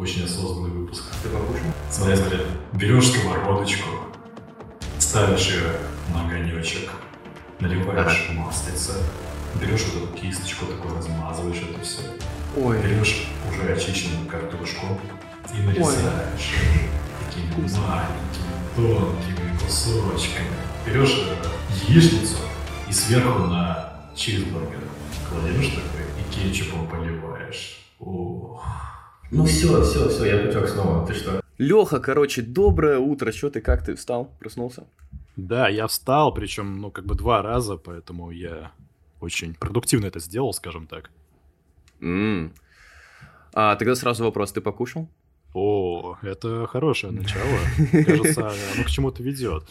Очень 0.00 0.24
осознанный 0.24 0.70
выпуск. 0.70 1.04
Ты 1.22 1.28
покушал? 1.28 1.66
Смотри, 1.90 2.16
смотри. 2.16 2.38
Берешь 2.72 3.08
сковородочку, 3.08 3.86
ставишь 4.98 5.48
ее 5.48 5.72
на 6.14 6.26
огонечек, 6.26 6.90
наливаешь 7.58 8.28
ага. 8.30 8.40
маслица, 8.40 8.94
берешь 9.60 9.84
вот 9.92 10.04
эту 10.04 10.16
кисточку, 10.16 10.64
такой 10.64 10.96
размазываешь 10.96 11.60
это 11.68 11.82
все. 11.82 12.00
Ой. 12.56 12.80
Берешь 12.80 13.28
уже 13.46 13.74
очищенную 13.74 14.26
картошку 14.26 14.86
и 15.54 15.60
нарезаешь 15.60 16.54
Ой. 16.62 16.88
такими 17.26 17.50
маленькими, 17.60 18.54
тонкими 18.76 19.58
кусочками. 19.58 20.48
Берешь 20.86 21.26
э, 21.28 21.90
яичницу 21.90 22.38
и 22.88 22.92
сверху 22.92 23.40
на 23.40 23.92
чизбургер 24.16 24.80
кладешь 25.28 25.74
такой 25.74 26.06
и 26.18 26.32
кетчупом 26.32 26.86
поливаешь. 26.86 27.84
Ох. 27.98 28.64
Ну 29.30 29.44
все, 29.44 29.82
все, 29.82 30.08
все, 30.08 30.24
я 30.24 30.46
потек 30.46 30.68
снова. 30.68 31.06
Ты 31.06 31.14
что? 31.14 31.40
Леха, 31.58 32.00
короче, 32.00 32.42
доброе 32.42 32.98
утро. 32.98 33.32
Что 33.32 33.50
ты, 33.50 33.60
как 33.60 33.84
ты 33.84 33.94
встал, 33.94 34.32
проснулся? 34.40 34.84
Да, 35.36 35.68
я 35.68 35.86
встал, 35.86 36.34
причем, 36.34 36.80
ну, 36.80 36.90
как 36.90 37.06
бы 37.06 37.14
два 37.14 37.40
раза, 37.42 37.76
поэтому 37.76 38.30
я 38.30 38.72
очень 39.20 39.54
продуктивно 39.54 40.06
это 40.06 40.20
сделал, 40.20 40.52
скажем 40.52 40.86
так. 40.86 41.10
Mm. 42.00 42.52
А 43.52 43.76
тогда 43.76 43.94
сразу 43.94 44.24
вопрос, 44.24 44.52
ты 44.52 44.60
покушал? 44.60 45.08
О, 45.54 46.16
это 46.22 46.66
хорошее 46.66 47.12
начало. 47.12 47.58
Кажется, 47.92 48.48
оно 48.74 48.84
к 48.84 48.88
чему-то 48.88 49.22
ведет. 49.22 49.64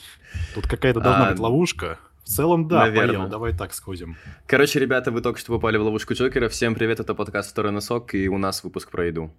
Тут 0.53 0.67
какая-то 0.67 0.99
должна 0.99 1.31
быть 1.31 1.39
ловушка. 1.39 1.99
В 2.29 2.31
целом, 2.31 2.67
да, 2.67 2.81
Наверное. 2.81 3.17
поел. 3.17 3.27
Давай 3.27 3.57
так 3.57 3.73
сходим. 3.73 4.15
Короче, 4.45 4.79
ребята, 4.79 5.09
вы 5.09 5.21
только 5.21 5.39
что 5.39 5.51
попали 5.51 5.77
в 5.77 5.81
ловушку 5.81 6.13
Джокера. 6.13 6.47
Всем 6.47 6.75
привет, 6.75 6.99
это 6.99 7.15
подкаст 7.15 7.49
«Второй 7.49 7.71
носок», 7.71 8.13
и 8.13 8.29
у 8.29 8.37
нас 8.37 8.63
выпуск 8.63 8.91
про 8.91 9.07
еду. 9.07 9.31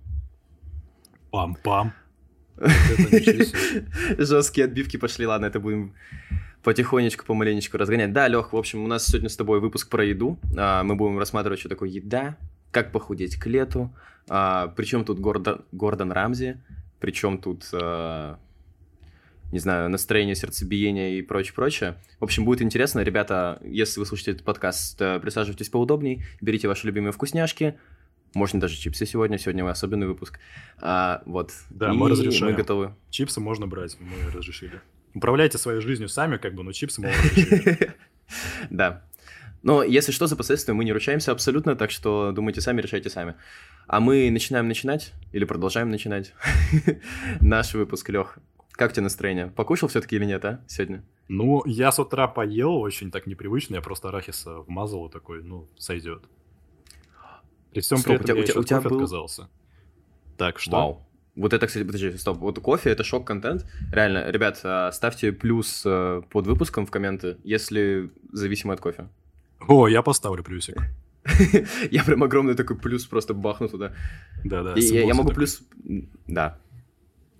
Пам-пам. 1.32 1.92
Жесткие 4.18 4.64
отбивки 4.64 4.96
пошли, 4.96 5.24
ладно, 5.24 5.46
это 5.46 5.60
будем 5.60 5.94
потихонечку, 6.64 7.24
помаленечку 7.24 7.78
разгонять. 7.78 8.12
Да, 8.12 8.26
Лех, 8.26 8.52
в 8.52 8.56
общем, 8.56 8.82
у 8.82 8.88
нас 8.88 9.06
сегодня 9.06 9.28
с 9.28 9.36
тобой 9.36 9.60
выпуск 9.60 9.88
про 9.88 10.04
еду. 10.04 10.40
А, 10.58 10.82
мы 10.82 10.96
будем 10.96 11.16
рассматривать, 11.16 11.60
что 11.60 11.68
такое 11.68 11.90
еда, 11.90 12.38
как 12.72 12.90
похудеть 12.90 13.36
к 13.36 13.46
лету, 13.46 13.94
а, 14.28 14.66
причем 14.76 15.04
тут 15.04 15.20
Гордон, 15.20 15.60
Гордон 15.70 16.10
Рамзи, 16.10 16.60
причем 16.98 17.38
тут 17.38 17.68
а, 17.72 18.40
не 19.52 19.58
знаю, 19.58 19.88
настроение, 19.88 20.34
сердцебиение 20.34 21.18
и 21.18 21.22
прочее, 21.22 21.54
прочее. 21.54 21.96
В 22.18 22.24
общем, 22.24 22.44
будет 22.44 22.62
интересно. 22.62 23.00
Ребята, 23.00 23.60
если 23.64 24.00
вы 24.00 24.06
слушаете 24.06 24.32
этот 24.32 24.44
подкаст, 24.44 25.00
э, 25.00 25.20
присаживайтесь 25.20 25.68
поудобней, 25.68 26.22
берите 26.40 26.68
ваши 26.68 26.86
любимые 26.86 27.12
вкусняшки, 27.12 27.76
можно 28.34 28.60
даже 28.60 28.76
чипсы 28.76 29.06
сегодня, 29.06 29.38
сегодня 29.38 29.68
особенный 29.68 30.06
выпуск. 30.06 30.38
А, 30.80 31.22
вот. 31.26 31.52
Да, 31.70 31.90
и 31.90 31.96
мы 31.96 32.08
разрешаем. 32.08 32.52
Мы 32.52 32.56
готовы. 32.56 32.94
Чипсы 33.10 33.40
можно 33.40 33.66
брать, 33.66 33.96
мы 33.98 34.30
разрешили. 34.32 34.80
Управляйте 35.14 35.58
своей 35.58 35.80
жизнью 35.80 36.08
сами, 36.08 36.36
как 36.36 36.54
бы, 36.54 36.62
но 36.62 36.72
чипсы 36.72 37.00
мы 37.00 37.08
разрешили. 37.08 37.94
Да. 38.70 39.02
Но 39.62 39.82
если 39.82 40.12
что, 40.12 40.28
за 40.28 40.36
последствия 40.36 40.72
мы 40.72 40.84
не 40.84 40.92
ручаемся 40.92 41.32
абсолютно, 41.32 41.74
так 41.74 41.90
что 41.90 42.30
думайте 42.32 42.60
сами, 42.60 42.80
решайте 42.80 43.10
сами. 43.10 43.34
А 43.88 43.98
мы 43.98 44.30
начинаем 44.30 44.68
начинать, 44.68 45.12
или 45.32 45.44
продолжаем 45.44 45.90
начинать 45.90 46.32
наш 47.40 47.74
выпуск, 47.74 48.08
Лех. 48.08 48.38
Как 48.80 48.94
тебе 48.94 49.02
настроение? 49.02 49.48
Покушал 49.48 49.90
все-таки 49.90 50.16
или 50.16 50.24
нет, 50.24 50.42
а, 50.42 50.64
сегодня? 50.66 51.04
Ну, 51.28 51.62
я 51.66 51.92
с 51.92 51.98
утра 51.98 52.26
поел, 52.26 52.76
очень 52.76 53.10
так 53.10 53.26
непривычно, 53.26 53.74
я 53.74 53.82
просто 53.82 54.08
арахиса 54.08 54.60
вмазал 54.60 55.08
и 55.08 55.12
такой, 55.12 55.42
ну, 55.42 55.68
сойдет. 55.76 56.24
При 57.72 57.82
всем 57.82 57.98
стоп, 57.98 58.16
при 58.16 58.24
этом 58.24 58.38
у 58.38 58.42
тебя, 58.42 58.54
я 58.54 58.60
у 58.60 58.64
тебя, 58.64 58.80
был... 58.80 58.96
отказался. 58.96 59.50
Так, 60.38 60.58
что? 60.58 60.70
Вау. 60.70 61.06
Вот 61.36 61.52
это, 61.52 61.66
кстати, 61.66 61.84
подожди, 61.84 62.16
стоп, 62.16 62.38
вот 62.38 62.58
кофе— 62.60 62.88
это 62.92 63.04
шок-контент. 63.04 63.66
Реально, 63.92 64.30
ребят, 64.30 64.58
а, 64.64 64.90
ставьте 64.92 65.30
плюс 65.30 65.82
э, 65.84 66.22
под 66.30 66.46
выпуском 66.46 66.86
в 66.86 66.90
комменты, 66.90 67.36
если 67.44 68.10
зависимо 68.32 68.72
от 68.72 68.80
кофе. 68.80 69.10
О, 69.68 69.88
я 69.88 70.00
поставлю 70.00 70.42
плюсик. 70.42 70.80
Я 71.90 72.02
прям 72.02 72.22
огромный 72.22 72.54
такой 72.54 72.78
плюс 72.78 73.04
просто 73.04 73.34
бахну 73.34 73.68
туда. 73.68 73.92
Да-да. 74.42 74.72
Я 74.76 75.14
могу 75.14 75.34
плюс... 75.34 75.62
Да. 76.26 76.58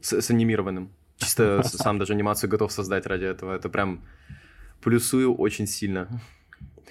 С 0.03 0.31
анимированным. 0.31 0.91
Чисто 1.21 1.63
сам 1.63 1.99
даже 1.99 2.15
анимацию 2.15 2.51
готов 2.51 2.73
создать 2.73 3.07
ради 3.07 3.25
этого. 3.25 3.55
Это 3.55 3.69
прям 3.69 4.03
плюсую 4.81 5.35
очень 5.35 5.67
сильно. 5.67 6.21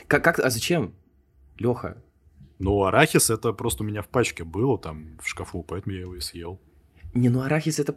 Как, 0.07 0.23
как, 0.23 0.39
а 0.39 0.49
зачем? 0.49 0.93
Леха. 1.57 2.01
Ну, 2.59 2.83
арахис 2.83 3.29
это 3.29 3.53
просто 3.53 3.83
у 3.83 3.85
меня 3.85 4.01
в 4.01 4.07
пачке 4.07 4.43
было 4.43 4.77
там 4.77 5.17
в 5.21 5.27
шкафу, 5.27 5.63
поэтому 5.63 5.95
я 5.95 6.01
его 6.01 6.15
и 6.15 6.19
съел. 6.19 6.59
Не, 7.13 7.29
ну 7.29 7.41
арахис 7.41 7.79
это... 7.79 7.95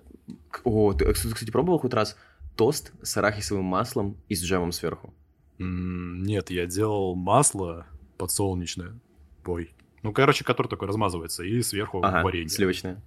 О, 0.64 0.92
ты, 0.94 1.12
кстати, 1.12 1.50
пробовал 1.50 1.78
хоть 1.78 1.94
раз 1.94 2.16
тост 2.56 2.92
с 3.02 3.16
арахисовым 3.16 3.64
маслом 3.64 4.16
и 4.28 4.34
с 4.34 4.42
джемом 4.42 4.72
сверху? 4.72 5.12
Нет, 5.58 6.50
я 6.50 6.66
делал 6.66 7.14
масло 7.14 7.86
подсолнечное. 8.16 8.98
Ой. 9.44 9.74
Ну, 10.02 10.12
короче, 10.12 10.44
которое 10.44 10.68
такое 10.68 10.88
размазывается, 10.88 11.44
и 11.44 11.60
сверху 11.62 11.98
ага, 12.02 12.22
варенье. 12.22 12.48
сливочное. 12.48 13.02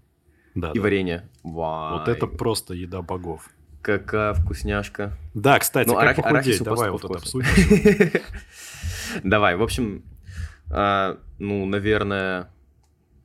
Да, 0.56 0.72
и 0.72 0.76
да. 0.76 0.82
варенье. 0.82 1.30
Вай. 1.44 2.00
Вот 2.00 2.08
это 2.08 2.28
просто 2.28 2.74
еда 2.74 3.02
богов. 3.02 3.50
Какая 3.82 4.34
вкусняшка. 4.34 5.16
Да, 5.34 5.60
кстати, 5.60 5.88
ну, 5.88 5.96
как 5.96 6.04
арах... 6.04 6.16
похудеть? 6.16 6.64
Давай 6.64 6.90
вот 6.90 7.04
это 7.04 7.14
обсудим. 7.14 7.48
Давай, 9.24 9.56
в 9.56 9.62
общем, 9.62 10.04
а, 10.72 11.20
ну, 11.38 11.66
наверное, 11.66 12.50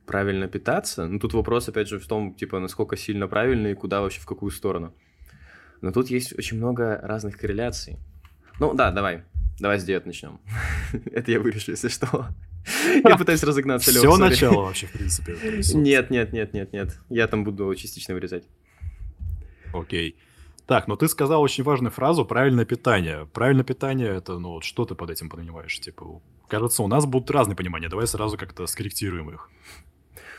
правильно 0.05 0.47
питаться. 0.47 1.07
Ну, 1.07 1.19
тут 1.19 1.33
вопрос, 1.33 1.69
опять 1.69 1.87
же, 1.87 1.97
в 1.97 2.07
том, 2.07 2.35
типа, 2.35 2.59
насколько 2.59 2.97
сильно 2.97 3.27
правильно 3.27 3.67
и 3.67 3.73
куда 3.73 4.01
вообще, 4.01 4.19
в 4.19 4.25
какую 4.25 4.51
сторону. 4.51 4.93
Но 5.81 5.91
тут 5.91 6.09
есть 6.09 6.37
очень 6.37 6.57
много 6.57 6.99
разных 7.01 7.37
корреляций. 7.37 7.97
Ну, 8.59 8.73
да, 8.73 8.91
давай. 8.91 9.23
Давай 9.59 9.79
с 9.79 9.83
диет 9.83 10.05
начнем. 10.05 10.39
Это 11.11 11.31
я 11.31 11.39
вырежу, 11.39 11.71
если 11.71 11.87
что. 11.87 12.27
Я 13.03 13.17
пытаюсь 13.17 13.43
разогнаться, 13.43 13.91
Все 13.91 14.17
начало 14.17 14.61
вообще, 14.65 14.87
в 14.87 14.91
принципе. 14.91 15.37
Нет, 15.73 16.09
нет, 16.09 16.33
нет, 16.33 16.53
нет, 16.53 16.73
нет. 16.73 16.99
Я 17.09 17.27
там 17.27 17.43
буду 17.43 17.73
частично 17.75 18.13
вырезать. 18.13 18.43
Окей. 19.73 20.15
Так, 20.67 20.87
но 20.87 20.95
ты 20.95 21.07
сказал 21.07 21.41
очень 21.41 21.63
важную 21.63 21.91
фразу 21.91 22.23
«правильное 22.23 22.65
питание». 22.65 23.27
Правильное 23.33 23.65
питание– 23.65 24.09
это, 24.15 24.37
ну, 24.37 24.51
вот 24.51 24.63
что 24.63 24.85
ты 24.85 24.95
под 24.95 25.09
этим 25.09 25.29
понимаешь? 25.29 25.77
Типа, 25.79 26.21
кажется, 26.47 26.83
у 26.83 26.87
нас 26.87 27.05
будут 27.05 27.29
разные 27.31 27.55
понимания. 27.55 27.89
Давай 27.89 28.07
сразу 28.07 28.37
как-то 28.37 28.65
скорректируем 28.67 29.29
их. 29.31 29.49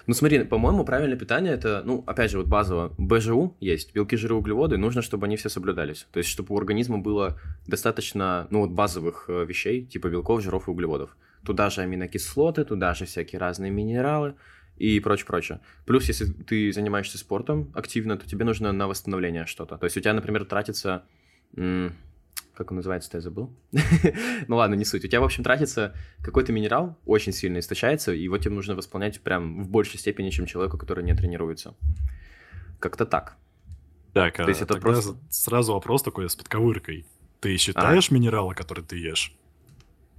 Ну 0.06 0.14
смотри, 0.14 0.42
по-моему, 0.44 0.84
правильное 0.84 1.16
питание 1.16 1.52
это, 1.52 1.82
ну, 1.84 2.02
опять 2.06 2.30
же, 2.30 2.38
вот 2.38 2.48
базово, 2.48 2.92
БЖУ 2.98 3.56
есть, 3.60 3.94
белки, 3.94 4.16
жиры, 4.16 4.34
углеводы, 4.34 4.76
нужно, 4.76 5.00
чтобы 5.00 5.26
они 5.26 5.36
все 5.36 5.48
соблюдались. 5.48 6.06
То 6.12 6.18
есть, 6.18 6.28
чтобы 6.28 6.54
у 6.54 6.58
организма 6.58 6.98
было 6.98 7.38
достаточно, 7.66 8.48
ну, 8.50 8.60
вот 8.60 8.70
базовых 8.70 9.26
э, 9.28 9.44
вещей, 9.44 9.84
типа 9.84 10.08
белков, 10.08 10.42
жиров 10.42 10.66
и 10.66 10.70
углеводов. 10.70 11.16
Туда 11.44 11.70
же 11.70 11.80
аминокислоты, 11.82 12.64
туда 12.64 12.94
же 12.94 13.04
всякие 13.04 13.38
разные 13.38 13.70
минералы 13.70 14.34
и 14.76 15.00
прочее, 15.00 15.26
прочее. 15.26 15.60
Плюс, 15.86 16.08
если 16.08 16.26
ты 16.26 16.72
занимаешься 16.72 17.18
спортом 17.18 17.70
активно, 17.74 18.16
то 18.16 18.26
тебе 18.26 18.44
нужно 18.44 18.72
на 18.72 18.88
восстановление 18.88 19.46
что-то. 19.46 19.76
То 19.78 19.84
есть 19.84 19.96
у 19.96 20.00
тебя, 20.00 20.12
например, 20.12 20.44
тратится 20.44 21.04
как 22.54 22.70
он 22.70 22.76
называется, 22.76 23.10
я 23.14 23.20
забыл. 23.20 23.50
ну 24.48 24.56
ладно, 24.56 24.74
не 24.74 24.84
суть. 24.84 25.04
У 25.04 25.08
тебя, 25.08 25.20
в 25.20 25.24
общем, 25.24 25.42
тратится 25.42 25.94
какой-то 26.22 26.52
минерал, 26.52 26.98
очень 27.06 27.32
сильно 27.32 27.58
истощается, 27.58 28.12
и 28.12 28.22
его 28.22 28.36
тебе 28.38 28.54
нужно 28.54 28.74
восполнять 28.74 29.20
прям 29.20 29.64
в 29.64 29.68
большей 29.68 29.98
степени, 29.98 30.30
чем 30.30 30.46
человеку, 30.46 30.76
который 30.76 31.02
не 31.02 31.14
тренируется. 31.14 31.74
Как-то 32.78 33.06
так. 33.06 33.36
Так, 34.12 34.36
То 34.36 34.44
а 34.44 34.48
есть 34.48 34.60
это 34.60 34.76
просто... 34.76 35.16
сразу 35.30 35.72
вопрос 35.72 36.02
такой 36.02 36.28
с 36.28 36.36
подковыркой. 36.36 37.06
Ты 37.40 37.56
считаешь 37.56 38.10
а? 38.10 38.14
минералы, 38.14 38.54
которые 38.54 38.84
ты 38.84 38.96
ешь? 38.96 39.34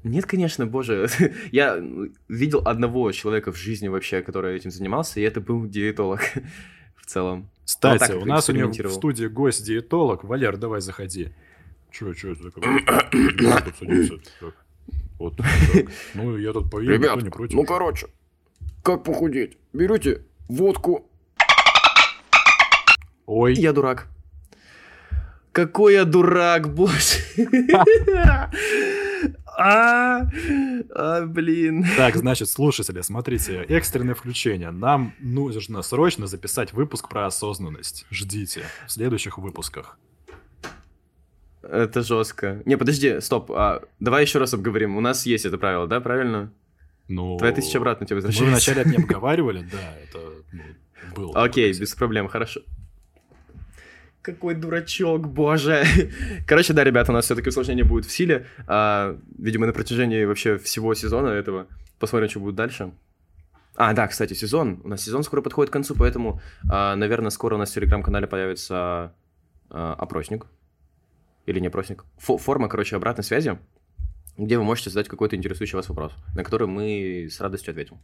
Нет, 0.03 0.25
конечно, 0.25 0.66
боже. 0.66 1.08
Я 1.52 1.81
видел 2.28 2.62
одного 2.66 3.12
человека 3.12 3.52
в 3.52 3.58
жизни 3.58 3.88
вообще, 3.88 4.22
который 4.22 4.56
этим 4.56 4.72
занимался, 4.72 5.19
и 5.19 5.24
это 5.24 5.40
был 5.41 5.66
диетолог 5.66 6.22
в 6.96 7.06
целом. 7.06 7.50
Кстати, 7.66 8.12
вот 8.12 8.24
у 8.24 8.25
нас 8.25 8.50
у 8.50 8.54
него 8.54 8.69
в 8.69 8.92
студии 8.92 9.27
гость-диетолог. 9.27 10.24
Валер, 10.24 10.57
давай 10.57 10.81
заходи. 10.81 11.33
Че, 11.92 12.13
че 12.13 12.31
это 12.33 12.51
такое? 12.51 12.80
тут 13.62 13.75
садится. 13.80 14.16
Вот. 15.19 15.39
Ну, 16.16 16.38
я 16.38 16.51
тут 16.51 16.69
поем, 16.69 16.89
Ребят, 16.89 17.22
не 17.22 17.30
против. 17.30 17.56
ну 17.56 17.63
короче, 17.63 18.07
как 18.83 19.04
похудеть? 19.04 19.57
Берете 19.72 20.24
водку. 20.50 21.10
Ой. 23.25 23.54
Я 23.54 23.72
дурак. 23.72 24.07
Какой 25.54 25.94
я 25.94 26.04
дурак, 26.04 26.74
боже. 26.74 27.19
А, 29.65 30.27
а, 30.94 31.25
блин. 31.25 31.86
Так, 31.95 32.18
значит, 32.18 32.50
слушатели, 32.50 33.00
смотрите, 33.00 33.63
экстренное 33.69 34.13
включение. 34.13 34.71
Нам 34.71 35.13
нужно 35.19 35.81
срочно 35.83 36.27
записать 36.27 36.74
выпуск 36.74 37.07
про 37.07 37.27
осознанность. 37.27 38.06
Ждите 38.12 38.63
в 38.86 38.92
следующих 38.92 39.38
выпусках. 39.38 39.98
Это 41.62 42.01
жестко. 42.01 42.62
Не, 42.65 42.75
подожди, 42.75 43.21
стоп. 43.21 43.51
А, 43.51 43.83
давай 44.01 44.24
еще 44.24 44.39
раз 44.39 44.54
обговорим. 44.54 44.98
У 44.98 45.00
нас 45.00 45.25
есть 45.25 45.45
это 45.45 45.57
правило, 45.57 45.88
да, 45.88 46.01
правильно? 46.01 46.51
Ну, 47.07 47.38
Твоя 47.38 47.54
тысяча 47.54 47.77
обратно 47.77 48.06
тебе 48.06 48.18
Мы 48.18 48.24
возвращается. 48.24 48.51
вначале 48.51 48.81
это 48.81 48.89
не 48.89 48.98
обговаривали, 48.98 49.65
да, 49.71 49.98
это 50.04 50.19
ну, 50.51 50.63
было. 51.15 51.42
Окей, 51.42 51.71
без 51.77 51.95
проблем, 51.95 52.27
хорошо. 52.27 52.62
Какой 54.24 54.56
дурачок, 54.56 55.28
боже. 55.28 55.84
Короче, 56.48 56.72
да, 56.72 56.86
ребята, 56.86 57.12
у 57.12 57.14
нас 57.14 57.25
все-таки 57.25 57.50
усложнение 57.50 57.84
будет 57.84 58.06
в 58.06 58.12
силе. 58.12 58.48
А, 58.68 59.20
видимо, 59.38 59.68
на 59.68 59.74
протяжении 59.74 60.24
вообще 60.24 60.58
всего 60.58 60.94
сезона 60.96 61.28
этого. 61.28 61.68
Посмотрим, 62.00 62.30
что 62.30 62.40
будет 62.40 62.56
дальше. 62.56 62.94
А, 63.75 63.92
да, 63.92 64.08
кстати, 64.08 64.34
сезон. 64.34 64.80
У 64.86 64.88
нас 64.88 65.02
сезон 65.02 65.24
скоро 65.24 65.42
подходит 65.42 65.72
к 65.72 65.74
концу, 65.74 65.94
поэтому, 65.94 66.42
а, 66.72 66.96
наверное, 66.96 67.31
скоро 67.31 67.56
у 67.56 67.58
нас 67.58 67.72
в 67.72 67.74
телеграм-канале 67.74 68.25
появится 68.25 69.14
а, 69.70 69.94
опросник. 69.96 70.46
Или 71.46 71.60
не 71.60 71.68
опросник. 71.68 72.06
Фо- 72.25 72.38
форма, 72.38 72.70
короче, 72.70 72.96
обратной 72.96 73.25
связи, 73.25 73.60
где 74.38 74.58
вы 74.58 74.64
можете 74.64 74.90
задать 74.90 75.10
какой-то 75.10 75.36
интересующий 75.36 75.75
вас 75.75 75.90
вопрос, 75.90 76.14
на 76.34 76.46
который 76.46 76.68
мы 76.68 77.28
с 77.30 77.42
радостью 77.42 77.72
ответим. 77.72 77.98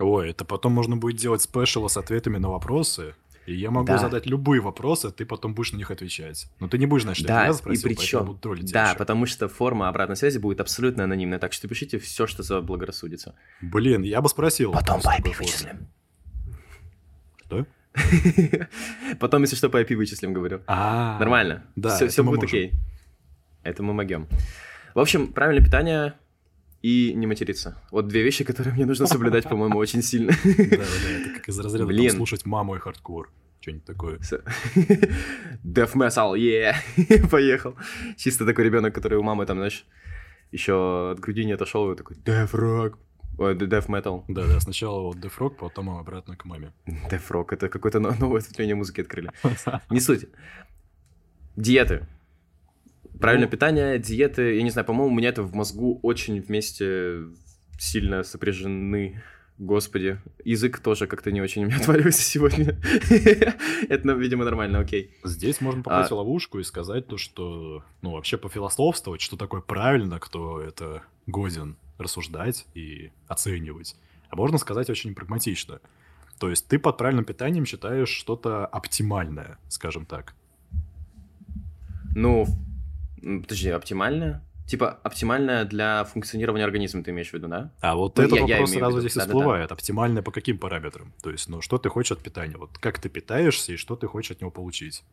Ой, 0.00 0.30
это 0.30 0.44
потом 0.44 0.72
можно 0.72 0.96
будет 0.96 1.16
делать 1.16 1.40
спешалы 1.40 1.88
с 1.88 1.96
ответами 1.96 2.38
на 2.38 2.50
вопросы. 2.50 3.14
И 3.46 3.54
я 3.54 3.70
могу 3.70 3.86
Да. 3.86 3.98
задать 3.98 4.26
любые 4.26 4.60
вопросы, 4.60 5.10
ты 5.12 5.24
потом 5.24 5.54
будешь 5.54 5.72
на 5.72 5.76
них 5.76 5.90
отвечать. 5.90 6.48
Но 6.58 6.68
ты 6.68 6.78
не 6.78 6.86
будешь 6.86 7.04
знать, 7.04 7.16
что 7.16 7.24
это 7.26 7.32
Да, 7.34 7.44
я 7.44 7.50
и 7.50 7.52
спросил, 7.54 7.82
поэтому 7.84 7.96
причем, 8.02 8.24
буду 8.26 8.38
троллить 8.40 8.72
да, 8.72 8.88
ещё. 8.90 8.98
потому 8.98 9.26
что 9.26 9.48
форма 9.48 9.88
обратной 9.88 10.16
связи 10.16 10.38
будет 10.38 10.60
абсолютно 10.60 11.04
анонимная, 11.04 11.38
так 11.38 11.52
что 11.52 11.68
пишите 11.68 11.98
все, 11.98 12.26
что 12.26 12.42
заблагорассудится. 12.42 13.34
Блин, 13.60 14.02
я 14.02 14.20
бы 14.20 14.28
спросил. 14.28 14.72
Потом 14.72 15.00
по 15.00 15.10
IP 15.16 15.36
вычислим. 15.38 15.86
Что? 17.46 17.66
Потом, 19.20 19.42
если 19.42 19.56
что, 19.56 19.70
по 19.70 19.80
IP 19.80 19.94
вычислим, 19.96 20.32
говорю. 20.32 20.60
А, 20.66 21.18
Нормально. 21.18 21.64
да, 21.76 21.96
все, 22.08 22.22
мы 22.22 22.30
будет 22.32 22.42
можем. 22.42 22.58
окей. 22.58 22.72
Это 23.62 23.82
мы 23.82 23.92
могем. 23.94 24.26
В 24.94 24.98
общем, 25.00 25.32
правильное 25.32 25.64
питание 25.64 26.14
и 26.86 27.14
не 27.14 27.26
материться. 27.26 27.76
Вот 27.90 28.06
две 28.06 28.22
вещи, 28.22 28.44
которые 28.44 28.72
мне 28.72 28.86
нужно 28.86 29.06
соблюдать, 29.08 29.44
по-моему, 29.48 29.76
очень 29.76 30.02
сильно. 30.02 30.32
Да, 30.44 30.76
да, 30.76 31.10
это 31.20 31.30
как 31.34 31.48
из 31.48 31.58
разряда 31.58 31.86
Блин. 31.86 32.12
слушать 32.12 32.46
маму 32.46 32.76
и 32.76 32.78
хардкор. 32.78 33.32
Что-нибудь 33.60 33.84
такое. 33.84 34.18
Death 35.64 35.94
metal, 35.94 36.34
yeah! 36.36 36.74
Поехал. 37.30 37.74
Чисто 38.16 38.46
такой 38.46 38.66
ребенок, 38.66 38.94
который 38.94 39.18
у 39.18 39.24
мамы 39.24 39.46
там, 39.46 39.56
знаешь, 39.56 39.84
еще 40.52 41.10
от 41.10 41.18
груди 41.18 41.44
не 41.44 41.54
отошел, 41.54 41.90
и 41.90 41.96
такой 41.96 42.16
Death 42.18 42.52
rock. 42.52 42.94
Ой, 43.38 43.56
Death 43.56 43.88
metal. 43.88 44.22
Да, 44.28 44.46
да, 44.46 44.60
сначала 44.60 45.00
вот 45.02 45.18
Дефрог, 45.20 45.56
потом 45.56 45.90
обратно 45.90 46.36
к 46.36 46.44
маме. 46.44 46.72
Death 46.86 47.28
rock, 47.30 47.46
это 47.50 47.68
какое-то 47.68 47.98
но- 47.98 48.14
новое 48.14 48.40
ответвление 48.42 48.76
музыки 48.76 49.00
открыли. 49.00 49.32
Не 49.90 49.98
суть. 50.00 50.26
Диеты. 51.56 52.06
Правильное 53.20 53.46
Ну. 53.46 53.50
питание, 53.50 53.98
диеты, 53.98 54.56
я 54.56 54.62
не 54.62 54.70
знаю, 54.70 54.86
по-моему, 54.86 55.12
у 55.14 55.16
меня 55.16 55.30
это 55.30 55.42
в 55.42 55.54
мозгу 55.54 55.98
очень 56.02 56.40
вместе 56.40 57.22
сильно 57.78 58.22
сопряжены. 58.22 59.22
Господи, 59.58 60.20
язык 60.44 60.80
тоже 60.80 61.06
как-то 61.06 61.30
не 61.32 61.40
очень 61.40 61.64
у 61.64 61.66
меня 61.66 61.76
отваливается 61.80 62.22
сегодня. 62.22 62.78
Это, 63.88 64.06
ну, 64.06 64.18
видимо, 64.18 64.44
нормально, 64.44 64.80
окей. 64.80 65.16
Здесь 65.24 65.62
можно 65.62 65.82
попасть 65.82 66.10
в 66.10 66.14
ловушку 66.14 66.58
и 66.58 66.62
сказать 66.62 67.06
то, 67.06 67.16
что, 67.16 67.82
ну, 68.02 68.10
вообще 68.10 68.36
пофилософствовать, 68.36 69.22
что 69.22 69.38
такое 69.38 69.62
правильно, 69.62 70.20
кто 70.20 70.60
это 70.60 71.02
годен 71.26 71.76
рассуждать 71.96 72.66
и 72.74 73.12
оценивать. 73.28 73.96
А 74.28 74.36
можно 74.36 74.58
сказать 74.58 74.90
очень 74.90 75.14
прагматично. 75.14 75.80
То 76.38 76.50
есть 76.50 76.68
ты 76.68 76.78
под 76.78 76.98
правильным 76.98 77.24
питанием 77.24 77.64
считаешь 77.64 78.10
что-то 78.10 78.66
оптимальное, 78.66 79.58
скажем 79.68 80.04
так. 80.04 80.34
Ну, 82.14 82.46
подожди, 83.20 83.70
оптимальное? 83.70 84.42
Типа, 84.66 84.98
оптимальное 85.04 85.64
для 85.64 86.02
функционирования 86.04 86.64
организма, 86.64 87.04
ты 87.04 87.12
имеешь 87.12 87.30
в 87.30 87.34
виду, 87.34 87.46
да? 87.46 87.70
А 87.80 87.94
вот 87.94 88.16
Ну, 88.18 88.24
этот 88.24 88.38
я- 88.38 88.46
я 88.46 88.54
вопрос 88.54 88.70
в 88.70 88.74
сразу 88.74 89.00
здесь 89.00 89.14
да-да-да. 89.14 89.30
всплывает. 89.38 89.70
Оптимальное 89.72 90.22
по 90.22 90.32
каким 90.32 90.58
параметрам? 90.58 91.12
То 91.22 91.30
есть, 91.30 91.48
ну, 91.48 91.60
что 91.60 91.78
ты 91.78 91.88
хочешь 91.88 92.12
от 92.12 92.20
питания? 92.22 92.56
Вот 92.56 92.76
как 92.78 92.98
ты 92.98 93.08
питаешься 93.08 93.72
и 93.72 93.76
что 93.76 93.94
ты 93.94 94.08
хочешь 94.08 94.32
от 94.32 94.40
него 94.40 94.50
получить? 94.50 95.04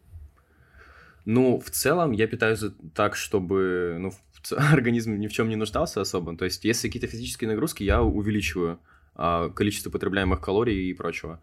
Ну, 1.25 1.59
в 1.59 1.69
целом, 1.69 2.11
я 2.11 2.27
питаюсь 2.27 2.63
так, 2.95 3.15
чтобы 3.15 3.97
ну, 3.99 4.11
организм 4.57 5.15
ни 5.19 5.27
в 5.27 5.31
чем 5.33 5.49
не 5.49 5.55
нуждался 5.55 6.01
особо. 6.01 6.35
То 6.35 6.45
есть, 6.45 6.65
если 6.65 6.87
какие-то 6.87 7.07
физические 7.07 7.49
нагрузки, 7.49 7.83
я 7.83 8.01
увеличиваю 8.01 8.79
а, 9.15 9.49
количество 9.49 9.91
потребляемых 9.91 10.41
калорий 10.41 10.89
и 10.89 10.93
прочего. 10.95 11.39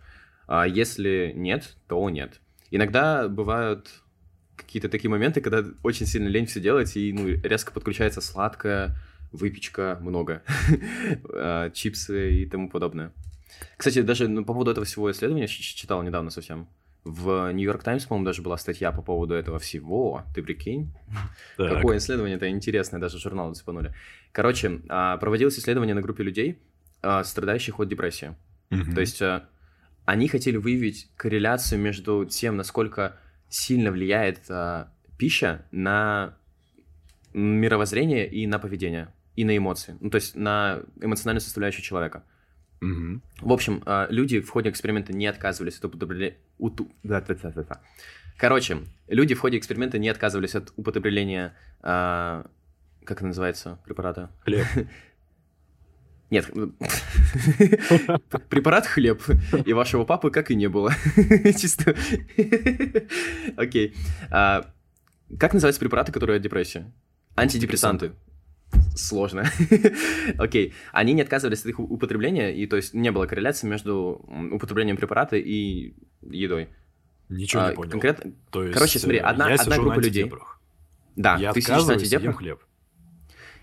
А 0.49 0.67
если 0.67 1.33
нет, 1.37 1.77
то 1.87 2.11
нет. 2.11 2.41
Иногда 2.73 3.29
бывают 3.29 4.03
какие-то 4.61 4.89
такие 4.89 5.11
моменты, 5.11 5.41
когда 5.41 5.65
очень 5.83 6.07
сильно 6.07 6.29
лень 6.29 6.47
все 6.47 6.61
делать, 6.61 6.97
и 6.97 7.13
ну, 7.13 7.29
резко 7.29 7.73
подключается 7.73 8.21
сладкое, 8.21 8.97
выпечка, 9.33 9.99
много, 10.01 10.43
а, 11.33 11.71
чипсы 11.71 12.43
и 12.43 12.47
тому 12.47 12.69
подобное. 12.69 13.13
Кстати, 13.77 14.03
даже 14.03 14.29
ну, 14.29 14.45
по 14.45 14.53
поводу 14.53 14.71
этого 14.71 14.87
всего 14.87 15.11
исследования 15.11 15.47
читал 15.47 16.03
недавно 16.03 16.31
совсем. 16.31 16.69
В 17.05 17.51
Нью-Йорк 17.53 17.83
Таймс, 17.83 18.05
по-моему, 18.05 18.27
даже 18.27 18.43
была 18.43 18.59
статья 18.59 18.93
по 18.93 19.01
поводу 19.01 19.35
этого 19.35 19.59
всего. 19.59 20.23
Ты 20.35 20.43
прикинь? 20.43 20.93
Так, 21.57 21.77
Какое 21.77 21.99
исследование-то 21.99 22.49
интересное, 22.49 23.01
даже 23.01 23.19
журнал 23.19 23.55
цепанули. 23.55 23.95
Короче, 24.33 24.81
а, 24.89 25.17
проводилось 25.17 25.59
исследование 25.59 25.95
на 25.95 26.03
группе 26.03 26.23
людей, 26.23 26.59
а, 27.03 27.25
страдающих 27.25 27.81
от 27.81 27.89
депрессии. 27.89 28.35
То 28.95 29.01
есть 29.01 29.21
они 30.05 30.29
хотели 30.29 30.57
выявить 30.57 31.09
корреляцию 31.17 31.81
между 31.81 32.25
тем, 32.25 32.57
насколько 32.57 33.17
сильно 33.51 33.91
влияет 33.91 34.41
а, 34.49 34.91
пища 35.19 35.67
на 35.71 36.35
мировоззрение 37.35 38.27
и 38.29 38.47
на 38.47 38.59
поведение, 38.59 39.13
и 39.37 39.45
на 39.45 39.57
эмоции. 39.57 39.97
Ну, 40.01 40.09
то 40.09 40.17
есть 40.17 40.35
на 40.35 40.81
эмоциональную 41.01 41.43
составляющую 41.43 41.83
человека. 41.83 42.25
Мгм. 42.81 43.23
В 43.43 43.53
общем, 43.53 43.83
а, 43.85 44.07
люди 44.09 44.41
в 44.41 44.49
ходе 44.49 44.71
эксперимента 44.71 45.13
не 45.13 45.27
отказывались 45.27 45.79
от 45.79 45.85
употребления... 45.85 46.37
Короче, 48.39 48.79
люди 49.07 49.35
в 49.35 49.41
ходе 49.41 49.59
эксперимента 49.59 49.99
не 49.99 50.09
отказывались 50.09 50.55
от 50.55 50.73
употребления... 50.77 51.55
а, 51.83 52.47
Как 53.05 53.19
это 53.19 53.27
называется? 53.27 53.79
Препарата? 53.85 54.31
Хлеб. 54.45 54.67
Нет. 56.31 56.49
Препарат 58.49 58.87
хлеб. 58.87 59.23
И 59.67 59.73
вашего 59.73 60.05
папы 60.05 60.31
как 60.31 60.51
и 60.51 60.55
не 60.55 60.69
было. 60.69 60.93
Чисто. 61.59 61.95
Окей. 63.57 63.95
А, 64.31 64.71
Как 65.39 65.53
называются 65.55 65.81
препараты, 65.81 66.13
которые 66.13 66.37
от 66.37 66.43
депрессии? 66.43 66.85
Антидепрессанты. 67.37 68.13
Сложно. 68.95 69.45
Окей. 70.39 70.73
Они 70.93 71.13
не 71.13 71.23
отказывались 71.23 71.61
от 71.61 71.67
их 71.67 71.81
употребления, 71.81 72.55
и 72.55 72.67
то 72.67 72.77
есть 72.77 72.95
не 72.95 73.11
было 73.11 73.27
корреляции 73.27 73.67
между 73.67 74.25
употреблением 74.53 74.97
препарата 74.97 75.37
и 75.37 75.95
едой. 76.23 76.69
Ничего 77.29 77.63
А, 77.63 77.71
не 77.71 77.77
понял. 77.77 77.91
Конкретно... 77.91 78.33
Короче, 78.51 78.99
смотри, 78.99 79.19
э, 79.19 79.23
одна- 79.23 79.57
группа 79.57 80.01
людей. 80.01 80.31
Да, 81.17 81.37
я 81.37 81.53
ты 81.53 81.61
сидишь 81.61 81.85
на 81.87 81.95
антидепрах? 81.95 82.37
хлеб. 82.39 82.61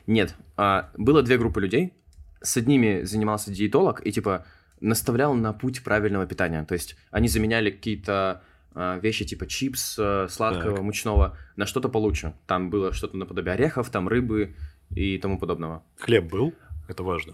Нет, 0.06 0.36
а, 0.56 0.92
было 0.98 1.22
две 1.22 1.38
группы 1.38 1.62
людей. 1.62 1.94
С 2.42 2.58
одними 2.58 3.04
занимался 3.04 3.52
диетолог 3.52 4.06
и 4.06 4.12
типа 4.12 4.46
наставлял 4.80 5.34
на 5.34 5.54
путь 5.54 5.84
правильного 5.84 6.26
питания. 6.26 6.64
То 6.64 6.74
есть 6.74 6.96
они 7.12 7.28
заменяли 7.28 7.72
какие-то 7.72 8.42
а, 8.74 9.00
вещи 9.00 9.26
типа 9.26 9.48
чипс, 9.48 9.98
а, 10.00 10.28
сладкого, 10.30 10.76
Так. 10.76 10.84
мучного 10.84 11.38
на 11.56 11.66
что-то 11.66 11.90
получше. 11.90 12.34
Там 12.46 12.70
было 12.70 12.94
что-то 12.94 13.18
наподобие 13.18 13.54
орехов, 13.54 13.90
там 13.90 14.08
рыбы 14.08 14.56
и 14.92 15.18
тому 15.18 15.40
подобного. 15.40 15.84
Хлеб 15.98 16.30
был? 16.30 16.54
Это 16.88 17.04
важно. 17.04 17.34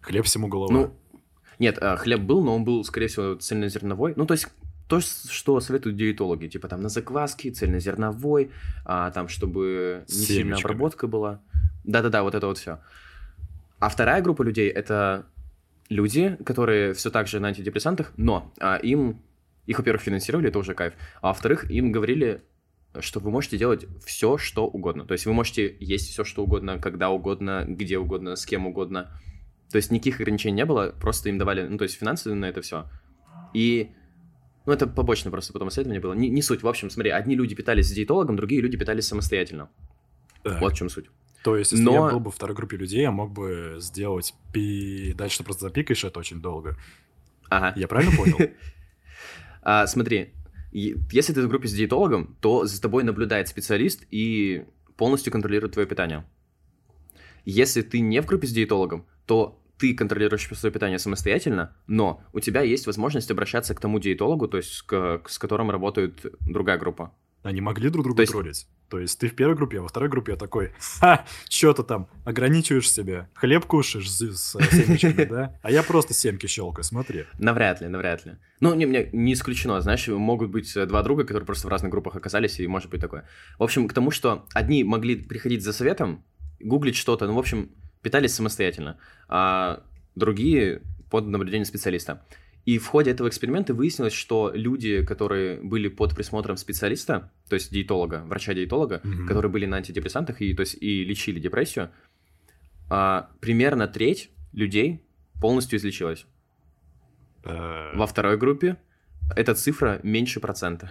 Хлеб 0.00 0.24
всему 0.24 0.48
голова. 0.48 0.72
Ну, 0.72 0.94
нет, 1.58 1.78
а, 1.80 1.96
хлеб 1.96 2.20
был, 2.22 2.42
но 2.42 2.56
он 2.56 2.64
был, 2.64 2.82
скорее 2.84 3.06
всего, 3.06 3.36
цельнозерновой. 3.36 4.14
Ну, 4.16 4.26
то 4.26 4.34
есть 4.34 4.48
то, 4.88 5.00
что 5.00 5.60
советуют 5.60 5.96
диетологи, 5.96 6.48
типа 6.48 6.68
там 6.68 6.80
на 6.82 6.88
закваске, 6.88 7.50
цельнозерновой, 7.50 8.50
а, 8.84 9.10
там, 9.12 9.28
чтобы 9.28 10.04
не 10.08 10.14
сильная 10.14 10.58
обработка 10.58 11.06
была. 11.06 11.40
Да-да-да, 11.84 12.22
вот 12.22 12.34
это 12.34 12.46
вот 12.46 12.58
все. 12.58 12.80
А 13.82 13.88
вторая 13.88 14.22
группа 14.22 14.44
людей 14.44 14.68
это 14.68 15.26
люди, 15.88 16.38
которые 16.46 16.94
все 16.94 17.10
так 17.10 17.26
же 17.26 17.40
на 17.40 17.48
антидепрессантах, 17.48 18.12
но 18.16 18.52
а, 18.60 18.76
им 18.76 19.20
их, 19.66 19.76
во-первых, 19.78 20.02
финансировали, 20.02 20.50
это 20.50 20.60
уже 20.60 20.72
кайф, 20.72 20.92
а 21.20 21.30
во-вторых, 21.30 21.68
им 21.68 21.90
говорили, 21.90 22.44
что 23.00 23.18
вы 23.18 23.32
можете 23.32 23.58
делать 23.58 23.86
все, 24.06 24.38
что 24.38 24.68
угодно. 24.68 25.04
То 25.04 25.14
есть 25.14 25.26
вы 25.26 25.32
можете 25.32 25.76
есть 25.80 26.10
все, 26.10 26.22
что 26.22 26.44
угодно, 26.44 26.78
когда 26.78 27.10
угодно, 27.10 27.64
где 27.66 27.98
угодно, 27.98 28.36
с 28.36 28.46
кем 28.46 28.68
угодно. 28.68 29.20
То 29.72 29.78
есть 29.78 29.90
никаких 29.90 30.20
ограничений 30.20 30.54
не 30.54 30.64
было, 30.64 30.94
просто 31.00 31.28
им 31.28 31.38
давали, 31.38 31.66
ну, 31.66 31.76
то 31.76 31.82
есть 31.82 31.98
финансы 31.98 32.32
на 32.32 32.44
это 32.44 32.60
все. 32.62 32.88
И, 33.52 33.90
ну, 34.64 34.74
это 34.74 34.86
побочно 34.86 35.32
просто 35.32 35.52
потом 35.52 35.70
исследование 35.70 36.00
было. 36.00 36.12
Не, 36.12 36.28
не 36.28 36.42
суть. 36.42 36.62
В 36.62 36.68
общем, 36.68 36.88
смотри, 36.88 37.10
одни 37.10 37.34
люди 37.34 37.56
питались 37.56 37.88
с 37.88 37.92
диетологом, 37.92 38.36
другие 38.36 38.62
люди 38.62 38.76
питались 38.76 39.08
самостоятельно. 39.08 39.70
Так. 40.44 40.60
Вот 40.60 40.72
в 40.72 40.76
чем 40.76 40.88
суть. 40.88 41.10
То 41.42 41.56
есть, 41.56 41.72
если 41.72 41.84
Но- 41.84 41.92
я 41.92 42.12
был 42.12 42.20
бы 42.20 42.30
в 42.30 42.34
второй 42.34 42.54
группе 42.54 42.76
людей, 42.76 43.02
я 43.02 43.10
мог 43.10 43.32
бы 43.32 43.76
сделать 43.78 44.34
пи... 44.52 45.12
Дальше 45.14 45.38
ты 45.38 45.44
просто 45.44 45.66
запикаешь 45.66 46.04
это 46.04 46.20
очень 46.20 46.40
долго. 46.40 46.76
Ага. 47.48 47.72
Я 47.76 47.88
правильно 47.88 48.16
понял? 48.16 48.38
А, 49.64 49.86
смотри, 49.86 50.32
если 50.72 51.32
ты 51.32 51.42
в 51.42 51.48
группе 51.48 51.68
с 51.68 51.72
диетологом, 51.72 52.36
то 52.40 52.64
за 52.66 52.82
тобой 52.82 53.04
наблюдает 53.04 53.46
специалист 53.46 54.04
и 54.10 54.64
полностью 54.96 55.32
контролирует 55.32 55.74
твое 55.74 55.86
питание. 55.86 56.24
Если 57.44 57.82
ты 57.82 58.00
не 58.00 58.20
в 58.20 58.26
группе 58.26 58.48
с 58.48 58.52
диетологом, 58.52 59.06
то 59.24 59.62
ты 59.78 59.94
контролируешь 59.94 60.48
свое 60.48 60.72
питание 60.72 60.98
самостоятельно, 60.98 61.76
но 61.86 62.22
у 62.32 62.40
тебя 62.40 62.62
есть 62.62 62.86
возможность 62.86 63.30
обращаться 63.30 63.74
к 63.74 63.80
тому 63.80 63.98
диетологу, 63.98 64.48
то 64.48 64.56
есть 64.56 64.82
к- 64.82 65.22
с 65.28 65.38
которым 65.38 65.70
работает 65.70 66.24
другая 66.40 66.78
группа. 66.78 67.14
Они 67.42 67.60
могли 67.60 67.88
друг 67.90 68.04
друга 68.04 68.18
То 68.18 68.22
есть- 68.22 68.32
троллить. 68.32 68.66
То 68.88 68.98
есть 68.98 69.18
ты 69.18 69.28
в 69.28 69.34
первой 69.34 69.56
группе, 69.56 69.78
а 69.78 69.82
во 69.82 69.88
второй 69.88 70.10
группе 70.10 70.32
я 70.32 70.38
такой, 70.38 70.72
ха, 71.00 71.24
что 71.48 71.72
ты 71.72 71.82
там, 71.82 72.08
ограничиваешь 72.26 72.90
себя, 72.90 73.30
хлеб 73.32 73.64
кушаешь 73.64 74.10
с, 74.10 74.20
с 74.20 74.52
семечками, 74.70 75.24
да? 75.24 75.58
А 75.62 75.70
я 75.70 75.82
просто 75.82 76.12
семки 76.12 76.46
щелкаю, 76.46 76.84
смотри. 76.84 77.24
Навряд 77.38 77.80
ли, 77.80 77.88
навряд 77.88 78.26
ли. 78.26 78.32
Ну, 78.60 78.74
не, 78.74 78.84
не, 78.84 79.08
не 79.12 79.32
исключено, 79.32 79.80
знаешь, 79.80 80.06
могут 80.08 80.50
быть 80.50 80.76
э, 80.76 80.84
два 80.84 81.02
друга, 81.02 81.24
которые 81.24 81.46
просто 81.46 81.68
в 81.68 81.70
разных 81.70 81.90
группах 81.90 82.16
оказались, 82.16 82.60
и 82.60 82.66
может 82.66 82.90
быть 82.90 83.00
такое. 83.00 83.26
В 83.58 83.62
общем, 83.62 83.88
к 83.88 83.94
тому, 83.94 84.10
что 84.10 84.44
одни 84.52 84.84
могли 84.84 85.16
приходить 85.16 85.62
за 85.64 85.72
советом, 85.72 86.22
гуглить 86.60 86.96
что-то, 86.96 87.26
ну, 87.26 87.34
в 87.34 87.38
общем, 87.38 87.70
питались 88.02 88.34
самостоятельно, 88.34 88.98
а 89.26 89.84
другие 90.16 90.82
под 91.10 91.26
наблюдением 91.28 91.64
специалиста. 91.64 92.26
И 92.64 92.78
в 92.78 92.86
ходе 92.86 93.10
этого 93.10 93.28
эксперимента 93.28 93.74
выяснилось, 93.74 94.12
что 94.12 94.52
люди, 94.54 95.04
которые 95.04 95.60
были 95.60 95.88
под 95.88 96.14
присмотром 96.14 96.56
специалиста, 96.56 97.32
то 97.48 97.54
есть 97.54 97.72
диетолога, 97.72 98.22
врача-диетолога, 98.24 99.00
Мгм. 99.02 99.26
которые 99.26 99.50
были 99.50 99.66
на 99.66 99.78
антидепрессантах 99.78 100.40
и, 100.40 100.54
то 100.54 100.60
есть, 100.60 100.76
и 100.80 101.04
лечили 101.04 101.40
депрессию, 101.40 101.90
а, 102.88 103.30
примерно 103.40 103.88
треть 103.88 104.30
людей 104.52 105.02
полностью 105.40 105.78
излечилась. 105.78 106.24
Э, 107.44 107.96
Во 107.96 108.06
второй 108.06 108.36
группе 108.36 108.76
эта 109.34 109.54
цифра 109.54 109.98
меньше 110.04 110.38
процента. 110.40 110.90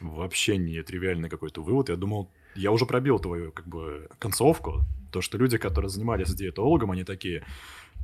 Вообще 0.00 0.56
не 0.56 0.82
тривиальный 0.82 1.28
какой-то 1.28 1.62
вывод. 1.62 1.88
Я 1.90 1.96
думал, 1.96 2.30
я 2.54 2.70
уже 2.72 2.86
пробил 2.86 3.18
твою, 3.18 3.52
как 3.52 3.66
бы, 3.68 4.08
концовку. 4.18 4.84
То, 5.12 5.20
что 5.20 5.38
люди, 5.38 5.58
которые 5.58 5.90
занимались 5.90 6.34
диетологом, 6.34 6.90
они 6.90 7.04
такие... 7.04 7.44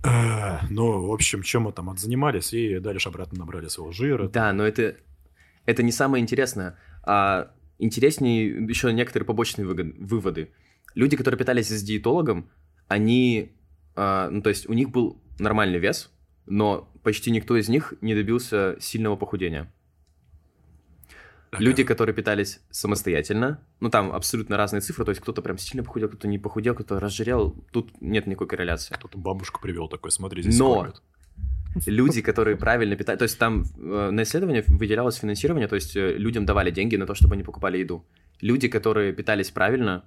«Э, 0.04 0.58
ну, 0.70 1.06
в 1.06 1.12
общем, 1.12 1.42
чем 1.42 1.62
мы 1.62 1.72
там 1.72 1.90
отзанимались, 1.90 2.52
и 2.52 2.78
дальше 2.78 3.08
обратно 3.08 3.38
набрали 3.38 3.68
своего 3.68 3.92
жира. 3.92 4.28
Да, 4.28 4.52
но 4.52 4.64
это, 4.64 4.96
это 5.64 5.82
не 5.82 5.90
самое 5.90 6.22
интересное. 6.22 6.78
А 7.02 7.50
интереснее 7.78 8.48
еще 8.66 8.92
некоторые 8.92 9.26
побочные 9.26 9.66
выводы. 9.66 10.52
Люди, 10.94 11.16
которые 11.16 11.38
питались 11.38 11.68
с 11.68 11.82
диетологом, 11.82 12.50
они... 12.86 13.52
а, 13.96 14.28
ну, 14.30 14.42
то 14.42 14.50
есть 14.50 14.68
у 14.68 14.74
них 14.74 14.90
был 14.90 15.20
нормальный 15.38 15.78
вес, 15.78 16.12
но 16.46 16.92
почти 17.02 17.30
никто 17.30 17.56
из 17.56 17.68
них 17.68 17.94
не 18.00 18.14
добился 18.14 18.76
сильного 18.80 19.16
похудения. 19.16 19.72
Люди, 21.52 21.82
которые 21.82 22.14
питались 22.14 22.60
самостоятельно, 22.70 23.60
ну 23.80 23.88
там 23.88 24.12
абсолютно 24.12 24.56
разные 24.56 24.80
цифры, 24.80 25.04
то 25.04 25.10
есть 25.10 25.20
кто-то 25.22 25.40
прям 25.40 25.56
сильно 25.56 25.82
похудел, 25.82 26.08
кто-то 26.08 26.28
не 26.28 26.38
похудел, 26.38 26.74
кто-то 26.74 27.00
разжирел, 27.00 27.54
тут 27.72 28.00
нет 28.00 28.26
никакой 28.26 28.48
корреляции. 28.48 28.94
Кто-то 28.94 29.18
бабушку 29.18 29.60
привел 29.60 29.88
такой, 29.88 30.10
смотри, 30.10 30.42
здесь 30.42 30.58
Но- 30.58 30.74
кормят. 30.74 31.02
люди, 31.86 32.20
которые 32.20 32.56
правильно 32.56 32.96
питают, 32.96 33.18
то 33.20 33.22
есть 33.24 33.38
там 33.38 33.64
э, 33.78 34.10
на 34.10 34.22
исследование 34.24 34.62
выделялось 34.66 35.16
финансирование, 35.16 35.68
то 35.68 35.76
есть 35.76 35.96
э, 35.96 36.16
людям 36.18 36.44
давали 36.44 36.70
деньги 36.70 36.96
на 36.96 37.06
то, 37.06 37.14
чтобы 37.14 37.34
они 37.34 37.44
покупали 37.44 37.78
еду. 37.78 38.04
Люди, 38.40 38.68
которые 38.68 39.12
питались 39.12 39.50
правильно, 39.50 40.04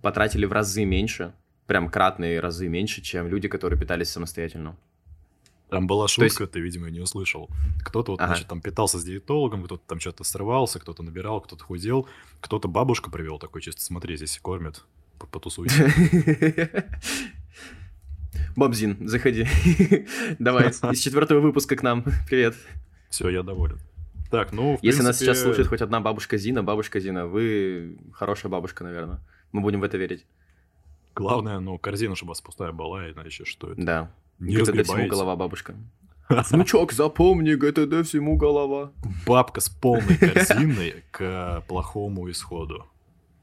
потратили 0.00 0.46
в 0.46 0.52
разы 0.52 0.84
меньше, 0.84 1.34
прям 1.66 1.90
кратные 1.90 2.40
разы 2.40 2.68
меньше, 2.68 3.02
чем 3.02 3.28
люди, 3.28 3.48
которые 3.48 3.78
питались 3.78 4.10
самостоятельно. 4.10 4.76
Там 5.70 5.86
была 5.86 6.06
То 6.06 6.22
есть- 6.24 6.36
шутка, 6.36 6.52
ты, 6.52 6.60
видимо, 6.60 6.90
не 6.90 7.00
услышал. 7.00 7.48
Кто-то 7.84 8.12
вот, 8.12 8.20
Ага. 8.20 8.28
значит, 8.34 8.48
там 8.48 8.60
питался 8.60 8.98
с 8.98 9.04
диетологом, 9.04 9.64
кто-то 9.64 9.82
там 9.86 10.00
что-то 10.00 10.24
срывался, 10.24 10.78
кто-то 10.80 11.02
набирал, 11.02 11.40
кто-то 11.40 11.64
худел, 11.64 12.08
кто-то 12.40 12.68
бабушку 12.68 13.10
привел 13.10 13.38
такой, 13.38 13.62
чисто 13.62 13.82
смотри, 13.82 14.16
здесь 14.16 14.38
кормят, 14.42 14.84
потусуйся. 15.30 15.90
Бабзин, 18.56 19.08
заходи. 19.08 19.46
Давай, 20.38 20.68
из 20.70 21.00
четвертого 21.00 21.40
выпуска 21.40 21.76
к 21.76 21.82
нам. 21.82 22.04
Привет. 22.28 22.56
Все, 23.08 23.28
я 23.28 23.42
доволен. 23.42 23.78
Так, 24.30 24.52
ну, 24.52 24.78
Если 24.82 25.02
нас 25.02 25.16
принципе, 25.18 25.26
сейчас 25.26 25.42
слушает 25.42 25.68
хоть 25.68 25.82
одна 25.82 26.00
бабушка 26.00 26.36
Зина, 26.36 26.62
бабушка 26.62 27.00
Зина, 27.00 27.26
вы 27.26 27.98
хорошая 28.12 28.50
бабушка, 28.50 28.84
наверное. 28.84 29.20
Мы 29.52 29.60
будем 29.60 29.80
в 29.80 29.84
это 29.84 29.98
верить. 29.98 30.24
Главное, 31.16 31.58
ну, 31.58 31.78
корзина, 31.78 32.14
чтобы 32.14 32.30
у 32.30 32.32
вас 32.32 32.40
пустая 32.40 32.70
была, 32.70 33.10
иначе 33.10 33.44
что 33.44 33.72
это? 33.72 33.82
Да. 33.82 34.10
Не 34.40 34.56
ГТД 34.56 34.86
всему 34.86 35.06
голова 35.08 35.36
бабушка. 35.36 35.74
Внучок, 36.28 36.92
запомни, 36.92 37.54
ГТД 37.54 38.06
всему 38.06 38.36
голова. 38.36 38.92
Бабка 39.26 39.60
с 39.60 39.68
полной 39.68 40.16
корзиной 40.16 41.04
к 41.10 41.62
плохому 41.68 42.30
исходу. 42.30 42.86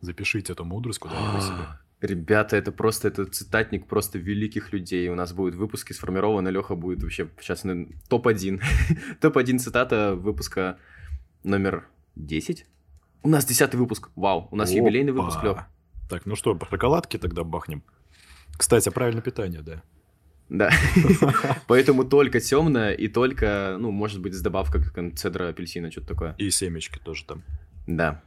Запишите 0.01 0.53
эту 0.53 0.65
мудрость 0.65 0.99
куда-нибудь 0.99 1.43
себе. 1.43 1.67
Ребята, 1.99 2.55
это 2.55 2.71
просто 2.71 3.07
это 3.07 3.25
цитатник 3.25 3.87
просто 3.87 4.19
великих 4.19 4.71
людей. 4.71 5.09
У 5.09 5.15
нас 5.15 5.33
будут 5.33 5.55
выпуски 5.55 5.93
сформированы. 5.93 6.49
Леха 6.49 6.75
будет 6.75 7.01
вообще 7.01 7.27
сейчас 7.39 7.63
на 7.63 7.87
топ-1. 8.07 8.61
топ-1 9.21 9.57
цитата 9.57 10.13
выпуска 10.15 10.77
номер 11.43 11.87
10. 12.15 12.65
У 13.23 13.29
нас 13.29 13.45
десятый 13.45 13.79
выпуск. 13.79 14.09
Вау, 14.15 14.47
у 14.51 14.55
нас 14.55 14.69
Опа. 14.69 14.77
юбилейный 14.77 15.11
выпуск, 15.11 15.43
Лех. 15.43 15.65
Так, 16.09 16.25
ну 16.25 16.35
что, 16.35 16.55
по 16.55 16.65
шоколадке 16.67 17.17
тогда 17.17 17.43
бахнем. 17.43 17.83
Кстати, 18.57 18.89
правильное 18.89 19.23
питание, 19.23 19.61
да. 19.61 19.83
Да. 20.49 20.71
Поэтому 21.67 22.05
только 22.05 22.39
темное 22.39 22.93
и 22.93 23.07
только, 23.07 23.77
ну, 23.79 23.91
может 23.91 24.21
быть, 24.21 24.33
с 24.33 24.41
добавкой 24.41 24.83
как 24.83 25.15
цедра 25.15 25.49
апельсина, 25.49 25.91
что-то 25.91 26.07
такое. 26.07 26.35
И 26.37 26.49
семечки 26.49 26.99
тоже 26.99 27.25
там. 27.25 27.43
Да. 27.85 28.21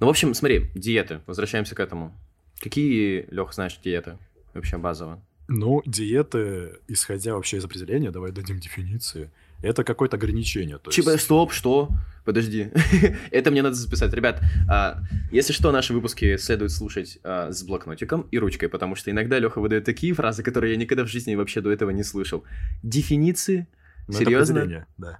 Ну, 0.00 0.06
в 0.06 0.10
общем, 0.10 0.34
смотри, 0.34 0.70
диеты. 0.74 1.20
Возвращаемся 1.26 1.74
к 1.74 1.80
этому. 1.80 2.12
Какие, 2.60 3.26
Лех, 3.30 3.54
знаешь, 3.54 3.78
диеты? 3.82 4.18
Вообще 4.52 4.76
базово. 4.76 5.20
Ну, 5.48 5.82
диеты, 5.84 6.78
исходя 6.88 7.34
вообще 7.34 7.58
из 7.58 7.64
определения, 7.64 8.10
давай 8.10 8.32
дадим 8.32 8.58
дефиниции, 8.58 9.30
это 9.64 9.84
какое-то 9.84 10.16
ограничение. 10.16 10.78
То 10.78 10.90
Чипа, 10.90 11.10
есть... 11.10 11.24
стоп, 11.24 11.52
что? 11.52 11.88
Подожди. 12.24 12.70
Это 13.30 13.50
мне 13.50 13.62
надо 13.62 13.74
записать. 13.74 14.12
Ребят, 14.14 14.40
а, 14.68 15.02
если 15.30 15.52
что, 15.52 15.72
наши 15.72 15.92
выпуски 15.92 16.36
следует 16.38 16.70
слушать 16.70 17.18
а, 17.22 17.52
с 17.52 17.62
блокнотиком 17.62 18.22
и 18.30 18.38
ручкой, 18.38 18.68
потому 18.68 18.94
что 18.94 19.10
иногда 19.10 19.38
Леха 19.38 19.60
выдает 19.60 19.84
такие 19.84 20.14
фразы, 20.14 20.42
которые 20.42 20.72
я 20.72 20.78
никогда 20.78 21.04
в 21.04 21.08
жизни 21.08 21.34
вообще 21.34 21.60
до 21.60 21.70
этого 21.70 21.90
не 21.90 22.02
слышал. 22.02 22.44
Дефиниции? 22.82 23.66
Ну, 24.08 24.14
это 24.14 24.24
серьезно? 24.24 24.60
определение, 24.60 24.86
да. 24.96 25.18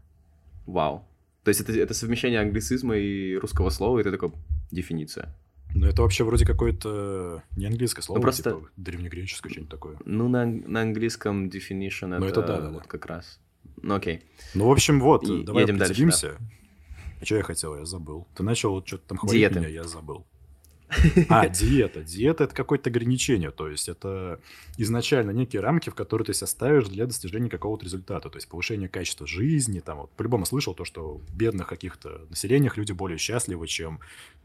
Вау. 0.67 1.07
То 1.43 1.51
есть 1.51 1.61
это, 1.61 1.73
это 1.73 1.93
совмещение 1.93 2.41
англицизма 2.41 2.97
и 2.97 3.37
русского 3.37 3.69
слова, 3.69 3.99
это 3.99 4.11
такое 4.11 4.33
дефиниция. 4.71 5.35
Но 5.75 5.89
это 5.89 6.03
вообще 6.03 6.25
вроде 6.25 6.47
какое-то 6.47 7.43
не 7.57 7.67
английское 7.67 8.01
слово, 8.01 8.21
просто- 8.21 8.51
типа 8.51 8.71
древнегреческое, 8.77 9.51
что-нибудь 9.51 9.71
такое. 9.71 9.97
Ну, 10.05 10.29
на, 10.29 10.47
на 10.47 10.83
английском 10.83 11.49
definition 11.49 12.19
Ну, 12.19 12.27
это, 12.27 12.41
это 12.41 12.43
да, 12.43 12.61
да, 12.61 12.71
вот 12.71 12.83
да. 12.83 12.89
как 12.89 13.07
раз. 13.07 13.41
Ну, 13.83 13.95
окей. 13.95 14.23
Ну, 14.55 14.69
в 14.69 14.73
общем, 14.73 15.01
вот, 15.01 15.25
И 15.25 15.43
давай 15.43 15.63
едем 15.63 15.79
дальше, 15.79 15.93
определимся. 15.93 16.37
Что 17.23 17.37
я 17.37 17.43
хотел, 17.43 17.77
я 17.77 17.85
забыл. 17.85 18.27
Ты 18.35 18.43
начал 18.43 18.73
вот 18.73 18.87
что-то 18.87 19.09
там 19.09 19.19
хвалить 19.19 19.41
Диеты. 19.41 19.61
меня, 19.61 19.69
я 19.69 19.85
забыл. 19.85 20.27
А, 21.29 21.49
диета. 21.49 22.03
Диета— 22.03 22.45
это 22.45 22.55
какое-то 22.55 22.91
ограничение, 22.91 23.51
то 23.51 23.69
есть 23.69 23.89
это 23.89 24.41
изначально 24.77 25.31
некие 25.31 25.61
рамки, 25.61 25.91
в 25.91 25.95
которые 25.95 26.27
ты 26.27 26.35
себя 26.35 26.47
ставишь 26.47 26.89
для 26.89 27.07
достижения 27.07 27.49
какого-то 27.49 27.85
результата, 27.85 28.29
то 28.29 28.37
есть 28.37 28.49
повышение 28.49 28.89
качества 28.89 29.27
жизни, 29.27 29.81
там 29.81 29.99
вот, 29.99 30.11
по-любому 30.13 30.47
слышал 30.47 30.75
то, 30.75 30.85
что 30.85 31.19
в 31.19 31.35
бедных 31.35 31.67
каких-то 31.69 32.27
населениях 32.29 32.77
люди 32.77 32.93
более 32.93 33.19
счастливы, 33.19 33.67
чем 33.67 34.01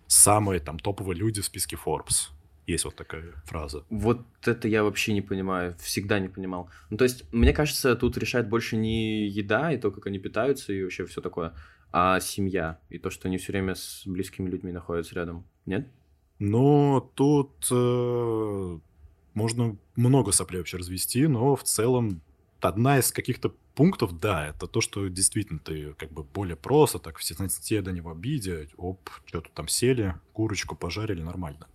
самые 0.07 0.59
там 0.59 0.79
топовые 0.79 1.17
люди 1.17 1.41
в 1.41 1.45
списке 1.45 1.77
Forbes. 1.83 2.29
Есть 2.69 2.85
вот 2.85 2.95
такая 2.95 3.33
фраза. 3.45 3.83
Вот 3.89 4.27
это 4.45 4.67
я 4.67 4.83
вообще 4.83 5.13
не 5.13 5.21
понимаю, 5.21 5.75
всегда 5.79 6.19
не 6.19 6.27
понимал. 6.27 6.69
Ну, 6.91 6.97
то 6.97 7.03
есть, 7.03 7.25
мне 7.33 7.51
кажется, 7.51 7.95
тут 7.95 8.15
решает 8.15 8.47
больше 8.47 8.77
не 8.77 9.27
еда 9.27 9.73
и 9.73 9.77
то, 9.77 9.89
как 9.89 10.05
они 10.05 10.19
питаются 10.19 10.71
и 10.71 10.83
вообще 10.83 11.07
все 11.07 11.19
такое, 11.19 11.55
а 11.91 12.19
семья 12.19 12.79
и 12.89 12.99
то, 12.99 13.09
что 13.09 13.27
они 13.27 13.39
все 13.39 13.53
время 13.53 13.73
с 13.73 14.03
близкими 14.05 14.47
людьми 14.47 14.71
находятся 14.71 15.15
рядом. 15.15 15.47
Нет? 15.65 15.87
Но 16.37 17.11
тут 17.15 17.67
э, 17.71 18.79
можно 19.33 19.77
много 19.95 20.31
соплей 20.31 20.59
вообще 20.59 20.77
развести, 20.77 21.25
но 21.25 21.55
в 21.55 21.63
целом 21.63 22.21
одна 22.61 22.99
из 22.99 23.11
каких-то 23.11 23.49
пунктов, 23.73 24.19
да, 24.19 24.49
это 24.49 24.67
то, 24.67 24.79
что 24.79 25.07
действительно 25.07 25.57
ты 25.57 25.95
как 25.95 26.11
бы 26.11 26.23
более 26.23 26.55
просто, 26.55 26.99
так 26.99 27.17
все 27.17 27.33
те 27.63 27.81
да 27.81 27.91
не 27.91 28.01
в 28.01 28.09
обиде, 28.09 28.69
оп, 28.77 29.09
что-то 29.25 29.49
там 29.55 29.67
сели, 29.67 30.13
курочку 30.33 30.75
пожарили, 30.75 31.23
нормально. 31.23 31.67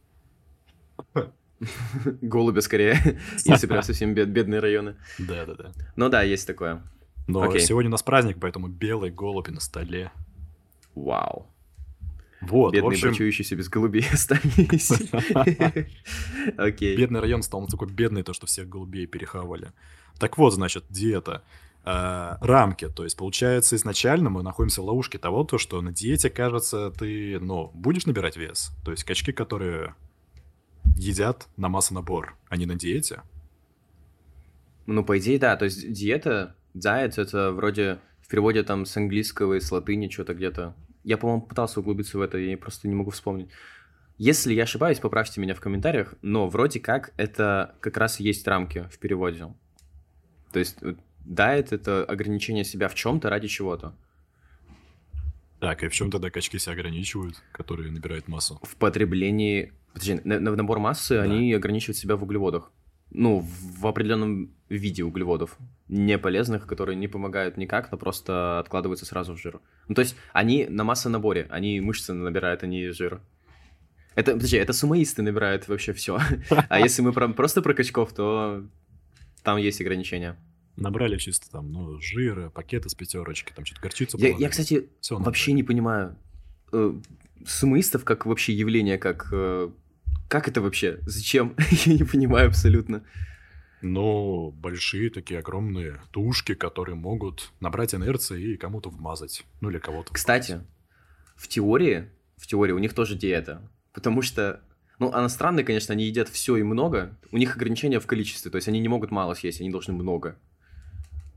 Голубя 2.21 2.61
скорее, 2.61 3.21
если 3.45 3.67
прям 3.67 3.83
совсем 3.83 4.15
бед- 4.15 4.29
бедные 4.29 4.61
районы. 4.61 4.97
Да-да-да. 5.19 5.73
Ну 5.97 6.09
да, 6.09 6.23
есть 6.23 6.47
такое. 6.47 6.83
Но 7.27 7.57
сегодня 7.59 7.89
у 7.89 7.93
нас 7.93 8.03
праздник, 8.03 8.39
поэтому 8.41 8.69
белый 8.69 9.11
голубь 9.11 9.49
на 9.49 9.61
столе. 9.61 10.13
Вау. 10.95 11.47
Вот, 12.43 12.75
Бедные 12.75 12.89
общем, 12.89 13.09
брачующиеся 13.09 13.57
без 13.57 13.69
голубей 13.69 14.05
остались. 14.13 14.93
Окей. 16.59 16.97
бедный 16.97 17.21
район 17.21 17.43
стал 17.43 17.67
такой 17.67 17.89
бедный, 17.89 18.23
то, 18.23 18.35
что 18.35 18.47
всех 18.47 18.69
голубей 18.69 19.07
перехавали. 19.07 19.73
Так 20.19 20.37
вот, 20.37 20.53
значит, 20.53 20.85
диета. 20.91 21.43
Э, 21.87 22.37
рамки, 22.41 22.89
то 22.89 23.05
есть, 23.05 23.17
получается, 23.17 23.77
изначально 23.77 24.31
мы 24.31 24.43
находимся 24.43 24.81
в 24.81 24.87
ловушке 24.87 25.19
того, 25.19 25.45
то, 25.45 25.59
что 25.59 25.81
на 25.83 25.93
диете, 25.93 26.31
кажется, 26.31 26.91
ты, 26.91 27.39
ну, 27.41 27.71
будешь 27.75 28.07
набирать 28.07 28.37
вес. 28.37 28.73
То 28.85 28.91
есть, 28.91 29.05
качки, 29.05 29.33
которые 29.33 29.95
едят 30.97 31.49
на 31.57 31.69
массонабор, 31.69 32.37
они 32.49 32.67
на 32.67 32.75
диете. 32.75 33.23
Ну, 34.87 35.05
по 35.05 35.19
идее, 35.19 35.39
да. 35.39 35.57
То 35.57 35.65
есть 35.65 35.93
диета, 35.93 36.57
diet, 36.75 37.15
это 37.17 37.53
вроде 37.53 37.99
в 38.21 38.29
переводе 38.29 38.63
там 38.63 38.87
с 38.87 38.97
английского 38.97 39.55
и 39.55 39.61
с 39.61 39.71
латыни 39.71 40.09
что-то 40.09 40.35
где-то. 40.35 40.75
Я, 41.03 41.19
по-моему, 41.19 41.43
пытался 41.43 41.81
углубиться 41.81 42.19
в 42.19 42.23
это, 42.23 42.39
я 42.39 42.57
просто 42.57 42.89
не 42.89 42.95
могу 42.95 43.11
вспомнить. 43.11 43.49
Если 44.17 44.55
я 44.55 44.63
ошибаюсь, 44.63 45.01
поправьте 45.01 45.41
меня 45.41 45.55
в 45.55 45.61
комментариях, 45.61 46.15
но 46.23 46.49
вроде 46.49 46.81
как 46.81 47.13
это 47.17 47.75
как 47.81 47.97
раз 47.97 48.21
и 48.21 48.25
есть 48.25 48.47
рамки 48.47 48.89
в 48.91 48.99
переводе. 48.99 49.53
То 50.53 50.61
есть 50.61 50.81
вот, 50.83 50.97
diet— 51.27 51.69
это 51.73 52.05
ограничение 52.05 52.65
себя 52.65 52.89
в 52.89 52.95
чем-то 52.95 53.29
ради 53.29 53.49
чего-то. 53.49 53.95
Так, 55.59 55.83
и 55.83 55.89
в 55.89 55.93
чем 55.93 56.11
тогда 56.11 56.31
качки 56.31 56.59
себя 56.59 56.75
ограничивают, 56.75 57.43
которые 57.51 57.91
набирают 57.91 58.29
массу? 58.29 58.61
В 58.63 58.77
потреблении... 58.77 59.73
Подожди, 59.95 60.21
на, 60.25 60.41
на 60.41 60.57
набор 60.57 60.81
массы 60.81 61.13
они 61.13 61.53
ограничивают 61.55 61.97
себя 61.97 62.17
в 62.17 62.25
углеводах. 62.25 62.71
Ну, 63.11 63.47
в, 63.79 63.87
определенном 63.87 64.51
виде 64.69 65.05
углеводов. 65.05 65.57
Не 65.87 66.19
полезных, 66.19 66.67
которые 66.67 66.97
не 66.97 67.07
помогают 67.07 67.57
никак, 67.57 67.93
но 67.93 67.97
просто 67.97 68.59
откладываются 68.59 69.07
сразу 69.07 69.35
в 69.35 69.41
жир. 69.41 69.61
Ну, 69.87 69.95
то 69.95 70.01
есть 70.01 70.17
они 70.33 70.67
на 70.67 70.83
массонаборе, 70.83 71.47
они 71.49 71.81
мышцы 71.81 72.13
набирают, 72.13 72.65
они 72.65 72.89
жир. 72.89 73.21
Это, 74.17 74.33
подожди, 74.33 74.57
это 74.57 74.73
сумоисты 74.73 75.23
набирают 75.23 75.69
вообще 75.69 75.93
все. 75.93 76.19
А 76.69 76.81
если 76.81 77.03
мы 77.03 77.13
про, 77.13 77.29
просто 77.29 77.63
про 77.63 77.73
качков, 77.73 78.13
то 78.13 78.65
там 79.45 79.59
есть 79.59 79.81
ограничения. 79.81 80.37
Набрали 80.77 81.17
чисто 81.17 81.49
там, 81.53 81.71
ну, 81.71 82.01
жира, 82.01 82.51
пакеты 82.51 82.89
с 82.89 82.97
пятерочки, 82.97 83.53
там 83.55 83.65
что-то 83.65 83.81
горчицу 83.81 84.19
Я, 84.19 84.31
я 84.37 84.49
кстати, 84.49 84.89
вообще 85.09 85.53
не 85.53 85.63
понимаю. 85.63 86.17
э, 86.73 86.95
Сумоистов 87.47 88.05
как 88.05 88.27
вообще 88.27 88.53
явление, 88.55 88.99
как... 88.99 89.29
э, 89.31 89.71
Как 90.29 90.49
это 90.49 90.61
вообще? 90.61 90.99
Зачем? 91.03 91.55
Я 91.85 91.95
не 91.95 92.05
понимаю 92.05 92.49
абсолютно. 92.49 93.05
Ну, 93.83 94.51
большие 94.51 95.11
такие 95.11 95.41
огромные 95.41 96.01
тушки, 96.11 96.55
которые 96.55 96.95
могут 96.95 97.53
набрать 97.61 97.95
инерции 97.95 98.55
и 98.55 98.57
кому-то 98.57 98.89
вмазать. 98.89 99.45
Ну, 99.61 99.69
или 99.71 99.79
кого-то 99.79 100.13
Кстати, 100.15 100.63
в 101.37 101.49
теории, 101.49 102.09
в 102.37 102.47
теории 102.47 102.73
у 102.73 102.79
них 102.79 102.95
тоже 102.95 103.15
диета. 103.15 103.71
Потому 103.93 104.23
что, 104.23 104.63
ну, 104.99 105.11
иностранные, 105.11 105.65
конечно, 105.65 105.93
они 105.93 106.05
едят 106.05 106.29
все 106.31 106.57
и 106.57 106.63
много. 106.63 107.19
У 107.31 107.37
них 107.37 107.57
ограничения 107.57 108.01
в 108.01 108.07
количестве, 108.07 108.51
то 108.51 108.57
есть 108.57 108.69
они 108.69 108.81
не 108.81 108.89
могут 108.89 109.11
мало 109.11 109.35
съесть, 109.35 109.61
они 109.61 109.71
должны 109.71 109.93
много. 109.93 110.39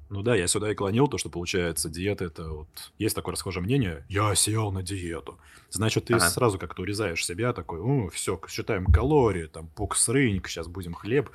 Ну 0.09 0.21
да, 0.21 0.35
я 0.35 0.47
сюда 0.47 0.71
и 0.71 0.75
клонил, 0.75 1.07
то, 1.07 1.17
что 1.17 1.29
получается 1.29 1.89
диета 1.89 2.25
это 2.25 2.49
вот... 2.49 2.67
Есть 2.97 3.15
такое 3.15 3.33
расхожее 3.33 3.63
мнение, 3.63 4.05
я 4.07 4.33
сел 4.35 4.71
на 4.71 4.81
диету. 4.81 5.37
Значит, 5.69 6.05
ты 6.05 6.13
Ага. 6.13 6.29
сразу 6.29 6.57
как-то 6.57 6.81
урезаешь 6.83 7.25
себя, 7.25 7.51
такой, 7.51 7.79
ну, 7.79 8.09
все, 8.09 8.39
считаем 8.47 8.85
калории, 8.85 9.47
там, 9.47 9.69
бокс 9.75 10.07
рынок, 10.07 10.47
сейчас 10.47 10.67
будем 10.67 10.93
хлеб 10.93 11.29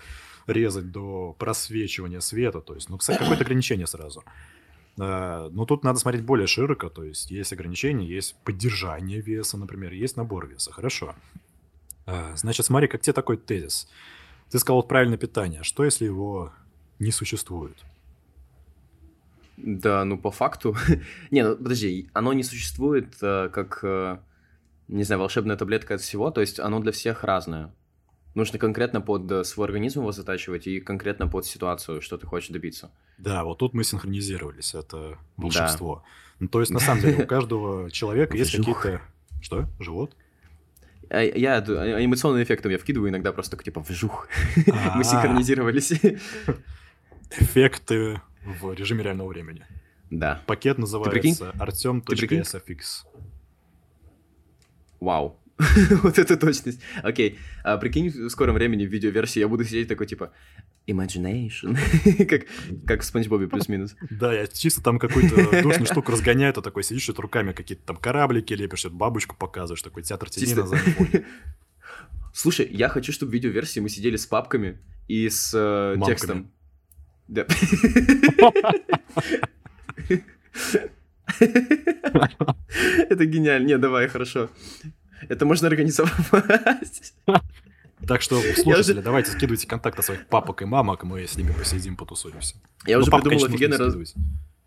резать 0.47 0.91
до 0.91 1.37
просвечивания 1.39 2.21
света, 2.21 2.61
то 2.63 2.75
есть, 2.75 2.89
ну, 2.89 2.97
кстати, 2.97 3.19
какое-то 3.19 3.45
ограничение 3.45 3.87
сразу. 3.87 4.25
А, 4.99 5.51
Но 5.51 5.67
тут 5.67 5.85
надо 5.85 5.99
смотреть 5.99 6.25
более 6.25 6.47
широко, 6.47 6.89
то 6.89 7.05
есть 7.05 7.31
есть 7.31 7.53
ограничения, 7.53 8.07
есть 8.07 8.37
поддержание 8.43 9.21
веса, 9.21 9.59
например, 9.59 9.93
есть 9.93 10.17
набор 10.17 10.47
веса, 10.47 10.73
хорошо. 10.73 11.15
А, 12.07 12.35
Значит, 12.37 12.65
смотри, 12.67 12.89
как 12.89 13.03
тебе 13.03 13.13
такой 13.13 13.37
тезис. 13.37 13.87
Ты 14.51 14.59
сказал 14.59 14.77
вот 14.79 14.89
правильное 14.89 15.19
питание, 15.19 15.63
что 15.63 15.85
если 15.85 16.07
его 16.07 16.53
не 16.99 17.11
существует? 17.11 17.77
Да, 19.63 20.05
ну 20.05 20.19
по 20.19 20.31
факту. 20.31 20.77
не, 21.31 21.45
ну 21.45 21.57
подожди, 21.57 22.11
оно 22.13 22.33
не 22.33 22.43
существует 22.43 23.15
э, 23.23 23.49
как, 23.53 23.79
э, 23.83 24.19
не 24.89 25.05
знаю, 25.05 25.21
волшебная 25.21 25.57
таблетка 25.57 25.95
от 25.95 26.01
всего, 26.01 26.31
то 26.31 26.41
есть 26.41 26.59
оно 26.59 26.81
для 26.81 26.93
всех 26.93 27.25
разное. 27.25 27.73
Нужно 28.35 28.59
конкретно 28.59 29.01
под 29.01 29.31
э, 29.31 29.45
свой 29.45 29.67
организм 29.67 30.01
его 30.01 30.11
затачивать 30.11 30.67
и 30.67 30.81
конкретно 30.81 31.29
под 31.29 31.47
ситуацию, 31.47 32.01
что 32.01 32.17
ты 32.19 32.27
хочешь 32.27 32.51
добиться. 32.51 32.91
Да, 33.19 33.45
вот 33.45 33.59
тут 33.59 33.73
мы 33.73 33.85
синхронизировались, 33.85 34.75
это 34.75 35.19
волшебство. 35.37 36.03
Ну, 36.41 36.49
то 36.49 36.61
есть, 36.61 36.73
на 36.73 36.81
самом 36.81 37.03
деле, 37.03 37.23
у 37.23 37.27
каждого 37.27 37.91
человека 37.91 38.37
есть 38.37 38.57
какие-то... 38.57 39.01
Что? 39.41 39.67
Живот? 39.79 40.17
А 41.11 41.21
Я 41.21 41.59
а, 41.59 42.05
эмоционным 42.05 42.43
эффектом 42.43 42.73
я 42.73 42.79
вкидываю 42.79 43.11
иногда 43.11 43.33
просто 43.33 43.57
типа 43.57 43.81
вжух. 43.81 44.29
А, 44.73 44.97
Мы 44.97 45.05
синхронизировались. 45.05 45.93
Эффекты 47.39 48.21
в 48.45 48.73
режиме 48.75 49.05
реального 49.05 49.29
времени. 49.29 49.67
Да. 50.11 50.43
Пакет 50.47 50.79
называется 50.79 51.53
artem.sfx. 51.59 53.07
Вау. 55.01 55.39
вот 56.03 56.19
это 56.19 56.37
точность. 56.37 56.81
Окей. 57.03 57.39
А 57.65 57.77
прикинь, 57.77 58.11
в 58.11 58.31
скором 58.31 58.55
времени 58.55 58.87
в 58.87 58.91
видеоверсии 58.91 59.41
я 59.41 59.49
буду 59.49 59.65
сидеть 59.65 59.89
такой, 59.89 60.07
типа, 60.07 60.33
imagination. 60.87 61.77
как, 62.27 62.43
как 62.87 63.01
в 63.03 63.05
Спанч 63.05 63.29
Бобе 63.29 63.49
плюс-минус. 63.49 63.95
Да, 64.11 64.33
я 64.33 64.47
чисто 64.47 64.83
там 64.83 64.99
какую-то 64.99 65.63
душную 65.63 65.87
штуку 65.87 66.13
разгоняю, 66.13 66.53
ты 66.53 66.63
такой 66.63 66.83
сидишь, 66.83 67.03
что-то 67.03 67.23
руками 67.23 67.53
какие-то 67.53 67.85
там 67.85 67.97
кораблики 67.97 68.55
лепишь, 68.55 68.81
что-то 68.81 68.97
бабочку 68.97 69.37
показываешь, 69.37 69.83
такой 69.83 70.03
театр 70.03 70.31
тени 70.31 70.55
на 70.55 70.67
заднем. 70.67 71.25
Слушай, 72.35 72.67
я 72.71 72.89
хочу, 72.89 73.13
чтобы 73.13 73.31
в 73.31 73.35
видеоверсии 73.35 73.81
мы 73.81 73.89
сидели 73.89 74.17
с 74.17 74.27
папками 74.27 74.79
и 75.07 75.29
с 75.29 75.53
э, 75.55 75.97
текстом. 76.07 76.51
Да. 77.33 77.47
Это 83.09 83.25
гениально. 83.25 83.67
Не, 83.67 83.79
давай, 83.79 84.07
хорошо. 84.09 84.51
Это 85.29 85.47
можно 85.47 85.69
организовать. 85.69 86.13
Так 88.07 88.21
что, 88.21 88.41
слушатели, 88.57 89.01
давайте 89.01 89.31
скидывайте 89.31 89.67
контакты 89.67 90.03
своих 90.03 90.27
папок 90.27 90.61
и 90.63 90.65
мамок, 90.65 91.05
мы 91.05 91.25
с 91.25 91.37
ними 91.37 91.53
посидим, 91.53 91.97
потусуемся. 91.97 92.57
Я 92.85 92.97
Ну, 92.97 93.03
уже 93.03 93.11
папок, 93.13 93.29
придумал 93.29 93.47
офигенный 93.47 93.77
раз... 93.77 94.15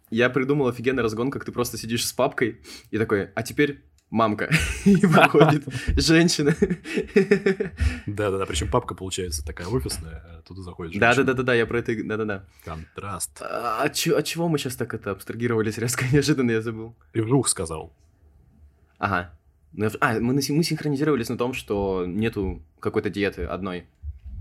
Я 0.10 0.30
придумал 0.30 0.68
офигенный 0.68 1.04
разгон, 1.04 1.32
как 1.32 1.44
ты 1.44 1.52
просто 1.52 1.78
сидишь 1.78 2.08
с 2.08 2.14
папкой 2.14 2.62
и 2.92 2.98
такой, 2.98 3.30
а 3.36 3.44
теперь 3.44 3.84
мамка. 4.10 4.50
И 4.86 4.96
выходит 5.06 5.64
женщина. 5.98 6.56
Да-да-да, 8.06 8.46
причем 8.46 8.70
папка 8.70 8.96
получается 8.96 9.46
такая 9.46 9.68
офисная, 9.68 10.24
а 10.26 10.42
туда 10.42 10.62
заходит 10.62 10.94
женщина. 10.94 11.16
Да-да-да-да, 11.16 11.54
я 11.54 11.66
про 11.66 11.80
это... 11.80 11.94
Да-да-да. 12.04 12.46
Контраст. 12.64 13.42
А 13.42 13.84
от 13.84 13.94
чё- 13.94 14.18
от 14.18 14.26
чего 14.26 14.48
мы 14.48 14.58
сейчас 14.58 14.76
так 14.76 14.94
это 14.94 15.12
абстрагировались 15.12 15.78
резко? 15.78 16.06
Неожиданно 16.12 16.52
я 16.52 16.62
забыл. 16.62 16.96
И 17.14 17.22
вжух 17.22 17.48
сказал. 17.48 17.94
Ага. 18.98 19.38
Ну, 19.74 19.90
А, 20.00 20.14
мы, 20.20 20.34
мы 20.34 20.42
синхронизировались 20.64 21.30
на 21.30 21.38
том, 21.38 21.54
что 21.54 22.06
нету 22.08 22.64
какой-то 22.80 23.10
диеты 23.10 23.44
одной. 23.44 23.86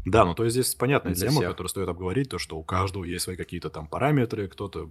Да, 0.07 0.25
ну 0.27 0.35
то 0.35 0.45
есть 0.45 0.55
здесь 0.55 0.75
понятная 0.75 1.15
Для 1.15 1.29
тема, 1.29 1.41
всех. 1.41 1.51
которую 1.51 1.71
стоит 1.71 1.89
обговорить, 1.89 2.29
то, 2.29 2.39
что 2.39 2.57
у 2.59 2.63
каждого 2.63 3.05
есть 3.05 3.25
свои 3.25 3.37
какие-то 3.37 3.71
там 3.71 3.87
параметры, 3.87 4.49
кто-то, 4.49 4.91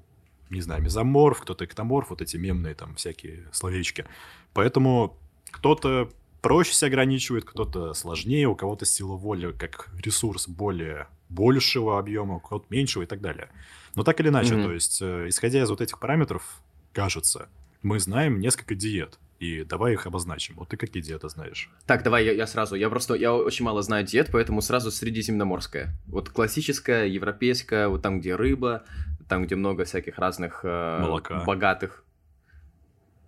не 0.53 0.61
знаю, 0.61 0.81
мезоморф, 0.81 1.41
кто-то 1.41 1.65
эктоморф, 1.65 2.09
вот 2.09 2.21
эти 2.21 2.37
мемные 2.37 2.75
там 2.75 2.95
всякие 2.95 3.47
словечки. 3.51 4.05
Поэтому 4.53 5.17
кто-то 5.51 6.09
проще 6.41 6.73
себя 6.73 6.87
ограничивает, 6.89 7.45
кто-то 7.45 7.93
сложнее, 7.93 8.47
у 8.47 8.55
кого-то 8.55 8.85
сила 8.85 9.15
воли 9.15 9.51
как 9.51 9.89
ресурс 10.03 10.47
более 10.47 11.07
большего 11.29 11.97
объема, 11.99 12.35
у 12.35 12.39
кого-то 12.39 12.65
меньшего 12.69 13.03
и 13.03 13.05
так 13.05 13.21
далее. 13.21 13.49
Но 13.95 14.03
так 14.03 14.19
или 14.19 14.29
иначе, 14.29 14.55
Мгм. 14.55 14.63
то 14.63 14.73
есть, 14.73 15.01
э, 15.01 15.27
исходя 15.29 15.61
из 15.63 15.69
вот 15.69 15.81
этих 15.81 15.99
параметров, 15.99 16.43
кажется, 16.91 17.47
мы 17.81 17.99
знаем 17.99 18.39
несколько 18.39 18.75
диет, 18.75 19.19
и 19.39 19.63
давай 19.63 19.93
их 19.93 20.05
обозначим. 20.07 20.55
Вот 20.55 20.69
ты 20.69 20.77
какие 20.77 21.03
диеты 21.03 21.27
знаешь? 21.27 21.69
Так, 21.85 22.03
давай 22.03 22.25
я, 22.25 22.31
я 22.31 22.47
сразу. 22.47 22.75
Я 22.75 22.89
просто, 22.89 23.13
я 23.15 23.33
очень 23.33 23.65
мало 23.65 23.81
знаю 23.81 24.05
диет, 24.05 24.29
поэтому 24.31 24.61
сразу 24.61 24.89
средиземноморская. 24.89 25.93
Вот 26.07 26.29
классическая, 26.29 27.07
европейская, 27.07 27.87
вот 27.89 28.01
там, 28.01 28.19
где 28.21 28.35
рыба, 28.35 28.83
там, 29.27 29.45
где 29.45 29.55
много 29.55 29.85
всяких 29.85 30.17
разных 30.17 30.61
э, 30.63 30.99
Молока. 31.01 31.43
богатых. 31.43 32.03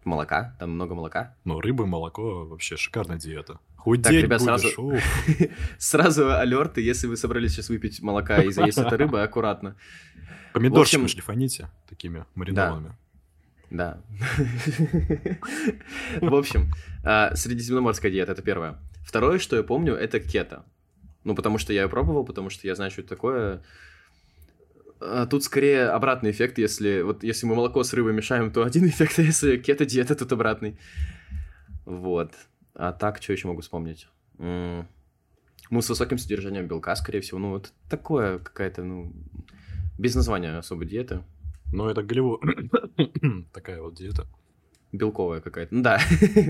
Молока? 0.04 0.56
Там 0.60 0.72
много 0.72 0.94
молока? 0.94 1.36
Ну, 1.46 1.60
рыба, 1.60 1.86
молоко, 1.86 2.46
вообще 2.46 2.78
шикарная 2.78 3.18
диета. 3.18 3.60
Худеть 3.76 4.24
ребят, 4.24 4.42
будешь, 4.42 4.62
сразу-. 4.62 4.94
Сразу 5.78 6.34
алерты, 6.34 6.82
если 6.82 7.08
вы 7.08 7.18
собрались 7.18 7.54
сейчас 7.54 7.70
выпить 7.70 8.02
молока 8.02 8.42
и 8.42 8.52
заесть 8.52 8.78
это 8.78 8.98
рыба, 8.98 9.24
аккуратно. 9.24 9.76
Помидорчиками 10.54 11.04
общем- 11.04 11.14
шлифаните, 11.14 11.70
такими 11.90 12.26
маринованными. 12.36 12.96
Да. 13.72 14.02
В 16.22 16.36
общем, 16.36 16.72
а, 17.04 17.36
средиземноморская 17.36 18.12
диета 18.12 18.32
это 18.34 18.42
первое. 18.42 18.80
Второе, 19.04 19.40
что 19.40 19.56
я 19.56 19.64
помню, 19.64 19.96
это 19.96 20.20
кето. 20.20 20.66
Ну, 21.24 21.36
потому 21.36 21.58
что 21.58 21.74
я 21.74 21.84
ее 21.84 21.90
пробовал, 21.90 22.26
потому 22.26 22.50
что 22.50 22.68
я 22.68 22.76
знаю, 22.76 22.92
что 22.92 23.02
это 23.02 23.10
такое. 23.10 23.64
А, 25.08 25.26
Тут 25.26 25.44
скорее 25.44 25.90
обратный 25.90 26.32
эффект, 26.32 26.58
если 26.58 27.02
вот 27.02 27.24
если 27.24 27.46
мы 27.48 27.56
молоко 27.56 27.84
с 27.84 27.94
рыбой 27.94 28.14
мешаем, 28.14 28.52
то 28.52 28.64
один 28.64 28.88
эффект, 28.88 29.20
а 29.20 29.22
если 29.22 29.58
кето-диета, 29.58 30.16
тут 30.16 30.32
обратный. 30.32 30.78
Вот. 31.86 32.34
А 32.74 32.92
так, 32.92 33.22
что 33.22 33.34
еще 33.34 33.48
могу 33.48 33.62
вспомнить? 33.62 34.08
М, 34.40 34.88
Ну, 35.72 35.82
с 35.82 35.90
высоким 35.90 36.18
содержанием 36.18 36.68
белка, 36.68 36.96
скорее 36.96 37.22
всего. 37.22 37.40
Ну, 37.40 37.50
вот 37.52 37.74
такое 37.90 38.40
какая-то, 38.40 38.84
ну, 38.84 39.14
без 39.98 40.16
названия 40.16 40.58
особо 40.58 40.86
диеты. 40.86 41.24
Но 41.74 41.90
это 41.90 42.04
Голливуд. 42.04 42.42
Такая 43.54 43.82
вот 43.82 43.96
диета. 43.96 44.28
Белковая 44.92 45.42
какая-то. 45.42 45.74
Ну 45.76 45.82
да, 45.82 46.00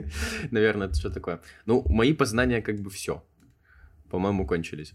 наверное, 0.51 0.87
это 0.87 0.95
что 0.99 1.09
такое. 1.09 1.39
Ну, 1.65 1.83
мои 1.89 2.13
познания 2.13 2.61
как 2.61 2.79
бы 2.79 2.89
все. 2.89 3.23
По-моему, 4.09 4.45
кончились. 4.45 4.93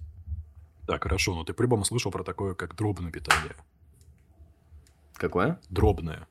Так, 0.90 1.04
хорошо, 1.04 1.36
но 1.36 1.44
ты 1.44 1.52
по-любому 1.52 1.84
слышал 1.84 2.10
про 2.10 2.24
такое, 2.24 2.54
как 2.54 2.74
дробное 2.74 3.12
питание. 3.12 3.54
Какое? 5.14 5.60
Дробное. 5.68 6.26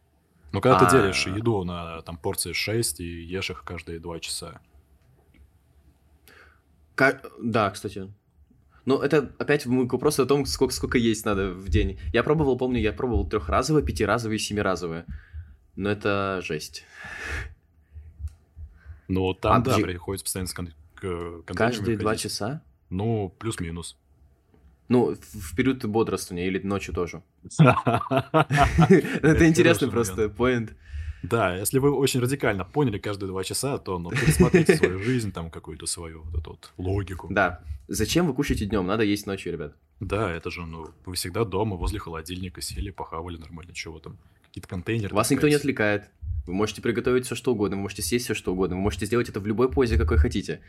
Ну, 0.52 0.60
когда 0.60 0.80
ты 0.80 0.86
А. 0.88 0.92
делишь 0.92 1.28
еду 1.28 1.64
на 1.64 2.02
там 2.02 2.18
порции 2.18 2.52
6 2.52 3.00
и 3.00 3.06
ешь 3.06 3.50
их 3.52 3.64
каждые 3.64 4.00
2 4.02 4.20
часа. 4.20 4.60
Ка- 6.96 7.22
Да, 7.42 7.70
кстати. 7.70 8.12
Ну, 8.84 9.00
это 9.00 9.32
опять 9.40 9.66
мы 9.66 9.88
к 9.88 9.94
вопросу 9.94 10.24
о 10.24 10.26
том, 10.26 10.46
сколько, 10.46 10.74
сколько 10.74 10.98
есть 10.98 11.24
надо 11.24 11.52
в 11.54 11.70
день. 11.70 11.98
Я 12.12 12.22
пробовал, 12.24 12.58
помню, 12.58 12.82
я 12.82 12.92
пробовал 12.92 13.30
трехразовые, 13.30 13.86
пятиразовые, 13.86 14.40
семиразовые. 14.40 15.06
Но 15.78 15.90
это 15.90 16.42
жесть. 16.44 16.84
Ну, 19.08 19.34
там, 19.36 19.54
А, 19.54 19.60
да, 19.62 19.78
приходится 19.78 20.26
постоянно 20.26 20.50
с 20.50 20.54
кон- 20.54 20.74
к 20.96 21.44
Каждые 21.56 21.98
два 21.98 22.18
часа? 22.18 22.62
Ну, 22.90 23.34
плюс-минус. 23.40 23.96
Ну, 24.90 25.16
в 25.16 25.56
период 25.56 25.86
бодрствования 25.86 26.48
или 26.48 26.60
ночью 26.60 26.94
тоже. 26.94 27.22
Это 27.60 29.48
интересный 29.48 29.90
просто 29.90 30.30
поинт. 30.30 30.76
Да, 31.22 31.56
если 31.56 31.80
вы 31.80 31.92
очень 31.92 32.22
радикально 32.22 32.66
поняли 32.66 32.98
каждые 32.98 33.28
два 33.28 33.44
часа, 33.44 33.78
то 33.78 34.00
ну, 34.00 34.10
пересмотрите 34.10 34.78
свою 34.78 35.00
жизнь, 35.04 35.32
там 35.32 35.52
какую-то 35.52 35.86
свою 35.86 36.24
вот 36.24 36.42
эту 36.42 36.50
вот 36.52 36.72
логику. 36.78 37.28
Да. 37.30 37.62
Зачем 37.88 38.28
вы 38.28 38.34
кушаете 38.34 38.66
днем? 38.66 38.88
Надо 38.88 39.04
есть 39.04 39.28
ночью, 39.28 39.52
ребят. 39.52 39.76
Да, 40.00 40.32
это 40.32 40.50
же, 40.50 40.66
ну, 40.66 40.88
вы 41.06 41.16
всегда 41.16 41.44
дома, 41.44 41.76
возле 41.76 42.00
холодильника 42.00 42.62
сели, 42.62 42.90
похавали 42.90 43.38
нормально, 43.38 43.74
чего 43.74 44.00
там. 44.00 44.18
Какие-то 44.50 44.68
контейнеры. 44.68 45.16
Вас 45.16 45.30
никто 45.30 45.48
не 45.48 45.56
отвлекает. 45.56 46.10
Вы 46.48 46.54
можете 46.54 46.82
приготовить 46.82 47.26
все 47.26 47.36
что 47.36 47.54
угодно, 47.54 47.78
вы 47.78 47.84
можете 47.84 48.02
съесть 48.02 48.26
все 48.26 48.34
что 48.34 48.54
угодно, 48.54 48.76
вы 48.76 48.82
можете 48.82 49.06
сделать 49.06 49.30
это 49.30 49.40
в 49.40 49.46
любой 49.46 49.72
позе, 49.72 49.98
какой 49.98 50.18
хотите. 50.18 50.62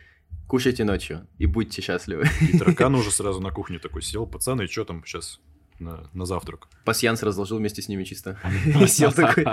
Кушайте 0.47 0.85
ночью 0.85 1.27
и 1.39 1.47
будьте 1.47 1.81
счастливы. 1.81 2.27
И 2.53 2.59
таракан 2.59 2.95
уже 2.97 3.11
сразу 3.11 3.41
на 3.41 3.51
кухне 3.51 3.79
такой 3.79 4.03
сел. 4.03 4.27
Пацаны, 4.27 4.67
что 4.67 4.85
там 4.85 5.03
сейчас 5.07 5.41
на, 5.79 6.11
на 6.13 6.27
завтрак? 6.27 6.69
Пасьянс 6.85 7.23
разложил 7.23 7.57
вместе 7.57 7.81
с 7.81 7.89
ними 7.89 8.05
чисто. 8.05 8.39
И 8.83 8.87
сел 8.87 9.13
такой. 9.13 9.47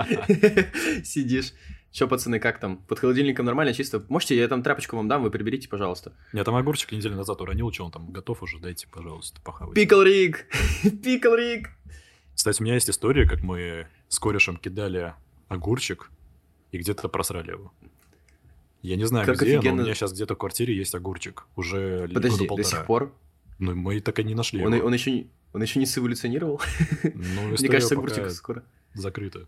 Сидишь. 1.02 1.54
Че, 1.90 2.06
пацаны, 2.06 2.38
как 2.38 2.60
там? 2.60 2.76
Под 2.76 2.98
холодильником 2.98 3.46
нормально, 3.46 3.72
чисто? 3.72 4.04
Можете, 4.10 4.36
я 4.36 4.46
там 4.48 4.62
тряпочку 4.62 4.96
вам 4.96 5.08
дам, 5.08 5.22
вы 5.22 5.30
приберите, 5.30 5.68
пожалуйста. 5.68 6.12
Я 6.34 6.44
там 6.44 6.54
огурчик 6.54 6.92
неделю 6.92 7.16
назад 7.16 7.40
уронил, 7.40 7.72
что 7.72 7.86
он 7.86 7.90
там 7.90 8.12
готов 8.12 8.42
уже, 8.42 8.58
дайте, 8.58 8.86
пожалуйста, 8.88 9.40
похавать. 9.40 9.74
Пикл 9.74 10.02
Риг! 10.02 10.46
Пикл 11.02 11.34
Риг! 11.34 11.70
Кстати, 12.38 12.60
у 12.62 12.64
меня 12.64 12.74
есть 12.74 12.88
история, 12.88 13.26
как 13.28 13.42
мы 13.42 13.88
с 14.08 14.20
корешем 14.20 14.56
кидали 14.58 15.12
огурчик 15.48 16.08
и 16.70 16.78
где-то 16.78 17.08
просрали 17.08 17.50
его. 17.50 17.72
Я 18.80 18.94
не 18.94 19.06
знаю, 19.06 19.26
Как 19.26 19.38
где, 19.40 19.54
но 19.54 19.58
офигенно. 19.58 19.82
у 19.82 19.84
меня 19.86 19.94
сейчас 19.96 20.12
где-то 20.12 20.36
в 20.36 20.38
квартире 20.38 20.72
есть 20.76 20.94
огурчик. 20.94 21.46
Уже 21.56 22.08
Подожди, 22.14 22.28
года 22.30 22.42
до 22.44 22.48
полтора. 22.48 22.68
сих 22.68 22.86
пор? 22.86 23.12
Ну, 23.58 23.74
мы 23.74 24.00
так 24.00 24.20
и 24.20 24.22
не 24.22 24.36
нашли 24.36 24.64
Он, 24.64 24.72
его. 24.72 24.86
он 24.86 24.94
еще 24.94 25.10
не... 25.10 25.30
Он 25.52 25.62
еще 25.62 25.80
не 25.80 25.86
сэволюционировал? 25.86 26.60
Ну, 27.02 27.42
Мне 27.58 27.68
кажется, 27.68 27.96
огурчик 27.96 28.30
скоро. 28.30 28.62
закрыта. 28.94 29.46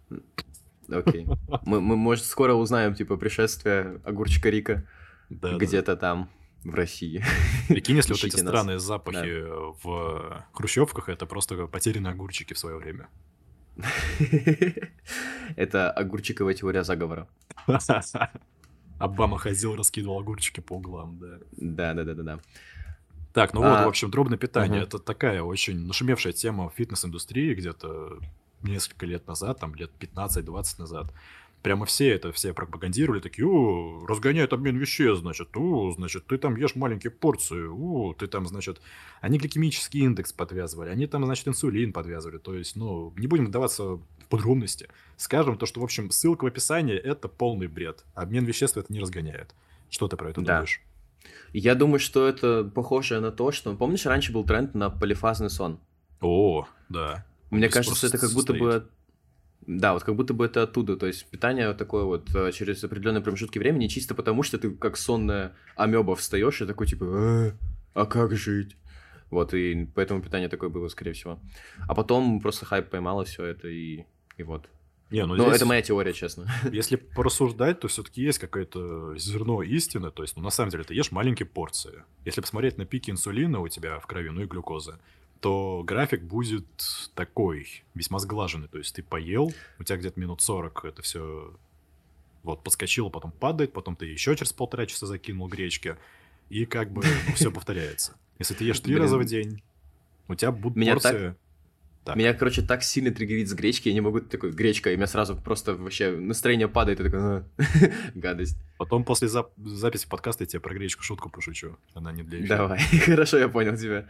Окей. 0.88 1.29
Мы, 1.64 1.81
мы, 1.81 1.96
может, 1.96 2.24
скоро 2.24 2.55
узнаем, 2.55 2.96
типа, 2.96 3.16
пришествие 3.16 4.00
огурчика 4.03 4.50
Рика 4.50 4.85
Да, 5.29 5.53
да. 5.53 5.59
где-то 5.59 5.96
там, 5.96 6.29
в 6.64 6.75
России. 6.75 7.25
Прикинь, 7.68 7.96
если 7.96 8.12
вот 8.12 8.23
эти 8.25 8.37
нас. 8.37 8.42
странные 8.42 8.79
запахи 8.79 9.44
в 9.83 10.46
хрущевках, 10.53 11.09
это 11.09 11.27
просто 11.27 11.66
потерянные 11.66 12.12
огурчики 12.12 12.55
в 12.55 12.59
свое 12.59 12.77
время. 12.77 13.09
Это 15.57 15.90
огурчиковая 15.90 16.55
теория 16.55 16.85
заговора. 16.85 17.29
Обама 18.99 19.38
ходил, 19.38 19.77
раскидывал 19.77 20.18
огурчики 20.18 20.61
по 20.61 20.75
углам, 20.75 21.18
да. 21.18 21.38
Да, 21.53 21.94
да, 21.94 22.05
да, 22.05 22.14
да, 22.14 22.23
да. 22.23 22.40
Так, 23.33 23.55
ну 23.55 23.61
вот, 23.61 23.68
А, 23.68 23.85
в 23.85 23.88
общем, 23.88 24.11
дробное 24.11 24.37
питание. 24.37 24.83
Это 24.83 24.99
такая 24.99 25.42
очень 25.42 25.87
нашумевшая 25.87 26.33
тема 26.33 26.68
в 26.68 26.75
фитнес-индустрии 26.75 27.55
где-то 27.55 28.18
несколько 28.62 29.07
лет 29.07 29.27
назад, 29.27 29.61
там 29.61 29.75
лет 29.75 29.90
15-20 29.99 30.81
назад. 30.81 31.14
Прямо 31.62 31.85
все 31.85 32.09
это, 32.14 32.33
все 32.33 32.55
пропагандировали, 32.55 33.20
такие, 33.20 33.46
о, 33.46 34.07
разгоняют 34.07 34.55
обмен 34.55 34.79
веществ, 34.79 35.20
значит, 35.20 35.55
о, 35.55 35.92
значит, 35.92 36.27
ты 36.27 36.38
там 36.38 36.57
ешь 36.57 36.75
маленькие 36.75 37.11
порции, 37.11 37.66
о, 37.68 38.14
ты 38.14 38.29
там, 38.29 38.46
значит, 38.46 38.81
они 39.20 39.38
гликемический 39.38 40.01
индекс 40.01 40.33
подвязывали, 40.33 40.88
они 40.88 41.07
там, 41.07 41.25
значит, 41.27 41.49
инсулин 41.49 41.92
подвязывали, 41.92 42.38
то 42.38 42.55
есть, 42.55 42.77
ну, 42.77 43.12
не 43.18 43.27
будем 43.27 43.46
вдаваться 43.46 43.83
в 43.85 44.03
подробности. 44.31 44.88
Скажем 45.18 45.59
то, 45.59 45.66
что, 45.66 45.81
в 45.81 45.85
общем, 45.85 46.11
ссылка 46.11 46.44
в 46.44 46.46
описании– 46.46 46.96
это 46.96 47.29
полный 47.29 47.66
бред. 47.66 48.05
Обмен 48.14 48.46
веществ 48.46 48.79
это 48.79 48.90
не 48.90 49.01
разгоняет. 49.01 49.55
Что 49.90 50.09
ты 50.09 50.16
про 50.16 50.31
это 50.31 50.40
Да. 50.40 50.55
думаешь? 50.55 50.81
Я 51.53 51.75
думаю, 51.75 51.99
что 51.99 52.27
это 52.27 52.64
похоже 52.64 53.20
на 53.20 53.33
то, 53.33 53.53
что... 53.53 53.75
Помнишь, 53.75 54.07
раньше 54.07 54.33
был 54.33 54.44
тренд 54.44 54.75
на 54.75 54.88
полифазный 54.88 55.51
сон? 55.51 55.79
О, 56.20 56.66
да. 56.88 57.27
Мне 57.51 57.66
сих 57.66 57.75
кажется, 57.75 58.07
это 58.07 58.18
как 58.18 58.33
будто 58.33 58.55
бы... 58.55 58.88
Да, 59.66 59.92
вот 59.92 60.03
как 60.05 60.16
будто 60.16 60.35
бы 60.35 60.46
это 60.46 60.62
оттуда. 60.62 60.96
То 60.96 61.07
есть 61.07 61.27
питание 61.31 61.68
вот 61.68 61.77
такое 61.79 62.05
вот 62.05 62.35
э, 62.35 62.51
через 62.53 62.83
определенные 62.83 63.23
промежутки 63.23 63.59
времени, 63.59 63.88
чисто 63.88 64.14
потому 64.14 64.42
что 64.42 64.59
ты 64.59 64.70
как 64.70 64.96
сонная 64.96 65.55
амеба 65.77 66.16
встаешь 66.16 66.61
и 66.62 66.66
такой 66.66 66.87
типа, 66.87 67.05
«Э, 67.05 67.53
а 67.94 68.07
как 68.07 68.35
жить? 68.37 68.77
Вот, 69.31 69.55
и 69.55 69.87
поэтому 69.94 70.23
питание 70.23 70.49
такое 70.49 70.70
было, 70.70 70.88
скорее 70.88 71.12
всего. 71.12 71.38
А 71.87 71.94
потом 71.94 72.40
просто 72.40 72.66
хайп 72.66 72.90
поймало 72.90 73.25
все 73.25 73.44
это, 73.44 73.68
и, 73.68 74.05
и 74.38 74.42
вот. 74.42 74.68
Не, 75.11 75.27
ну, 75.27 75.35
Ну, 75.37 75.44
здесь- 75.44 75.57
это 75.57 75.66
моя 75.66 75.83
теория, 75.83 76.12
честно. 76.12 76.46
Если 76.73 76.96
порассуждать, 76.96 77.81
то 77.81 77.87
все-таки 77.88 78.23
есть 78.23 78.38
какое-то 78.38 79.16
зерно 79.18 79.62
истины. 79.62 80.11
То 80.11 80.23
есть, 80.23 80.37
ну, 80.37 80.42
на 80.42 80.51
самом 80.51 80.70
деле, 80.70 80.85
ты 80.85 80.94
ешь 80.94 81.12
маленькие 81.12 81.46
порции. 81.46 82.03
Если 82.25 82.40
посмотреть 82.40 82.79
на 82.79 82.87
пики 82.87 83.11
инсулина 83.11 83.61
у 83.61 83.68
тебя 83.68 83.99
в 84.01 84.07
крови, 84.07 84.31
ну 84.31 84.40
и 84.42 84.46
глюкозы, 84.46 84.99
то 85.40 85.83
график 85.85 86.22
будет 86.22 86.66
такой, 87.14 87.85
весьма 87.94 88.18
сглаженный. 88.18 88.68
То 88.68 88.79
есть, 88.79 88.94
ты 88.94 89.03
поел, 89.03 89.53
у 89.79 89.85
тебя 89.85 89.96
где-то 89.96 90.20
минут 90.20 90.42
40 90.42 90.85
это 90.85 91.03
все 91.03 91.55
вот 92.42 92.62
подскочило, 92.62 93.09
потом 93.09 93.33
падает, 93.33 93.72
потом 93.72 93.96
ты 93.96 94.07
еще 94.07 94.35
через 94.37 94.53
полтора 94.53 94.87
часа 94.87 95.07
закинул 95.07 95.48
гречки, 95.48 95.96
и 96.48 96.64
как 96.64 96.90
бы 96.90 97.03
все 97.35 97.50
повторяется. 97.50 98.16
Если 98.38 98.55
ты 98.55 98.64
ешь 98.64 98.81
три 98.81 98.96
раза 98.96 99.18
в 99.18 99.24
день, 99.24 99.62
у 100.29 100.35
тебя 100.35 100.53
будут 100.53 100.76
Меня 100.76 100.94
порции... 100.94 101.35
Так. 102.03 102.16
Меня, 102.16 102.33
короче, 102.33 102.62
так 102.62 102.83
сильно 102.83 103.11
триггерит 103.11 103.46
с 103.46 103.53
гречки, 103.53 103.88
я 103.88 103.94
не 103.94 104.00
могу 104.00 104.20
такой, 104.20 104.53
гречка, 104.53 104.90
и 104.90 104.94
у 104.94 104.96
меня 104.96 105.07
сразу 105.07 105.37
просто 105.37 105.74
вообще 105.74 106.16
настроение 106.16 106.66
падает, 106.66 106.98
и 107.00 107.05
такой, 107.05 107.20
«А, 107.20 107.44
гадость. 108.14 108.57
Потом 108.79 109.05
после 109.05 109.29
зап- 109.29 109.50
записи 109.59 110.09
подкаста 110.09 110.44
я 110.44 110.48
тебе 110.48 110.61
про 110.61 110.72
гречку 110.72 111.03
шутку 111.03 111.29
пошучу. 111.29 111.79
Она 111.92 112.11
не 112.12 112.22
для 112.22 112.40
эфира. 112.40 112.57
Давай, 112.57 112.79
хорошо, 113.05 113.37
я 113.37 113.48
понял 113.48 113.76
тебя. 113.76 114.09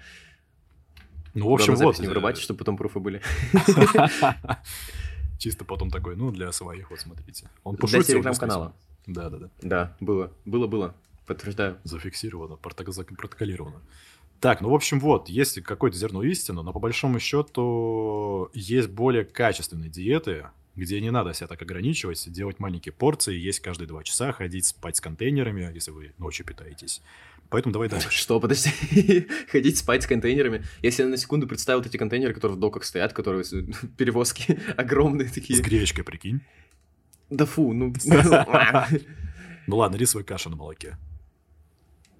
Ну, 1.34 1.48
в 1.48 1.54
общем, 1.54 1.74
вот. 1.76 1.98
не 1.98 2.08
вырубайте, 2.08 2.40
чтобы 2.40 2.58
потом 2.58 2.76
пруфы 2.76 2.98
были. 2.98 3.22
Чисто 5.38 5.64
потом 5.64 5.90
такой, 5.90 6.16
ну, 6.16 6.30
для 6.30 6.52
своих, 6.52 6.90
вот 6.90 7.00
смотрите. 7.00 7.48
Он 7.64 7.74
Для 7.74 7.80
пошутил. 7.80 8.04
телеграм-канала. 8.04 8.74
Да, 9.06 9.30
да, 9.30 9.38
да. 9.38 9.50
Да, 9.62 9.96
было, 10.00 10.32
было, 10.44 10.66
было, 10.66 10.94
подтверждаю. 11.26 11.78
Зафиксировано, 11.84 12.56
протоколировано. 12.56 13.80
Так, 14.40 14.60
ну, 14.60 14.70
в 14.70 14.74
общем, 14.74 15.00
вот, 15.00 15.28
есть 15.28 15.60
какое-то 15.62 15.96
зерно 15.96 16.22
истины, 16.22 16.62
но 16.62 16.72
по 16.72 16.80
большому 16.80 17.20
счету 17.20 18.50
есть 18.54 18.88
более 18.88 19.24
качественные 19.24 19.90
диеты, 19.90 20.46
где 20.76 21.00
не 21.00 21.10
надо 21.10 21.34
себя 21.34 21.46
так 21.46 21.60
ограничивать, 21.60 22.30
делать 22.32 22.58
маленькие 22.58 22.92
порции, 22.92 23.36
есть 23.36 23.60
каждые 23.60 23.86
два 23.86 24.02
часа, 24.02 24.32
ходить 24.32 24.66
спать 24.66 24.96
с 24.96 25.00
контейнерами, 25.00 25.70
если 25.74 25.90
вы 25.90 26.12
ночью 26.18 26.46
питаетесь. 26.46 27.02
Поэтому 27.50 27.72
давай 27.72 27.88
дальше. 27.88 28.10
Что, 28.10 28.38
подожди, 28.40 28.70
ходить 29.50 29.76
спать 29.76 30.04
с 30.04 30.06
контейнерами. 30.06 30.64
Если 30.82 31.02
я 31.02 31.08
на 31.08 31.16
секунду 31.16 31.48
представил 31.48 31.80
вот 31.80 31.86
эти 31.88 31.96
контейнеры, 31.96 32.32
которые 32.32 32.56
в 32.56 32.60
доках 32.60 32.84
стоят, 32.84 33.12
которые 33.12 33.44
с- 33.44 33.52
перевозки 33.96 34.58
огромные 34.76 35.28
С 35.28 35.32
такие. 35.32 35.60
гречкой, 35.60 36.04
прикинь. 36.04 36.40
Да 37.28 37.44
фу, 37.46 37.72
ну... 37.72 37.92
Ну 39.66 39.76
ладно, 39.76 39.96
рисовая 39.96 40.24
каша 40.24 40.48
на 40.48 40.56
молоке. 40.56 40.96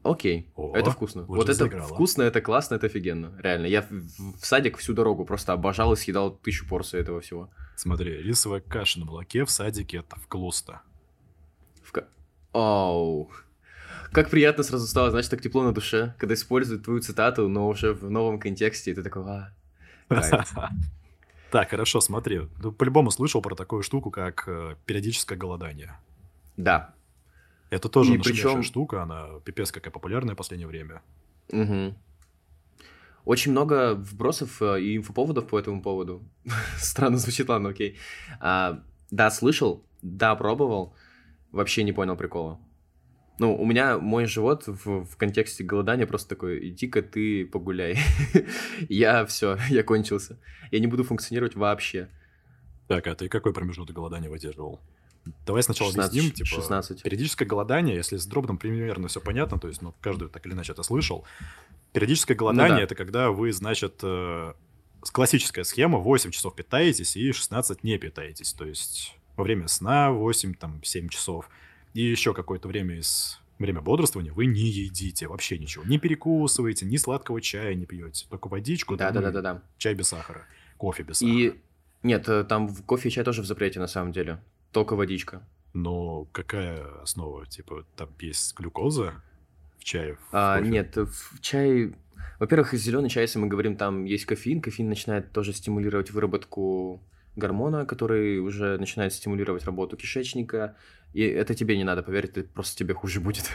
Окей, 0.03 0.49
О, 0.57 0.75
это 0.75 0.91
вкусно. 0.91 1.23
Вот 1.25 1.45
это 1.45 1.53
заиграла. 1.53 1.87
вкусно, 1.89 2.23
это 2.23 2.41
классно, 2.41 2.77
это 2.77 2.87
офигенно. 2.87 3.35
Реально, 3.39 3.67
я 3.67 3.83
в, 3.83 4.37
садик 4.41 4.79
всю 4.79 4.95
дорогу 4.95 5.27
просто 5.27 5.53
обожал 5.53 5.93
и 5.93 5.97
съедал 5.97 6.31
тысячу 6.37 6.67
порций 6.67 7.01
этого 7.01 7.21
всего. 7.21 7.51
Смотри, 7.77 8.17
рисовая 8.23 8.61
каша 8.61 8.99
на 9.01 9.05
молоке 9.05 9.45
в 9.45 9.51
садике 9.51 9.99
это 9.99 10.17
вкусно. 10.17 10.81
В 11.83 11.93
Оу. 12.53 13.31
Как 14.13 14.31
приятно 14.31 14.65
сразу 14.65 14.87
стало, 14.87 15.11
знаешь, 15.11 15.29
так 15.29 15.41
тепло 15.41 15.63
на 15.63 15.73
душе, 15.73 16.15
когда 16.19 16.35
используют 16.35 16.85
твою 16.85 17.01
цитату, 17.01 17.49
но 17.49 17.69
уже 17.69 17.93
в 17.93 18.11
новом 18.11 18.41
контексте, 18.41 18.91
и 18.91 18.95
ты 18.95 19.03
такой, 19.03 19.23
а. 19.27 19.53
Так, 21.51 21.71
хорошо, 21.71 22.01
смотри. 22.01 22.43
Ты 22.63 22.71
по-любому 22.71 23.11
слышал 23.11 23.43
про 23.43 23.57
такую 23.57 23.83
штуку, 23.83 24.11
как 24.11 24.45
э, 24.47 24.77
периодическое 24.87 25.37
голодание. 25.37 25.99
Да. 26.57 26.95
Это 27.71 27.89
тоже 27.89 28.19
причем- 28.19 28.63
штука, 28.63 29.03
она 29.03 29.41
пипец 29.45 29.73
какая 29.73 29.91
популярная 29.91 30.35
в 30.35 30.39
последнее 30.39 30.69
время. 30.69 31.03
Мгм. 31.53 31.97
Очень 33.25 33.51
много 33.53 33.95
вбросов 33.95 34.63
э, 34.63 34.81
и 34.81 34.97
инфоповодов 34.97 35.49
по 35.49 35.59
этому 35.59 35.83
поводу. 35.83 36.23
Странно 36.79 37.19
звучит, 37.19 37.49
ладно, 37.49 37.71
окей. 37.71 37.99
А, 38.41 38.81
да, 39.11 39.31
слышал, 39.31 39.85
да, 40.03 40.37
пробовал. 40.37 40.95
Вообще 41.53 41.83
не 41.83 41.93
понял 41.93 42.17
прикола. 42.17 42.61
Ну, 43.41 43.57
у 43.57 43.65
меня 43.65 43.97
мой 43.97 44.27
живот 44.27 44.65
в, 44.67 45.05
в 45.07 45.17
контексте 45.17 45.65
голодания 45.65 46.07
просто 46.07 46.29
такой, 46.29 46.69
иди-ка 46.69 47.01
ты 47.01 47.47
погуляй. 47.47 47.99
я 48.91 49.25
все, 49.25 49.57
я 49.71 49.83
кончился. 49.83 50.39
Я 50.71 50.79
не 50.79 50.87
буду 50.87 51.05
функционировать 51.05 51.57
вообще. 51.57 52.11
Так, 52.87 53.07
а 53.07 53.15
ты 53.15 53.31
какой 53.31 53.55
промежуток 53.55 53.97
голодания 53.97 54.29
выдерживал? 54.29 54.79
Давай 55.47 55.63
сначала 55.63 55.91
16, 55.91 56.11
объясним, 56.11 56.35
типа, 56.35 56.49
16. 56.49 57.03
периодическое 57.03 57.49
голодание, 57.49 57.97
если 57.97 58.19
с 58.19 58.27
дробным 58.27 58.59
примерно 58.59 59.09
все 59.09 59.23
понятно, 59.23 59.59
то 59.59 59.69
есть, 59.69 59.81
ну, 59.81 59.95
каждый 60.03 60.29
так 60.29 60.45
или 60.45 60.53
иначе 60.53 60.73
это 60.73 60.83
слышал. 60.83 61.25
Периодическое 61.95 62.37
голодание 62.37 62.77
да. 62.77 62.83
это 62.83 62.95
когда 62.95 63.31
вы, 63.31 63.53
значит, 63.53 64.01
э, 64.03 64.53
классическая 65.13 65.65
схема, 65.65 65.99
8 65.99 66.31
часов 66.31 66.55
питаетесь 66.55 67.17
и 67.17 67.33
16 67.33 67.85
не 67.85 67.97
питаетесь, 67.97 68.53
то 68.53 68.67
есть 68.67 69.15
во 69.37 69.45
время 69.45 69.67
сна 69.67 70.11
8, 70.11 70.53
там, 70.53 70.83
7 70.85 71.09
часов, 71.09 71.49
и 71.95 72.03
еще 72.03 72.35
какое-то 72.35 72.69
время 72.69 72.97
из 72.99 73.41
время 73.59 73.83
бодрствования 73.83 74.33
вы 74.33 74.47
не 74.47 74.63
едите 74.63 75.29
вообще 75.29 75.59
ничего, 75.59 75.85
не 75.85 75.99
перекусываете, 75.99 76.87
ни 76.87 76.97
сладкого 76.97 77.41
чая 77.41 77.75
не 77.75 77.85
пьете, 77.87 78.27
только 78.31 78.49
водичку, 78.49 78.97
там, 78.97 79.13
ну, 79.13 79.21
и 79.21 79.23
Да-да-да-да. 79.25 79.63
чай 79.77 79.95
без 79.95 80.09
сахара, 80.09 80.47
кофе 80.79 81.03
без 81.03 81.19
сахара. 81.19 81.37
И 81.37 81.55
нет, 82.03 82.29
э, 82.29 82.45
там 82.45 82.69
в 82.69 82.83
кофе 82.85 83.09
и 83.09 83.13
чай 83.13 83.23
тоже 83.25 83.43
в 83.43 83.45
запрете 83.47 83.79
на 83.79 83.87
самом 83.87 84.13
деле. 84.13 84.43
Только 84.73 84.97
водичка. 84.97 85.43
Но 85.75 86.25
какая 86.33 86.85
основа? 87.03 87.47
Типа, 87.47 87.85
там 87.97 88.09
есть 88.21 88.57
глюкоза 88.57 89.15
в 89.79 89.85
чае? 89.85 90.15
в 90.15 90.19
А, 90.33 90.59
кофе? 90.59 90.71
нет, 90.71 90.97
в 90.97 91.41
чай... 91.41 91.95
Во-первых, 92.39 92.73
зеленый 92.73 93.11
чай, 93.11 93.25
если 93.25 93.39
мы 93.39 93.49
говорим, 93.49 93.77
там 93.77 94.05
есть 94.05 94.25
кофеин. 94.25 94.63
Кофеин 94.63 94.89
начинает 94.89 95.33
тоже 95.33 95.53
стимулировать 95.53 96.11
выработку 96.11 97.03
гормона, 97.37 97.85
который 97.85 98.39
уже 98.39 98.79
начинает 98.79 99.13
стимулировать 99.13 99.65
работу 99.65 99.97
кишечника. 99.97 100.77
И 101.13 101.23
это 101.23 101.55
тебе 101.55 101.77
не 101.77 101.85
надо, 101.85 102.03
поверь, 102.03 102.29
ты 102.29 102.45
просто 102.45 102.77
тебе 102.77 102.95
хуже 102.95 103.21
будет. 103.21 103.51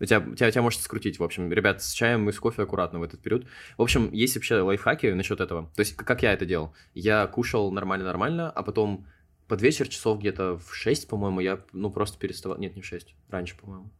У 0.00 0.04
тебя, 0.04 0.20
тебя, 0.20 0.50
тебя 0.50 0.62
может 0.62 0.80
скрутить, 0.80 1.18
в 1.18 1.22
общем. 1.22 1.52
Ребят, 1.52 1.82
с 1.82 1.92
чаем 1.92 2.28
и 2.28 2.32
с 2.32 2.40
кофе 2.40 2.62
аккуратно 2.62 2.98
в 2.98 3.04
этот 3.04 3.20
период. 3.20 3.46
В 3.78 3.82
общем, 3.82 4.12
есть 4.12 4.34
вообще 4.34 4.60
лайфхаки 4.60 5.06
насчет 5.06 5.40
этого. 5.40 5.70
То 5.76 5.80
есть, 5.80 5.94
как 5.96 6.22
я 6.22 6.32
это 6.32 6.44
делал? 6.44 6.74
Я 6.94 7.26
кушал 7.28 7.70
нормально-нормально, 7.70 8.50
а 8.50 8.62
потом 8.64 9.06
под 9.46 9.62
вечер 9.62 9.86
часов 9.88 10.18
где-то 10.18 10.58
в 10.58 10.74
6, 10.74 11.06
по-моему, 11.06 11.40
я, 11.40 11.60
ну, 11.72 11.90
просто 11.90 12.18
переставал... 12.18 12.58
Нет, 12.58 12.74
не 12.74 12.82
в 12.82 12.86
6, 12.86 13.14
раньше, 13.28 13.56
по-моему. 13.56 13.90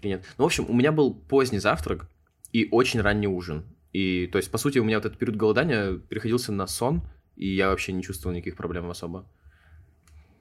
Или 0.00 0.08
нет? 0.08 0.24
Ну, 0.36 0.44
в 0.44 0.46
общем, 0.46 0.66
у 0.68 0.72
меня 0.72 0.90
был 0.90 1.14
поздний 1.14 1.58
завтрак 1.58 2.08
и 2.52 2.66
очень 2.72 3.00
ранний 3.00 3.28
ужин. 3.28 3.64
И, 3.92 4.26
то 4.26 4.38
есть, 4.38 4.50
по 4.50 4.58
сути, 4.58 4.78
у 4.78 4.84
меня 4.84 4.96
вот 4.96 5.06
этот 5.06 5.18
период 5.18 5.36
голодания 5.36 5.96
переходился 5.96 6.50
на 6.50 6.66
сон, 6.66 7.02
и 7.36 7.46
я 7.46 7.68
вообще 7.68 7.92
не 7.92 8.02
чувствовал 8.02 8.34
никаких 8.34 8.56
проблем 8.56 8.90
особо. 8.90 9.26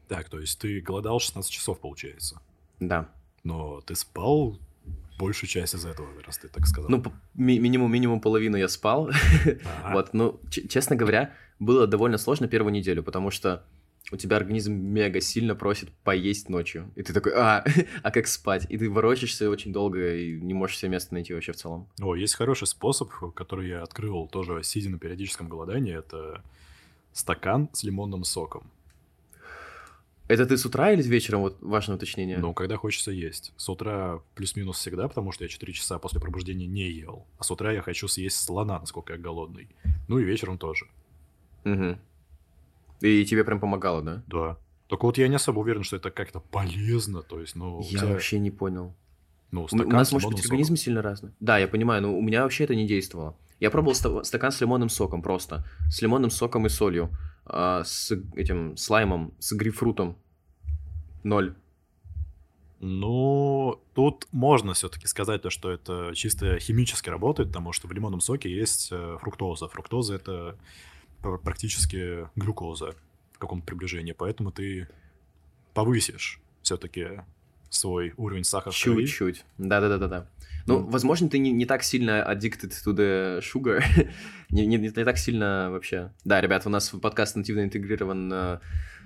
Так, 0.10 0.28
то 0.28 0.39
есть 0.39 0.60
ты 0.60 0.82
голодал 0.82 1.19
16 1.19 1.50
часов, 1.50 1.80
получается. 1.80 2.41
Да. 2.80 3.08
Но 3.43 3.80
ты 3.82 3.95
спал 3.95 4.60
большую 5.19 5.50
часть 5.50 5.76
из 5.76 5.86
этого, 5.86 6.10
раз 6.26 6.39
ты 6.39 6.48
так 6.48 6.65
сказал. 6.65 6.89
Ну, 6.89 7.04
ми- 7.36 7.60
минимум, 7.60 7.91
минимум 7.91 8.19
половину 8.19 8.58
я 8.58 8.67
спал. 8.67 9.10
Ага. 9.10 9.60
Вот, 9.93 10.13
ну, 10.13 10.39
честно 10.50 10.95
говоря, 10.95 11.34
было 11.60 11.86
довольно 11.88 12.17
сложно 12.17 12.48
первую 12.48 12.74
неделю, 12.74 13.04
потому 13.04 13.30
что 13.30 13.63
у 14.12 14.17
тебя 14.17 14.38
организм 14.38 14.74
мега 14.74 15.22
сильно 15.22 15.56
просит 15.56 15.91
поесть 16.04 16.50
ночью. 16.50 16.91
И 16.95 17.04
ты 17.04 17.13
такой, 17.13 17.34
а, 17.36 17.63
а 18.04 18.12
как 18.12 18.28
спать? 18.28 18.65
И 18.67 18.78
ты 18.80 18.89
ворочаешься 18.89 19.48
очень 19.48 19.72
долго 19.72 20.15
и 20.15 20.41
не 20.41 20.56
можешь 20.56 20.80
себе 20.80 20.91
место 20.91 21.13
найти 21.13 21.36
вообще 21.36 21.52
в 21.52 21.58
целом. 21.58 21.88
О, 22.02 22.15
есть 22.15 22.34
хороший 22.34 22.65
способ, 22.65 23.12
который 23.36 23.67
я 23.67 23.84
открыл 23.84 24.28
тоже 24.28 24.63
сидя 24.63 24.89
на 24.89 24.98
периодическом 24.98 25.48
голодании. 25.48 25.95
Это 25.95 26.43
стакан 27.13 27.69
с 27.74 27.84
лимонным 27.84 28.24
соком. 28.24 28.72
Это 30.30 30.46
ты 30.46 30.58
с 30.58 30.65
утра 30.65 30.92
или 30.92 31.02
вечером? 31.02 31.42
Вот 31.42 31.58
важное 31.62 31.96
уточнение. 31.98 32.38
Но 32.38 32.54
когда 32.54 32.78
хочется 32.78 33.12
есть. 33.12 33.52
С 33.58 33.68
утра 33.68 34.22
плюс-минус 34.36 34.78
всегда, 34.78 35.08
потому 35.08 35.32
что 35.32 35.44
я 35.44 35.48
4 35.50 35.74
часа 35.74 35.98
после 36.00 36.22
пробуждения 36.22 36.68
не 36.68 36.89
ел. 36.89 37.26
А 37.39 37.44
с 37.44 37.50
утра 37.52 37.72
я 37.74 37.82
хочу 37.82 38.08
съесть 38.08 38.38
слона, 38.38 38.80
насколько 38.80 39.13
я 39.13 39.20
голодный. 39.20 39.68
Ну 40.08 40.20
и 40.20 40.24
вечером 40.24 40.58
тоже. 40.58 40.86
Мгм. 41.63 42.00
И 43.02 43.26
тебе 43.26 43.44
прям 43.44 43.60
помогало, 43.60 44.02
да? 44.04 44.24
Да. 44.28 44.58
Только 44.88 45.06
вот 45.06 45.18
я 45.18 45.28
не 45.28 45.36
особо 45.36 45.60
уверен, 45.60 45.84
что 45.84 45.96
это 45.96 46.12
как-то 46.12 46.39
полезно. 46.39 47.22
То 47.24 47.39
есть, 47.42 47.56
ну, 47.56 47.82
Я 47.82 48.00
тебя, 48.00 48.08
вообще 48.10 48.38
не 48.39 48.52
понял. 48.52 48.94
ну, 49.52 49.68
стакан 49.68 49.88
у 49.88 49.92
нас 49.92 50.10
с 50.10 50.12
может 50.12 50.30
быть 50.30 50.38
соком. 50.38 50.52
организм 50.52 50.76
сильно 50.76 51.02
разный. 51.02 51.32
Да, 51.39 51.58
я 51.58 51.68
понимаю, 51.68 52.04
но 52.04 52.15
у 52.15 52.22
меня 52.22 52.44
вообще 52.44 52.65
это 52.65 52.76
не 52.76 52.86
действовало. 52.88 53.36
Я 53.60 53.72
пробовал 53.72 53.96
ста- 53.96 54.24
стакан 54.24 54.52
с 54.52 54.62
лимонным 54.62 54.89
соком 54.89 55.22
просто. 55.22 55.65
С 55.89 56.02
лимонным 56.02 56.30
соком 56.32 56.65
и 56.68 56.70
солью. 56.70 57.10
А, 57.49 57.83
с 57.83 58.12
этим 58.35 58.77
слаймом, 58.77 59.33
с 59.39 59.53
грейпфрутом. 59.53 60.17
Ноль. 61.23 61.55
Ну, 62.79 63.81
тут 63.93 64.27
можно 64.31 64.73
все-таки 64.73 65.05
сказать 65.07 65.41
то, 65.41 65.49
что 65.49 65.69
это 65.69 66.12
чисто 66.15 66.59
химически 66.59 67.09
работает, 67.09 67.49
потому 67.49 67.73
что 67.73 67.88
в 67.88 67.91
лимонном 67.91 68.21
соке 68.21 68.49
есть 68.49 68.89
э, 68.91 69.17
фруктоза. 69.19 69.67
Фруктоза 69.67 70.15
это 70.15 70.57
пр- 71.21 71.39
практически 71.39 72.29
глюкоза 72.38 72.95
в 73.33 73.39
каком-то 73.39 73.65
приближении, 73.65 74.13
поэтому 74.13 74.51
ты 74.51 74.88
повысишь 75.73 76.39
все-таки 76.62 77.21
свой 77.69 78.13
уровень 78.15 78.45
сахара. 78.45 78.73
Чуть-чуть. 78.73 79.45
Да-да-да-да-да. 79.57 80.29
Ну, 80.69 80.79
Ну. 80.79 80.86
возможно, 80.86 81.27
ты 81.29 81.39
не, 81.39 81.51
не 81.51 81.65
так 81.65 81.84
сильно 81.84 82.23
addicted 82.32 82.71
to 82.86 82.93
the 82.93 83.39
sugar. 83.41 83.84
не, 84.51 84.67
не, 84.67 84.77
не 84.77 84.91
так 84.91 85.17
сильно 85.17 85.69
вообще. 85.71 86.12
Да, 86.25 86.39
ребят, 86.41 86.65
у 86.67 86.69
нас 86.69 86.93
в 86.93 86.99
подкаст 86.99 87.36
нативно 87.36 87.63
интегрирован 87.63 88.32
э, 88.32 88.60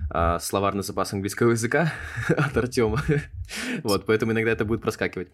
а, 0.10 0.40
словарный 0.40 0.84
запас 0.84 1.14
английского 1.14 1.52
языка 1.52 1.94
от 2.28 2.58
Артема. 2.58 3.02
вот, 3.84 4.06
поэтому 4.06 4.34
иногда 4.34 4.52
это 4.52 4.66
будет 4.66 4.82
проскакивать. 4.82 5.30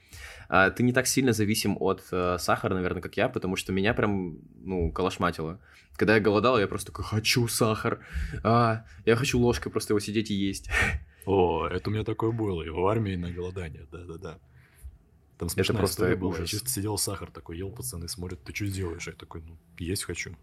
А, 0.50 0.70
ты 0.70 0.84
не 0.84 0.94
так 0.94 1.08
сильно 1.08 1.34
зависим 1.34 1.78
от 1.80 2.04
э, 2.12 2.38
сахара, 2.40 2.76
наверное, 2.76 3.02
как 3.02 3.18
я, 3.18 3.28
потому 3.28 3.56
что 3.56 3.72
меня 3.72 3.96
прям, 3.96 4.38
ну, 4.64 4.92
колошматило. 4.92 5.60
Когда 5.96 6.14
я 6.16 6.22
голодал, 6.22 6.60
я 6.60 6.68
просто 6.68 6.92
такой, 6.92 7.06
хочу 7.06 7.48
сахар. 7.48 8.00
А, 8.44 8.86
я 9.06 9.16
хочу 9.16 9.40
ложкой 9.40 9.72
просто 9.72 9.94
его 9.94 10.00
сидеть 10.00 10.30
и 10.30 10.36
есть. 10.36 10.70
О, 11.26 11.68
это 11.68 11.90
у 11.90 11.94
меня 11.94 12.04
такое 12.04 12.32
было, 12.32 12.62
и 12.62 12.70
в 12.70 12.86
армии 12.86 13.16
на 13.16 13.32
голодание, 13.32 13.88
да-да-да. 13.92 14.38
Там 15.40 15.48
смешная 15.48 15.78
просто 15.78 16.04
история 16.04 16.16
была. 16.18 16.38
Я 16.38 16.46
чисто 16.46 16.70
сидел 16.70 16.98
сахар 16.98 17.32
такой, 17.32 17.58
ел, 17.58 17.72
пацаны 17.72 18.10
смотрят, 18.10 18.44
ты 18.44 18.54
что 18.54 18.68
делаешь? 18.68 19.08
Я 19.08 19.14
такой, 19.14 19.42
ну, 19.42 19.58
есть 19.78 20.04
хочу. 20.04 20.36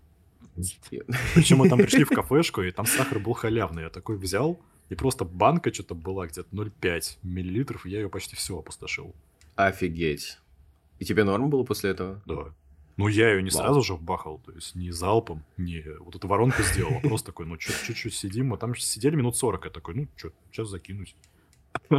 Причем 1.35 1.59
мы 1.59 1.69
там 1.69 1.79
пришли 1.79 2.05
в 2.05 2.09
кафешку, 2.09 2.63
и 2.63 2.71
там 2.71 2.87
сахар 2.87 3.19
был 3.19 3.35
халявный. 3.35 3.83
Я 3.83 3.91
такой 3.91 4.17
взял, 4.17 4.59
и 4.89 4.95
просто 4.95 5.27
банка 5.27 5.73
что-то 5.73 5.95
была 5.95 6.27
где-то 6.27 6.49
0,5 6.51 7.19
миллилитров, 7.23 7.85
и 7.85 7.91
я 7.91 8.01
ее 8.01 8.09
почти 8.09 8.37
все 8.37 8.59
опустошил. 8.59 9.15
Офигеть. 9.55 10.39
И 10.99 11.05
тебе 11.05 11.25
норм 11.25 11.51
было 11.51 11.63
после 11.63 11.91
этого? 11.91 12.23
Да. 12.25 12.55
Ну, 12.97 13.09
я 13.09 13.35
ее 13.35 13.43
не 13.43 13.51
Вау. 13.51 13.65
сразу 13.65 13.83
же 13.83 13.95
вбахал, 13.97 14.39
то 14.39 14.53
есть 14.53 14.75
не 14.75 14.93
залпом, 14.93 15.45
не 15.59 15.85
вот 16.01 16.15
эту 16.15 16.27
воронку 16.27 16.63
сделал, 16.63 16.95
а 16.97 17.07
просто 17.07 17.27
такой, 17.27 17.45
ну, 17.45 17.59
чуть-чуть 17.59 18.15
сидим, 18.15 18.47
мы 18.47 18.57
там 18.57 18.75
сидели 18.75 19.15
минут 19.15 19.37
40, 19.37 19.67
я 19.67 19.71
такой, 19.71 19.95
ну, 19.95 20.09
что, 20.17 20.33
сейчас 20.51 20.71
закинуть. 20.71 21.15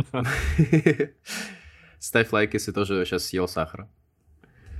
Ставь 2.00 2.32
лайк, 2.32 2.54
если 2.54 2.72
тоже 2.72 3.06
сейчас 3.06 3.26
съел 3.26 3.48
сахара. 3.48 3.90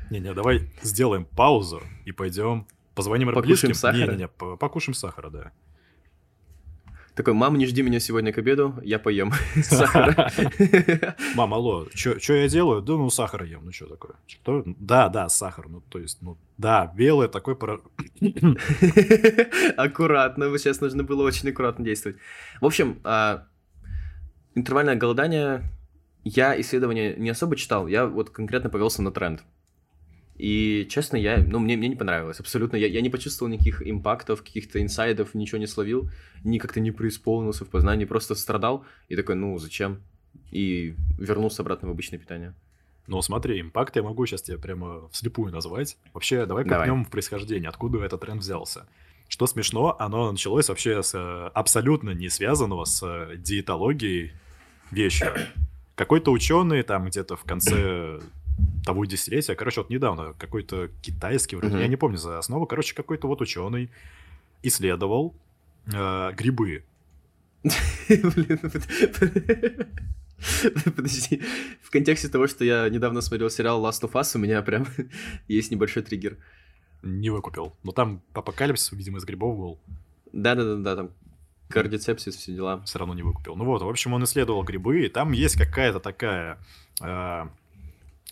Не-не, 0.10 0.34
давай 0.34 0.70
сделаем 0.82 1.26
паузу 1.26 1.82
и 2.06 2.12
пойдем 2.12 2.68
позвоним 2.96 3.28
Покушаем 3.34 3.48
близким. 3.50 3.74
сахара? 3.74 4.06
Не-не-не, 4.12 4.28
по- 4.28 4.56
покушаем 4.56 4.94
сахара, 4.94 5.30
да. 5.30 5.52
Такой, 7.16 7.34
мама, 7.34 7.58
не 7.58 7.66
жди 7.66 7.82
меня 7.82 8.00
сегодня 8.00 8.32
к 8.32 8.38
обеду, 8.38 8.76
я 8.84 9.00
поем 9.00 9.32
сахара. 9.64 10.32
Мам, 11.34 11.54
алло, 11.56 11.88
что 11.94 12.34
я 12.34 12.48
делаю? 12.48 12.84
Да, 12.84 12.94
ну, 12.94 13.10
сахар 13.10 13.44
ем, 13.44 13.66
ну, 13.66 13.72
что 13.72 13.88
такое? 13.88 14.14
Что? 14.28 14.64
Да, 14.66 15.10
да, 15.10 15.28
сахар, 15.28 15.68
ну, 15.68 15.82
то 15.82 15.98
есть, 15.98 16.22
ну, 16.22 16.38
да, 16.60 16.94
белое 16.96 17.28
такой. 17.28 17.56
Аккуратно, 19.78 20.58
сейчас 20.58 20.80
нужно 20.80 21.04
было 21.04 21.24
очень 21.24 21.50
аккуратно 21.50 21.84
действовать. 21.84 22.18
В 22.62 22.66
общем, 22.66 23.00
а, 23.04 23.46
интервальное 24.56 24.96
голодание, 24.96 25.64
я 26.28 26.60
исследования 26.60 27.16
не 27.16 27.30
особо 27.30 27.56
читал, 27.56 27.88
я 27.88 28.06
вот 28.06 28.30
конкретно 28.30 28.70
повелся 28.70 29.02
на 29.02 29.12
тренд. 29.12 29.44
И, 30.38 30.88
честно, 30.90 31.18
я, 31.18 31.44
ну, 31.46 31.58
мне, 31.58 31.76
мне 31.78 31.88
не 31.88 31.96
понравилось, 31.96 32.40
абсолютно. 32.40 32.76
Я, 32.76 32.88
я 32.88 33.02
не 33.02 33.10
почувствовал 33.10 33.52
никаких 33.52 33.82
импактов, 33.86 34.44
каких-то 34.44 34.82
инсайдов, 34.82 35.34
ничего 35.34 35.58
не 35.58 35.66
словил, 35.66 36.12
ни 36.44 36.60
как-то 36.60 36.80
не 36.80 36.92
преисполнился 36.92 37.66
в 37.66 37.70
познании, 37.70 38.06
просто 38.06 38.36
страдал 38.36 38.86
и 39.10 39.16
такой, 39.16 39.36
ну, 39.36 39.58
зачем? 39.58 40.04
И 40.52 40.96
вернулся 41.18 41.64
обратно 41.64 41.88
в 41.88 41.92
обычное 41.92 42.20
питание. 42.20 42.54
Ну, 43.08 43.22
смотри, 43.22 43.60
импакт 43.62 43.96
я 43.96 44.04
могу 44.04 44.26
сейчас 44.26 44.44
тебе 44.44 44.58
прямо 44.58 45.10
вслепую 45.10 45.52
назвать. 45.52 45.98
Вообще, 46.14 46.46
давай 46.46 46.66
Давай. 46.66 46.88
копнем 46.88 47.06
в 47.06 47.10
происхождение, 47.10 47.70
откуда 47.70 48.04
этот 48.04 48.22
тренд 48.22 48.42
взялся. 48.42 48.88
Что 49.30 49.48
смешно, 49.48 49.96
оно 49.98 50.32
началось 50.32 50.70
вообще 50.70 51.02
с 51.02 51.16
э, 51.16 51.52
абсолютно 51.54 52.12
не 52.12 52.30
связанного 52.30 52.86
с 52.86 53.02
э, 53.04 53.38
диетологией 53.38 54.34
вещи. 54.92 55.26
Какой-то 55.98 56.32
ученый 56.32 56.84
там 56.84 57.06
где-то 57.08 57.36
в 57.36 57.44
конце 57.44 58.20
того 58.86 59.04
десятилетия, 59.06 59.56
короче, 59.56 59.82
вот 59.82 59.90
недавно, 59.90 60.34
какой-то 60.38 60.90
китайский 61.02 61.56
вроде, 61.56 61.74
Мгм. 61.74 61.82
я 61.82 61.88
не 61.88 61.96
помню 61.96 62.18
за 62.18 62.38
основу, 62.38 62.68
короче, 62.68 62.96
какой-то 62.96 63.28
вот 63.28 63.42
ученый 63.42 63.90
исследовал 64.64 65.36
э, 65.92 66.32
грибы. 66.38 66.84
Блин, 67.64 68.60
Подожди, 70.96 71.42
в 71.82 71.90
контексте 71.90 72.30
того, 72.30 72.46
что 72.48 72.64
я 72.64 72.88
недавно 72.90 73.22
смотрел 73.22 73.50
сериал 73.50 73.84
Last 73.84 74.02
of 74.04 74.12
Us, 74.14 74.36
у 74.36 74.40
меня 74.40 74.62
прям 74.62 74.86
есть 75.48 75.72
небольшой 75.72 76.04
триггер. 76.04 76.38
Не 77.02 77.32
выкупил. 77.32 77.76
Но 77.84 77.92
там 77.92 78.22
апокалипсис, 78.34 78.92
видимо, 78.92 79.18
из 79.18 79.26
грибов 79.26 79.58
был. 79.58 79.80
Да-да-да, 80.32 80.96
там 80.96 81.10
кардицепсис, 81.70 82.36
все 82.36 82.54
дела. 82.54 82.82
Все 82.86 83.00
равно 83.00 83.14
не 83.14 83.24
выкупил. 83.24 83.56
Ну 83.56 83.66
вот, 83.66 83.82
в 83.82 83.90
общем, 83.90 84.14
он 84.14 84.24
исследовал 84.24 84.64
грибы, 84.64 85.06
и 85.06 85.10
там 85.10 85.32
есть 85.32 85.58
какая-то 85.58 86.00
такая 86.00 86.58
э, 87.02 87.46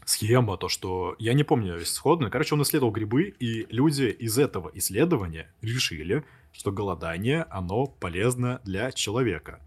схема, 0.06 0.58
то, 0.58 0.70
что... 0.70 1.16
Я 1.20 1.34
не 1.34 1.44
помню 1.44 1.82
исходно. 1.82 2.30
Короче, 2.30 2.56
он 2.56 2.62
исследовал 2.62 2.92
грибы, 2.92 3.34
и 3.40 3.68
люди 3.70 4.04
из 4.04 4.38
этого 4.38 4.72
исследования 4.74 5.52
решили, 5.62 6.24
что 6.52 6.72
голодание, 6.72 7.46
оно 7.50 7.86
полезно 7.88 8.62
для 8.64 8.92
человека. 8.92 9.60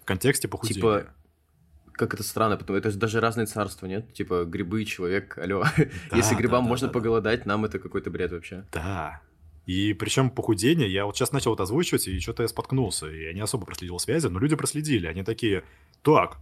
В 0.00 0.04
контексте 0.04 0.48
похудения. 0.48 0.80
Типа, 0.80 1.14
как 1.92 2.14
это 2.14 2.22
странно, 2.22 2.56
потому 2.56 2.78
это 2.78 2.90
же 2.90 2.98
даже 2.98 3.20
разные 3.20 3.46
царства, 3.46 3.86
нет? 3.86 4.12
Типа 4.14 4.44
грибы, 4.44 4.84
человек, 4.86 5.36
алло. 5.36 5.64
Если 6.12 6.34
Да, 6.34 6.38
грибам 6.38 6.64
да, 6.64 6.68
можно 6.68 6.86
да. 6.86 6.94
поголодать, 6.94 7.44
нам 7.44 7.66
это 7.66 7.78
какой-то 7.78 8.10
бред 8.10 8.32
вообще. 8.32 8.64
Да. 8.72 9.20
И 9.66 9.92
причем 9.92 10.30
похудение, 10.30 10.90
я 10.90 11.06
вот 11.06 11.16
сейчас 11.16 11.32
начал 11.32 11.54
это 11.54 11.64
озвучивать, 11.64 12.08
и 12.08 12.18
что-то 12.18 12.42
я 12.42 12.48
споткнулся. 12.48 13.10
И 13.10 13.24
я 13.24 13.32
не 13.32 13.40
особо 13.40 13.66
проследил 13.66 13.98
связи, 13.98 14.26
но 14.26 14.38
люди 14.38 14.56
проследили. 14.56 15.06
Они 15.06 15.22
такие, 15.22 15.64
так, 16.02 16.38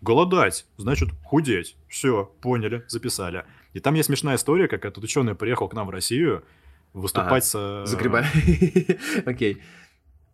голодать, 0.00 0.66
значит 0.76 1.10
худеть. 1.24 1.76
Все, 1.88 2.30
поняли, 2.42 2.84
записали. 2.88 3.44
И 3.72 3.80
там 3.80 3.94
есть 3.94 4.08
смешная 4.08 4.36
история, 4.36 4.68
как 4.68 4.84
этот 4.84 5.02
ученый 5.02 5.34
приехал 5.34 5.68
к 5.68 5.74
нам 5.74 5.86
в 5.86 5.90
Россию 5.90 6.44
выступать 6.92 7.44
с... 7.44 7.84
За 7.86 7.96
грибами. 7.96 8.26
Окей. 9.28 9.62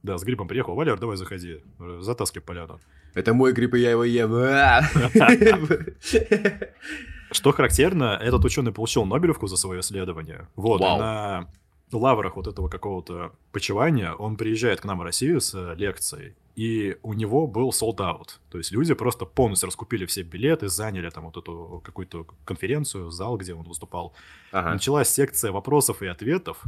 Да, 0.03 0.19
с 0.19 0.25
грибом 0.25 0.49
приехал. 0.49 0.75
Валер, 0.75 0.99
давай 0.99 1.17
заходи, 1.17 1.61
затаскивай 2.01 2.43
поляну. 2.43 2.81
Это 3.15 3.35
мой 3.35 3.53
гриб, 3.53 3.75
и 3.75 3.81
я 3.81 3.91
его 3.91 4.05
ем. 4.05 4.31
Что 7.33 7.53
характерно, 7.53 8.19
этот 8.21 8.45
ученый 8.45 8.73
получил 8.73 9.05
Нобелевку 9.05 9.47
за 9.47 9.57
свое 9.57 9.81
исследование. 9.81 10.49
Вот, 10.57 10.81
Вау. 10.81 10.99
на 10.99 11.47
лаврах 11.99 12.37
вот 12.37 12.47
этого 12.47 12.69
какого-то 12.69 13.33
почивания 13.53 14.13
он 14.13 14.37
приезжает 14.37 14.81
к 14.81 14.85
нам 14.85 14.99
в 14.99 15.03
Россию 15.03 15.41
с 15.41 15.75
лекцией, 15.75 16.35
и 16.57 16.97
у 17.03 17.15
него 17.15 17.47
был 17.47 17.71
sold 17.71 17.97
out. 17.97 18.39
То 18.51 18.59
есть 18.59 18.73
люди 18.73 18.95
просто 18.95 19.25
полностью 19.25 19.69
раскупили 19.69 20.07
все 20.07 20.23
билеты, 20.23 20.69
заняли 20.69 21.11
там 21.11 21.25
вот 21.25 21.37
эту 21.37 21.81
какую-то 21.85 22.27
конференцию, 22.45 23.11
зал, 23.11 23.37
где 23.37 23.55
он 23.55 23.65
выступал. 23.65 24.15
Ага. 24.53 24.73
Началась 24.73 25.09
секция 25.09 25.53
вопросов 25.53 26.03
и 26.03 26.07
ответов, 26.07 26.63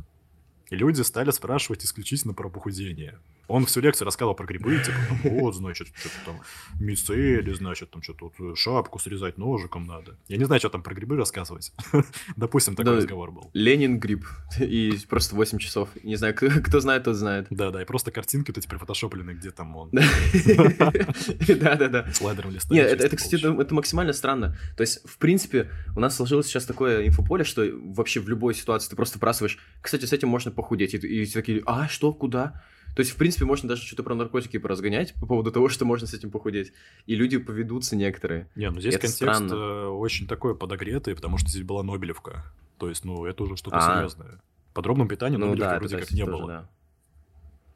и 0.70 0.76
люди 0.76 1.02
стали 1.02 1.30
спрашивать 1.30 1.84
исключительно 1.84 2.34
про 2.34 2.48
похудение. 2.48 3.18
Он 3.48 3.66
всю 3.66 3.80
лекцию 3.80 4.06
рассказывал 4.06 4.34
про 4.34 4.46
грибы, 4.46 4.78
типа, 4.78 4.96
там, 5.08 5.18
вот, 5.38 5.54
значит, 5.54 5.88
что-то 5.94 6.14
там, 6.24 6.40
мицели, 6.80 7.52
значит, 7.52 7.90
там, 7.90 8.02
что-то 8.02 8.32
вот, 8.38 8.58
шапку 8.58 8.98
срезать 8.98 9.36
ножиком 9.36 9.84
надо. 9.86 10.16
Я 10.28 10.36
не 10.38 10.44
знаю, 10.44 10.60
что 10.60 10.68
там 10.70 10.82
про 10.82 10.94
грибы 10.94 11.16
рассказывать. 11.16 11.72
Допустим, 12.36 12.76
такой 12.76 12.92
Да. 12.92 12.96
разговор 12.98 13.30
был. 13.32 13.50
Ленин 13.52 13.98
гриб. 13.98 14.24
И 14.60 14.96
просто 15.08 15.34
8 15.34 15.58
часов. 15.58 15.88
Не 16.02 16.16
знаю, 16.16 16.34
кто, 16.34 16.80
знает, 16.80 17.04
тот 17.04 17.16
знает. 17.16 17.46
Да-да, 17.50 17.82
и 17.82 17.84
просто 17.84 18.10
картинки 18.10 18.50
вот 18.50 18.58
эти 18.58 18.66
прифотошоплены, 18.68 19.32
где 19.32 19.50
там 19.50 19.76
он 19.76 19.90
Да-да-да. 21.48 22.06
слайдером 22.12 22.50
листает. 22.52 22.70
Нет, 22.90 23.00
это, 23.00 23.16
кстати, 23.16 23.36
это, 23.36 23.74
максимально 23.74 24.12
странно. 24.12 24.56
То 24.76 24.82
есть, 24.82 25.06
в 25.08 25.18
принципе, 25.18 25.70
у 25.96 26.00
нас 26.00 26.16
сложилось 26.16 26.46
сейчас 26.46 26.64
такое 26.64 27.06
инфополе, 27.06 27.44
что 27.44 27.62
вообще 27.72 28.20
в 28.20 28.28
любой 28.28 28.54
ситуации 28.54 28.90
ты 28.90 28.96
просто 28.96 29.18
спрашиваешь, 29.18 29.58
кстати, 29.80 30.04
с 30.04 30.12
этим 30.12 30.28
можно 30.28 30.50
похудеть. 30.50 30.94
И, 30.94 30.98
и 30.98 31.24
все 31.24 31.40
такие, 31.40 31.62
а, 31.66 31.88
что, 31.88 32.12
куда? 32.12 32.62
То 32.94 33.00
есть, 33.00 33.12
в 33.12 33.16
принципе, 33.16 33.44
можно 33.44 33.68
даже 33.68 33.82
что-то 33.82 34.02
про 34.02 34.14
наркотики 34.14 34.58
поразгонять 34.58 35.14
по 35.14 35.26
поводу 35.26 35.50
того, 35.50 35.68
что 35.68 35.84
можно 35.84 36.06
с 36.06 36.12
этим 36.14 36.30
похудеть. 36.30 36.72
И 37.06 37.14
люди 37.14 37.38
поведутся 37.38 37.96
некоторые. 37.96 38.48
Не, 38.54 38.70
ну 38.70 38.80
здесь 38.80 38.94
Это 38.94 39.06
контекст 39.06 39.16
странно. 39.16 39.52
э, 39.54 39.86
очень 39.88 40.26
такой 40.26 40.54
подогретый, 40.56 41.14
потому 41.14 41.38
что 41.38 41.48
здесь 41.48 41.62
была 41.62 41.82
Нобелевка. 41.82 42.44
То 42.78 42.88
есть, 42.88 43.04
ну, 43.04 43.24
это 43.24 43.44
уже 43.44 43.56
что-то 43.56 43.78
А. 43.78 43.96
серьезное. 43.96 44.40
В 44.70 44.74
подробном 44.74 45.08
питании 45.08 45.36
ну 45.36 45.46
Нобелевки 45.46 45.70
да, 45.70 45.78
вроде 45.78 45.98
как 45.98 46.10
не 46.12 46.24
было. 46.24 46.46
да. 46.46 46.68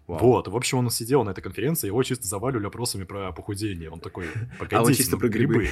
Вау. 0.06 0.20
Вот, 0.20 0.46
в 0.46 0.56
общем, 0.56 0.78
он 0.78 0.90
сидел 0.90 1.24
на 1.24 1.30
этой 1.30 1.40
конференции, 1.40 1.88
его 1.88 2.00
чисто 2.04 2.28
завалили 2.28 2.64
вопросами 2.64 3.02
про 3.02 3.32
похудение. 3.32 3.90
Он 3.90 3.98
такой, 3.98 4.26
погодите, 4.56 4.76
А 4.76 4.82
он 4.82 4.94
чисто 4.94 5.16
ну, 5.16 5.20
про 5.20 5.28
грибы. 5.28 5.68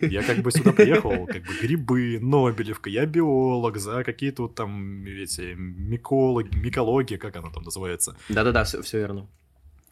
Я 0.00 0.22
как 0.22 0.38
бы 0.38 0.50
сюда 0.50 0.72
приехал, 0.72 1.10
как 1.26 1.42
бы 1.42 1.52
грибы, 1.60 2.18
Нобелевка, 2.20 2.88
я 2.88 3.04
биолог, 3.04 3.76
за 3.76 4.02
какие-то 4.02 4.44
вот 4.44 4.54
там 4.54 5.04
эти 5.04 5.54
микологи, 5.54 6.56
микология, 6.56 7.18
как 7.18 7.36
она 7.36 7.50
там 7.50 7.64
называется. 7.64 8.16
Да-да-да, 8.30 8.64
все, 8.64 8.80
все 8.80 8.98
верно. 8.98 9.28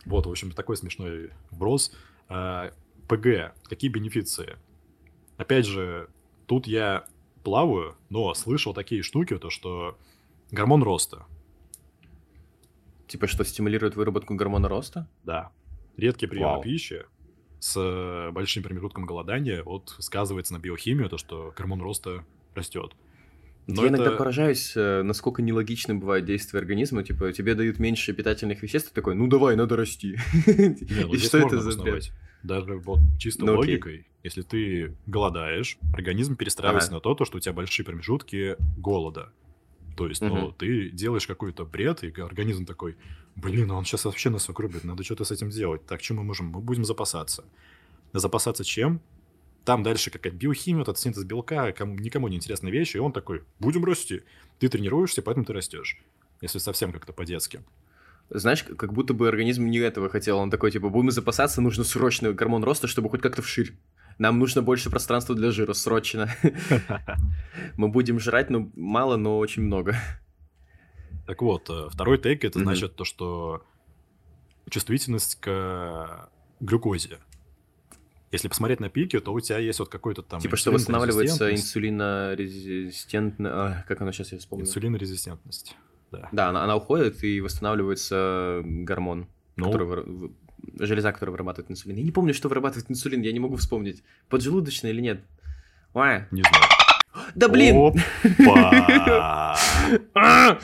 Вот, 0.07 0.27
в 0.27 0.31
общем, 0.31 0.51
такой 0.53 0.79
смешной 0.79 1.31
вброс. 1.51 1.93
А, 2.29 2.73
ПГ, 3.07 3.55
какие 3.69 3.91
бенефиции? 3.91 4.57
Опять 5.37 5.67
же, 5.67 6.09
тут 6.47 6.67
я 6.67 7.05
плаваю, 7.43 7.97
но 8.09 8.33
слышал 8.33 8.73
такие 8.73 9.03
штуки, 9.03 9.37
то 9.37 9.51
что 9.51 9.99
гормон 10.51 10.83
роста, 10.83 11.27
Типа, 13.07 13.27
что 13.27 13.45
стимулирует 13.45 13.97
выработку 13.97 14.35
гормона 14.35 14.69
роста? 14.69 15.09
да, 15.25 15.51
редкий 15.97 16.27
прием 16.27 16.45
Вау. 16.49 16.63
пищи 16.63 17.05
с 17.61 17.75
э, 17.77 18.31
большим 18.33 18.63
промежутком 18.63 19.07
голодания, 19.07 19.63
вот 19.63 19.95
сказывается 20.01 20.53
на 20.55 20.59
биохимию, 20.59 21.09
то, 21.09 21.17
что 21.19 21.53
гормон 21.57 21.81
роста 21.81 22.25
растет. 22.55 22.93
Но 23.67 23.83
я 23.83 23.89
иногда 23.89 24.09
это- 24.09 24.17
поражаюсь, 24.17 24.73
э, 24.77 25.03
насколько 25.03 25.41
нелогичным 25.41 25.99
бывает 26.01 26.25
действие 26.27 26.59
организма. 26.61 27.03
Типа, 27.03 27.33
тебе 27.33 27.55
дают 27.55 27.79
меньше 27.79 28.13
питательных 28.13 28.63
веществ, 28.63 28.91
ты 28.91 28.95
такой, 28.95 29.15
ну 29.15 29.27
давай, 29.27 29.57
надо 29.57 29.77
расти. 29.77 30.19
Не, 30.47 31.05
ну 31.07 31.15
И 31.15 31.19
что 31.19 31.39
это 31.39 31.59
за 31.61 31.81
бред? 31.83 32.13
Даже 32.43 32.75
вот 32.77 32.99
чисто 33.19 33.47
Ну, 33.47 33.53
окей. 33.59 33.73
логикой, 33.77 34.07
если 34.23 34.43
ты 34.43 34.95
голодаешь, 35.07 35.79
организм 35.95 36.37
перестраивается 36.37 36.89
Ага. 36.91 36.97
на 36.97 37.15
то, 37.15 37.25
что 37.25 37.39
у 37.39 37.41
тебя 37.41 37.55
большие 37.55 37.87
промежутки 37.87 38.57
голода. 38.77 39.31
То 39.97 40.09
есть, 40.09 40.23
ну, 40.23 40.51
ты 40.53 40.91
делаешь 40.91 41.27
какой-то 41.27 41.65
бред, 41.65 42.03
и 42.03 42.21
организм 42.21 42.67
такой, 42.67 42.97
блин, 43.37 43.71
он 43.71 43.85
сейчас 43.85 44.05
вообще 44.05 44.31
нас 44.31 44.49
укрупит, 44.49 44.85
надо 44.85 45.05
что-то 45.05 45.25
с 45.25 45.31
этим 45.31 45.51
делать. 45.51 45.87
Так, 45.87 46.03
что 46.03 46.15
мы 46.15 46.25
можем? 46.25 46.47
Мы 46.47 46.61
будем 46.61 46.85
запасаться. 46.85 47.45
Запасаться 48.13 48.65
чем? 48.65 49.01
Там 49.65 49.83
дальше 49.83 50.11
какая-то 50.11 50.37
биохимия, 50.37 50.83
этот 50.83 50.99
синтез 50.99 51.25
белка, 51.25 51.73
кому, 51.73 51.97
никому 51.97 52.29
не 52.29 52.37
интересная 52.37 52.71
вещь, 52.71 52.95
и 52.95 52.99
он 52.99 53.13
такой, 53.13 53.45
будем 53.59 53.85
расти. 53.85 54.23
Ты 54.59 54.69
тренируешься, 54.69 55.23
поэтому 55.23 55.47
ты 55.47 55.53
растешь. 55.53 55.99
Если 56.43 56.59
совсем 56.59 56.93
как-то 56.93 57.13
по-детски. 57.13 57.63
Знаешь, 58.31 58.63
как 58.63 58.93
будто 58.93 59.15
бы 59.15 59.29
организм 59.29 59.67
не 59.67 59.79
этого 59.79 60.09
хотел. 60.09 60.39
Он 60.39 60.51
такой, 60.51 60.71
типа, 60.71 60.89
будем 60.89 61.11
запасаться, 61.11 61.61
нужно 61.61 61.85
срочно 61.85 62.33
гормон 62.33 62.65
роста, 62.65 62.89
чтобы 62.89 63.09
хоть 63.11 63.23
как-то 63.23 63.43
вширь. 63.43 63.75
Нам 64.19 64.39
нужно 64.39 64.63
больше 64.63 64.91
пространства 64.91 65.35
для 65.35 65.51
жира, 65.51 65.73
срочно. 65.73 66.29
Мы 67.77 67.89
будем 67.89 68.21
жрать, 68.21 68.51
ну, 68.51 68.71
мало, 68.77 69.17
но 69.17 69.39
очень 69.39 69.63
много. 69.63 69.97
Так 71.27 71.43
вот, 71.43 71.69
э, 71.71 71.89
второй 71.91 72.19
тейк 72.19 72.45
это 72.45 72.59
значит 72.61 72.97
то, 72.97 73.05
что 73.05 73.63
чувствительность 74.71 75.37
к 75.41 76.29
глюкозе. 76.61 77.19
Если 78.31 78.49
посмотреть 78.49 78.81
на 78.81 78.89
пики, 78.89 79.21
то 79.21 79.33
у 79.33 79.41
тебя 79.41 79.59
есть 79.59 79.79
вот 79.79 79.89
какой-то 79.89 80.23
там... 80.23 80.41
Типа, 80.41 80.57
что 80.57 80.73
восстанавливается 80.73 81.53
инсулинорезистентность. 81.53 81.65
инсулинорезистентно... 81.65 83.49
а, 83.51 83.85
Как 83.87 84.01
оно 84.01 84.11
сейчас, 84.13 84.33
я 84.33 84.39
вспомню. 84.39 84.65
Инсулинорезистентность, 84.65 85.77
да. 86.11 86.29
Да, 86.33 86.49
она, 86.49 86.65
она 86.65 86.77
уходит, 86.77 87.23
и 87.23 87.41
восстанавливается 87.41 88.61
гормон, 88.65 89.29
Ну, 89.57 89.71
который... 89.71 90.31
Железа, 90.79 91.13
которая 91.13 91.33
вырабатывает 91.33 91.71
инсулин. 91.71 91.97
Я 91.97 92.03
не 92.03 92.11
помню, 92.11 92.35
что 92.35 92.49
вырабатывает 92.49 92.91
инсулин, 92.91 93.23
я 93.23 93.33
не 93.33 93.41
могу 93.41 93.57
вспомнить. 93.57 94.03
Поджелудочная 94.29 94.91
или 94.91 95.01
нет? 95.01 95.25
Ой. 95.93 96.25
не 96.31 96.43
знаю. 96.43 96.65
Да 97.35 97.49
блин! 97.49 97.77
А! 100.15 100.59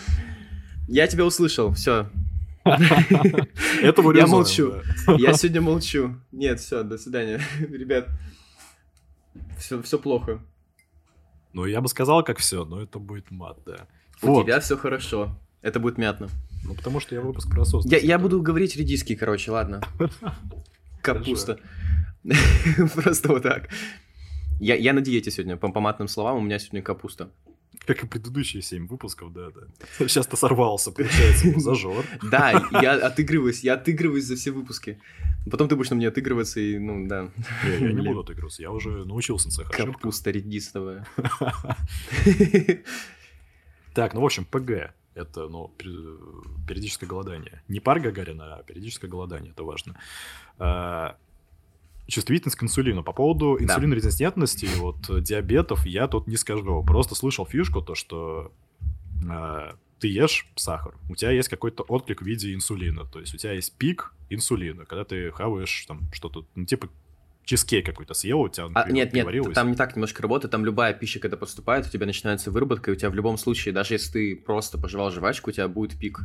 Я 0.88 1.06
тебя 1.06 1.24
услышал, 1.24 1.72
все. 1.72 2.10
Это 2.64 4.02
Я 4.12 4.26
молчу. 4.26 4.74
Я 5.06 5.32
сегодня 5.34 5.60
молчу. 5.60 6.16
Нет, 6.32 6.60
все, 6.60 6.82
до 6.82 6.98
свидания. 6.98 7.40
Ребят, 7.60 8.08
все, 9.58 9.80
все 9.82 9.98
плохо. 9.98 10.40
Ну, 11.52 11.64
я 11.64 11.80
бы 11.80 11.88
сказал, 11.88 12.22
как 12.24 12.38
все, 12.38 12.64
но 12.64 12.80
это 12.82 12.98
будет 12.98 13.30
мат, 13.30 13.58
да. 13.64 13.86
У 14.22 14.42
тебя 14.42 14.60
все 14.60 14.76
хорошо. 14.76 15.36
Это 15.62 15.80
будет 15.80 15.98
мятно. 15.98 16.28
Ну, 16.64 16.74
потому 16.74 17.00
что 17.00 17.14
я 17.14 17.20
выпуск 17.20 17.50
про 17.50 17.62
осознанность. 17.62 18.02
Я, 18.02 18.14
я 18.14 18.18
буду 18.18 18.40
говорить 18.42 18.76
редиски, 18.76 19.14
короче, 19.14 19.50
ладно. 19.50 19.82
Капуста. 21.02 21.58
Просто 22.94 23.28
вот 23.28 23.42
так. 23.42 23.68
Я, 24.60 24.74
я 24.74 24.92
на 24.92 25.00
диете 25.00 25.30
сегодня, 25.30 25.56
по 25.56 25.72
поматным 25.72 26.06
словам, 26.06 26.36
у 26.36 26.40
меня 26.40 26.58
сегодня 26.58 26.82
капуста. 26.82 27.30
Как 27.86 28.04
и 28.04 28.06
предыдущие 28.06 28.62
семь 28.62 28.86
выпусков, 28.86 29.32
да, 29.32 29.48
да. 29.50 29.60
Сейчас 30.06 30.26
ты 30.26 30.36
сорвался, 30.36 30.92
получается, 30.92 31.58
зажор. 31.58 32.04
Да, 32.30 32.68
я 32.82 32.94
отыгрываюсь, 32.94 33.64
я 33.64 33.74
отыгрываюсь 33.74 34.24
за 34.24 34.36
все 34.36 34.50
выпуски. 34.50 35.00
Потом 35.50 35.68
ты 35.68 35.76
будешь 35.76 35.88
на 35.88 35.96
мне 35.96 36.08
отыгрываться, 36.08 36.60
и, 36.60 36.78
ну, 36.78 37.08
да. 37.08 37.30
Я 37.64 37.92
не 37.92 38.02
буду 38.02 38.20
отыгрываться, 38.20 38.60
я 38.60 38.70
уже 38.70 39.04
научился 39.06 39.46
на 39.46 39.52
своих. 39.52 39.70
Капуста 39.70 40.30
редистовая. 40.30 41.06
Так, 43.94 44.14
ну, 44.14 44.20
в 44.20 44.24
общем, 44.24 44.44
ПГ. 44.44 44.92
Это, 45.14 45.48
ну, 45.48 45.72
пер- 45.76 46.66
периодическое 46.66 47.08
голодание. 47.08 47.62
Не 47.68 47.80
пар 47.80 48.00
Гагарина, 48.00 48.56
а 48.56 48.62
периодическое 48.62 49.10
голодание, 49.10 49.50
это 49.52 49.64
важно. 49.64 49.96
А, 50.58 51.16
чувствительность 52.06 52.56
к 52.56 52.62
инсулину. 52.62 53.02
По 53.02 53.12
поводу 53.12 53.56
Да. 53.58 53.64
инсулинорезистентности, 53.64 54.68
вот 54.76 55.08
э, 55.10 55.20
диабетов, 55.20 55.84
я 55.86 56.06
тут 56.08 56.26
не 56.26 56.36
скажу. 56.36 56.82
Просто 56.84 57.14
слышал 57.14 57.44
фишку, 57.46 57.82
то 57.82 57.94
что 57.94 58.52
э, 59.28 59.72
ты 59.98 60.08
ешь 60.08 60.48
сахар, 60.56 60.94
у 61.08 61.14
тебя 61.16 61.30
есть 61.32 61.48
какой-то 61.48 61.82
отклик 61.82 62.22
в 62.22 62.24
виде 62.26 62.54
инсулина. 62.54 63.04
То 63.04 63.20
есть 63.20 63.34
у 63.34 63.36
тебя 63.36 63.52
есть 63.52 63.76
пик 63.76 64.14
инсулина, 64.30 64.84
когда 64.86 65.04
ты 65.04 65.30
хаваешь 65.32 65.84
там 65.86 66.02
что-то, 66.12 66.46
ну, 66.54 66.64
типа 66.64 66.88
чизкейк 67.50 67.84
какой-то 67.84 68.14
съел, 68.14 68.42
у 68.42 68.48
тебя, 68.48 68.68
А, 68.74 68.88
нет, 68.88 69.12
нет, 69.12 69.26
там 69.54 69.70
не 69.72 69.76
так 69.76 69.96
немножко 69.96 70.22
работает. 70.22 70.52
Там 70.52 70.64
любая 70.64 70.94
пища, 70.94 71.18
когда 71.18 71.36
поступает, 71.36 71.84
у 71.84 71.90
тебя 71.90 72.06
начинается 72.06 72.52
выработка, 72.52 72.90
и 72.90 72.94
у 72.94 72.96
тебя 72.96 73.10
в 73.10 73.14
любом 73.16 73.38
случае, 73.38 73.74
даже 73.74 73.94
если 73.94 74.12
ты 74.12 74.36
просто 74.36 74.78
пожевал 74.78 75.10
жвачку, 75.10 75.50
у 75.50 75.52
тебя 75.52 75.66
будет 75.66 75.98
пик. 75.98 76.20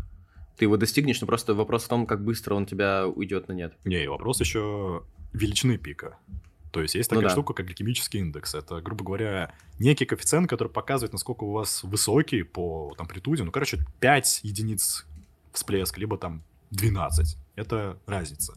Ты 0.55 0.65
его 0.65 0.78
достигнешь, 0.78 1.19
но 1.21 1.26
просто 1.26 1.55
вопрос 1.55 1.86
в 1.86 1.88
том, 1.88 2.05
как 2.05 2.23
быстро 2.23 2.53
он 2.53 2.63
у 2.63 2.65
тебя 2.67 3.07
уйдет 3.07 3.47
на 3.47 3.53
нет. 3.53 3.73
Не, 3.86 4.03
и 4.03 4.07
вопрос 4.07 4.39
еще 4.39 5.03
величины 5.34 5.80
пика. 5.80 6.19
То 6.71 6.82
есть 6.84 6.93
есть 6.93 7.09
Ну 7.09 7.15
такая 7.15 7.30
да. 7.30 7.34
штука, 7.34 7.53
как 7.53 7.65
гликемический 7.65 8.19
индекс. 8.19 8.53
Это, 8.53 8.80
грубо 8.82 9.03
говоря, 9.03 9.51
некий 9.80 10.05
коэффициент, 10.05 10.47
который 10.47 10.67
показывает, 10.67 11.13
насколько 11.13 11.43
у 11.43 11.51
вас 11.53 11.84
высокий 11.84 12.43
по 12.43 12.89
вот, 12.89 13.01
амплитуде. 13.01 13.43
Ну, 13.43 13.51
короче, 13.51 13.80
5 13.99 14.41
единиц 14.43 15.07
всплеск, 15.53 15.97
либо 15.97 16.19
там 16.19 16.43
12. 16.69 17.36
Это 17.55 17.97
разница. 18.05 18.53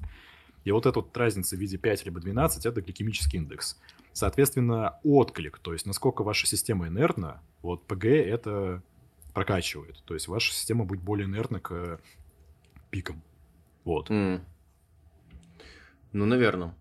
И 0.69 0.71
вот 0.71 0.85
эта 0.85 1.01
вот 1.01 1.17
разница 1.17 1.57
в 1.57 1.59
виде 1.59 1.79
5 1.79 2.05
либо 2.05 2.21
12 2.21 2.67
это 2.67 2.83
гликемический 2.83 3.39
индекс. 3.39 3.81
Соответственно, 4.13 4.99
отклик, 5.03 5.59
то 5.61 5.73
есть 5.73 5.87
насколько 5.87 6.23
ваша 6.23 6.47
система 6.47 6.89
инертна, 6.89 7.41
вот 7.63 7.87
ПГ 7.87 8.05
это 8.05 8.83
прокачивает. 9.33 10.03
То 10.05 10.13
есть 10.13 10.29
ваша 10.29 10.53
система 10.53 10.85
будет 10.85 11.01
более 11.01 11.25
инертна 11.27 11.59
к 11.59 12.01
пикам. 12.91 13.23
Вот. 13.85 14.11
М. 14.11 14.45
Ну, 16.13 16.27
наверное. 16.27 16.75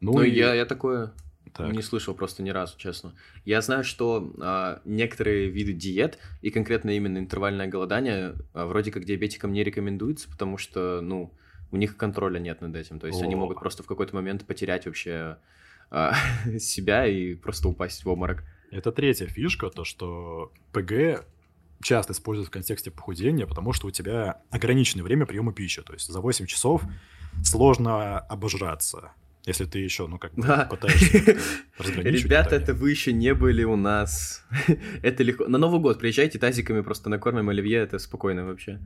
Ну, 0.00 0.12
Ну, 0.12 0.22
и- 0.22 0.30
я, 0.30 0.52
я 0.52 0.66
такое 0.66 1.14
так. 1.54 1.72
не 1.72 1.80
слышал 1.80 2.14
просто 2.14 2.42
ни 2.42 2.50
разу, 2.50 2.76
честно. 2.76 3.14
Я 3.46 3.62
знаю, 3.62 3.82
что 3.82 4.30
а, 4.42 4.82
некоторые 4.84 5.48
виды 5.48 5.72
диет, 5.72 6.18
и 6.42 6.50
конкретно 6.50 6.90
именно 6.90 7.16
интервальное 7.16 7.66
голодание, 7.66 8.34
а, 8.52 8.66
вроде 8.66 8.90
как 8.90 9.06
диабетикам 9.06 9.54
не 9.54 9.64
рекомендуется, 9.64 10.28
потому 10.28 10.58
что, 10.58 11.00
ну, 11.00 11.32
у 11.72 11.76
них 11.76 11.96
контроля 11.96 12.38
нет 12.38 12.60
над 12.60 12.76
этим. 12.76 13.00
То 13.00 13.08
есть 13.08 13.20
они 13.22 13.34
О. 13.34 13.38
могут 13.38 13.58
просто 13.58 13.82
в 13.82 13.86
какой-то 13.86 14.14
момент 14.14 14.46
потерять 14.46 14.86
вообще 14.86 15.38
а, 15.90 16.14
себя 16.58 17.06
и 17.06 17.34
просто 17.34 17.68
упасть 17.68 18.04
в 18.04 18.08
обморок. 18.08 18.44
Это 18.70 18.92
третья 18.92 19.26
фишка, 19.26 19.68
то 19.70 19.84
что 19.84 20.52
ПГ 20.72 21.26
часто 21.82 22.12
используют 22.12 22.48
в 22.48 22.52
контексте 22.52 22.90
похудения, 22.90 23.46
потому 23.46 23.72
что 23.72 23.88
у 23.88 23.90
тебя 23.90 24.40
ограниченное 24.50 25.02
время 25.02 25.26
приема 25.26 25.52
пищи. 25.52 25.82
То 25.82 25.92
есть 25.94 26.06
за 26.06 26.20
8 26.20 26.46
часов 26.46 26.82
сложно 27.42 28.18
обожраться, 28.20 29.12
если 29.44 29.64
ты 29.64 29.80
еще, 29.80 30.06
ну, 30.06 30.18
как 30.18 30.34
бы 30.34 30.42
Да. 30.46 30.66
пытаешься 30.70 31.36
разграничивать 31.78 32.24
Ребята, 32.24 32.44
питание. 32.50 32.62
это 32.64 32.74
вы 32.74 32.90
еще 32.90 33.12
не 33.12 33.34
были 33.34 33.64
у 33.64 33.76
нас. 33.76 34.44
это 35.02 35.22
легко. 35.22 35.48
На 35.48 35.58
Новый 35.58 35.80
год 35.80 35.98
приезжайте 35.98 36.38
тазиками, 36.38 36.82
просто 36.82 37.10
накормим 37.10 37.48
оливье, 37.48 37.78
это 37.78 37.98
спокойно 37.98 38.44
вообще. 38.46 38.78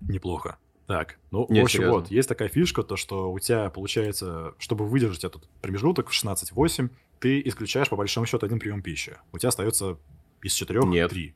Неплохо. 0.00 0.56
Так, 0.86 1.18
ну, 1.30 1.46
Не, 1.48 1.60
в 1.60 1.64
общем, 1.64 1.78
серьезно. 1.78 2.00
вот, 2.00 2.10
есть 2.10 2.28
такая 2.28 2.48
фишка, 2.48 2.82
то, 2.82 2.96
что 2.96 3.32
у 3.32 3.38
тебя 3.38 3.70
получается, 3.70 4.54
чтобы 4.58 4.86
выдержать 4.86 5.24
этот 5.24 5.48
промежуток 5.62 6.10
в 6.10 6.12
16-8, 6.12 6.90
ты 7.20 7.40
исключаешь, 7.46 7.88
по 7.88 7.96
большому 7.96 8.26
счету, 8.26 8.44
один 8.44 8.58
прием 8.58 8.82
пищи. 8.82 9.16
У 9.32 9.38
тебя 9.38 9.48
остается 9.48 9.96
из 10.42 10.52
четырех 10.52 10.84
Нет. 10.84 11.10
три. 11.10 11.34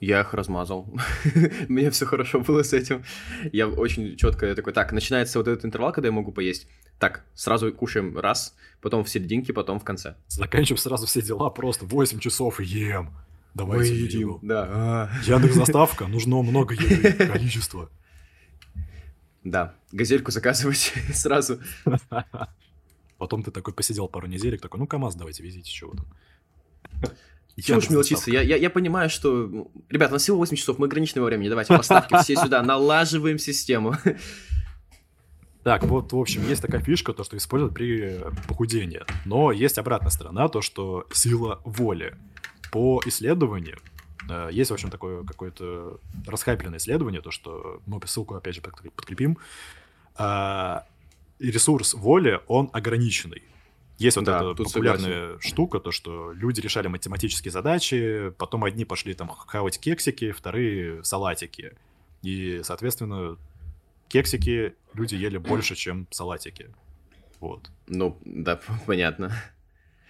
Я 0.00 0.20
их 0.20 0.32
размазал. 0.34 0.86
Меня 1.68 1.90
все 1.90 2.06
хорошо 2.06 2.40
было 2.40 2.62
с 2.62 2.72
этим. 2.72 3.02
Я 3.52 3.66
очень 3.66 4.16
четко 4.16 4.54
такой, 4.54 4.72
так, 4.72 4.92
начинается 4.92 5.38
вот 5.38 5.48
этот 5.48 5.64
интервал, 5.64 5.92
когда 5.92 6.08
я 6.08 6.12
могу 6.12 6.30
поесть. 6.30 6.68
Так, 6.98 7.24
сразу 7.34 7.72
кушаем 7.72 8.16
раз, 8.18 8.54
потом 8.80 9.02
в 9.02 9.08
серединке, 9.08 9.52
потом 9.52 9.80
в 9.80 9.84
конце. 9.84 10.14
Заканчиваем 10.28 10.78
сразу 10.78 11.06
все 11.06 11.22
дела, 11.22 11.50
просто 11.50 11.84
8 11.84 12.20
часов 12.20 12.60
и 12.60 12.64
ем. 12.64 13.10
Давайте 13.54 13.96
еду. 13.96 14.38
Да. 14.42 15.10
Яндекс 15.24 15.56
доставка, 15.56 16.06
нужно 16.06 16.42
много 16.42 16.74
еды, 16.74 17.12
количество. 17.32 17.90
Да, 19.44 19.74
газельку 19.92 20.30
заказывать 20.30 20.92
сразу. 21.14 21.60
Потом 23.18 23.42
ты 23.42 23.50
такой 23.50 23.74
посидел 23.74 24.08
пару 24.08 24.26
неделек, 24.26 24.60
такой, 24.60 24.78
ну 24.80 24.86
КамАЗ 24.86 25.16
давайте 25.16 25.42
везите, 25.42 25.70
чего 25.70 25.92
там. 25.92 26.06
Чего 27.60 27.78
уж 27.78 27.90
мелочиться? 27.90 28.30
Я, 28.30 28.40
я, 28.40 28.56
я 28.56 28.70
понимаю, 28.70 29.10
что... 29.10 29.48
ну, 29.48 29.72
Ребят, 29.88 30.10
у 30.10 30.12
нас 30.12 30.22
всего 30.22 30.38
8 30.38 30.56
часов, 30.56 30.78
мы 30.78 30.86
ограничены 30.86 31.22
во 31.22 31.26
времени. 31.26 31.48
Давайте 31.48 31.76
поставки 31.76 32.14
все 32.22 32.36
сюда, 32.36 32.62
налаживаем 32.62 33.38
систему. 33.38 33.96
Так, 35.64 35.82
вот, 35.82 36.12
в 36.12 36.18
общем, 36.18 36.48
есть 36.48 36.62
такая 36.62 36.80
фишка, 36.80 37.12
то, 37.12 37.24
что 37.24 37.36
используют 37.36 37.74
при 37.74 38.20
похудении. 38.46 39.02
Но 39.24 39.50
есть 39.50 39.76
обратная 39.76 40.10
сторона, 40.10 40.48
то, 40.48 40.62
что 40.62 41.06
сила 41.12 41.60
воли. 41.64 42.14
По 42.70 43.00
исследованию, 43.04 43.76
э, 43.76 43.97
есть, 44.50 44.70
в 44.70 44.74
общем, 44.74 44.90
такое 44.90 45.24
какое-то 45.24 46.00
расхайпленное 46.26 46.78
исследование, 46.78 47.20
то, 47.20 47.30
что 47.30 47.80
мы 47.86 48.00
ссылку, 48.06 48.34
опять 48.34 48.54
же, 48.54 48.60
под- 48.60 48.92
подкрепим. 48.94 49.38
А, 50.16 50.86
ресурс 51.38 51.94
воли, 51.94 52.40
он 52.46 52.70
ограниченный. 52.72 53.42
Есть 53.98 54.16
вот 54.16 54.26
Да, 54.26 54.52
эта 54.52 54.62
популярная 54.62 55.38
штука, 55.40 55.80
то, 55.80 55.90
что 55.90 56.32
люди 56.32 56.60
решали 56.60 56.86
математические 56.86 57.50
задачи, 57.50 58.32
потом 58.38 58.64
одни 58.64 58.84
пошли 58.84 59.14
там 59.14 59.28
хавать 59.28 59.80
кексики, 59.80 60.30
вторые 60.30 61.02
салатики. 61.02 61.72
И, 62.22 62.60
соответственно, 62.62 63.36
кексики 64.08 64.74
люди 64.94 65.16
ели 65.16 65.38
больше, 65.38 65.74
чем 65.74 66.06
салатики. 66.10 66.70
Вот. 67.40 67.70
Ну, 67.88 68.18
да, 68.24 68.60
понятно. 68.86 69.32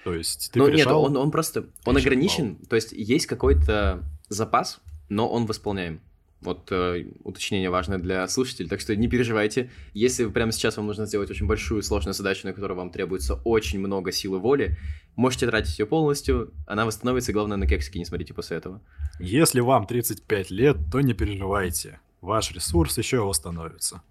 То 0.08 0.14
есть 0.14 0.50
ты 0.52 0.58
Ну, 0.58 0.68
нет, 0.68 0.86
он, 0.86 1.16
он 1.16 1.30
просто, 1.30 1.66
он 1.84 1.96
ограничен, 1.96 2.56
то 2.56 2.76
есть 2.76 2.92
есть 2.92 3.26
какой-то 3.26 4.02
запас, 4.28 4.80
но 5.08 5.28
он 5.28 5.46
восполняем. 5.46 6.00
Вот 6.40 6.70
э, 6.70 7.04
уточнение 7.24 7.68
важное 7.68 7.98
для 7.98 8.26
слушателей, 8.28 8.68
так 8.68 8.80
что 8.80 8.94
не 8.94 9.08
переживайте. 9.08 9.70
Если 9.92 10.24
прямо 10.26 10.52
сейчас 10.52 10.76
вам 10.76 10.86
нужно 10.86 11.04
сделать 11.06 11.30
очень 11.30 11.46
большую 11.46 11.82
сложную 11.82 12.14
задачу, 12.14 12.46
на 12.46 12.52
которую 12.52 12.78
вам 12.78 12.90
требуется 12.90 13.34
очень 13.44 13.80
много 13.80 14.12
силы 14.12 14.38
воли, 14.38 14.76
можете 15.16 15.48
тратить 15.48 15.78
ее 15.80 15.86
полностью, 15.86 16.52
она 16.66 16.86
восстановится, 16.86 17.32
главное, 17.32 17.56
на 17.56 17.66
кексики 17.66 17.98
не 17.98 18.04
смотрите 18.04 18.34
после 18.34 18.58
этого. 18.58 18.80
Если 19.18 19.58
вам 19.58 19.86
35 19.86 20.50
лет, 20.52 20.76
то 20.92 21.00
не 21.00 21.12
переживайте. 21.12 21.98
Ваш 22.20 22.52
ресурс 22.52 22.96
еще 22.98 23.18
восстановится. 23.24 24.02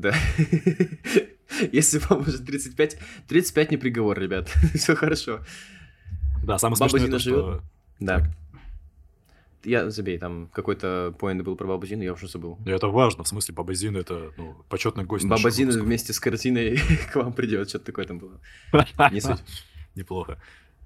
Да. 0.00 0.14
Если 1.72 1.98
вам 1.98 2.22
уже 2.22 2.38
35, 2.38 2.96
35 3.28 3.70
не 3.70 3.76
приговор, 3.76 4.18
ребят. 4.18 4.48
Все 4.74 4.94
хорошо. 4.94 5.40
Да, 6.42 6.58
самое 6.58 6.78
Баба 6.78 6.90
смешное 6.90 7.06
Зина 7.06 7.18
то, 7.18 7.22
что... 7.22 7.62
Да. 8.00 8.34
Я 9.62 9.90
забей, 9.90 10.16
там 10.18 10.48
какой-то 10.54 11.14
поинт 11.18 11.42
был 11.42 11.54
про 11.54 11.66
бабу 11.66 11.84
Зину, 11.86 12.02
я 12.02 12.14
уже 12.14 12.28
забыл. 12.28 12.58
Ну, 12.64 12.72
Это 12.72 12.86
важно, 12.86 13.24
в 13.24 13.28
смысле, 13.28 13.54
Баба 13.54 13.74
Зина 13.74 13.98
это 13.98 14.32
ну, 14.38 14.56
почетный 14.70 15.04
гость 15.04 15.26
Баба 15.26 15.50
Зина 15.50 15.72
выпуска. 15.72 15.84
вместе 15.84 16.12
с 16.14 16.20
картиной 16.20 16.78
к 17.12 17.16
вам 17.16 17.34
придет, 17.34 17.68
что-то 17.68 17.84
такое 17.84 18.06
там 18.06 18.18
было. 18.18 18.40
Не 19.12 19.20
суть. 19.20 19.42
Неплохо. 19.94 20.40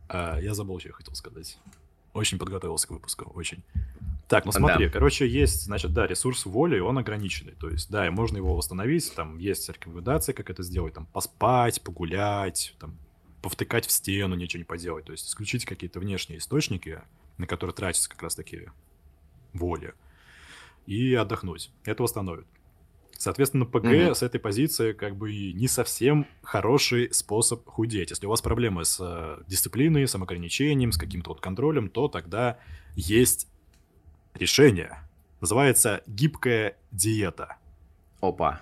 А, 0.09 0.41
я 0.41 0.55
забыл, 0.55 0.81
что 0.81 0.89
я 0.89 0.95
хотел 0.95 1.15
сказать. 1.15 1.57
Очень 2.15 2.39
подготовился 2.39 2.87
к 2.87 2.91
выпуску, 2.93 3.31
очень. 3.35 3.63
Так, 4.29 4.47
ну 4.47 4.53
Да. 4.53 4.59
смотри, 4.59 4.89
короче, 4.89 5.29
есть, 5.29 5.65
значит, 5.65 5.93
да, 5.93 6.07
ресурс 6.07 6.47
воли, 6.47 6.79
он 6.79 6.97
ограниченный. 6.97 7.53
То 7.53 7.69
есть, 7.69 7.91
да, 7.91 8.07
и 8.07 8.11
можно 8.11 8.37
его 8.39 8.57
восстановить, 8.57 9.13
там 9.15 9.37
есть 9.39 9.69
рекомендации, 9.69 10.33
как 10.33 10.49
это 10.49 10.63
сделать, 10.63 10.95
там, 10.95 11.07
поспать, 11.07 11.83
погулять, 11.83 12.75
там, 12.79 12.97
повтыкать 13.43 13.87
в 13.87 13.91
стену, 13.91 14.37
ничего 14.37 14.59
не 14.61 14.65
поделать. 14.65 15.05
То 15.05 15.13
есть, 15.13 15.29
исключить 15.29 15.67
какие-то 15.67 16.01
внешние 16.01 16.39
источники, 16.39 17.03
на 17.37 17.47
которые 17.47 17.75
тратится 17.75 18.09
как 18.09 18.23
раз-таки 18.23 18.69
воля, 19.53 19.95
и 20.87 21.15
отдохнуть. 21.15 21.71
Это 21.85 22.03
восстановит. 22.03 22.47
Соответственно, 23.25 23.65
ПГ 23.65 23.85
Мгм. 23.85 24.15
с 24.15 24.23
этой 24.23 24.39
позиции 24.39 24.93
как 24.93 25.17
бы 25.17 25.33
и 25.33 25.55
не 25.55 25.67
совсем 25.67 26.27
хороший 26.43 27.11
способ 27.15 27.67
худеть. 27.67 28.11
Если 28.11 28.27
у 28.27 28.29
вас 28.29 28.43
проблемы 28.43 28.85
с 28.85 28.99
э, 29.01 29.43
дисциплиной, 29.49 30.07
самоограничением, 30.07 30.93
с 30.93 30.99
каким-то 30.99 31.31
вот 31.31 31.41
контролем, 31.41 31.89
то 31.89 32.09
тогда 32.09 32.59
есть 32.97 33.49
решение. 34.35 34.99
Называется 35.41 36.03
гибкая 36.07 36.77
диета. 36.93 37.57
Опа. 38.21 38.61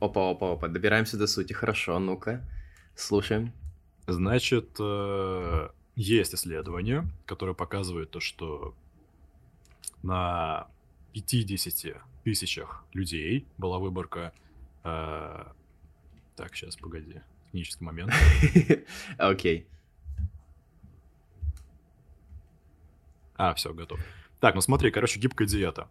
Опа, 0.00 0.30
опа, 0.30 0.52
опа. 0.52 0.68
Добираемся 0.68 1.18
до 1.18 1.26
сути. 1.26 1.52
Хорошо, 1.52 1.98
ну-ка. 1.98 2.48
Слушаем. 2.96 3.52
Значит, 4.06 4.70
э, 4.80 5.68
есть 5.96 6.34
исследование, 6.34 7.06
которое 7.26 7.52
показывает 7.52 8.10
то, 8.10 8.20
что 8.20 8.74
на 10.02 10.66
50 11.12 12.02
тысячах 12.22 12.84
людей 12.92 13.46
была 13.58 13.78
выборка... 13.78 14.32
э, 14.84 15.44
так, 16.36 16.54
сейчас, 16.54 16.76
погоди. 16.76 17.20
Технический 17.46 17.84
момент. 17.84 18.12
Окей. 19.18 19.66
А, 23.36 23.54
все, 23.54 23.74
готов. 23.74 24.00
Так, 24.40 24.54
ну 24.54 24.60
смотри, 24.60 24.90
короче, 24.90 25.20
гибкая 25.20 25.46
диета. 25.46 25.88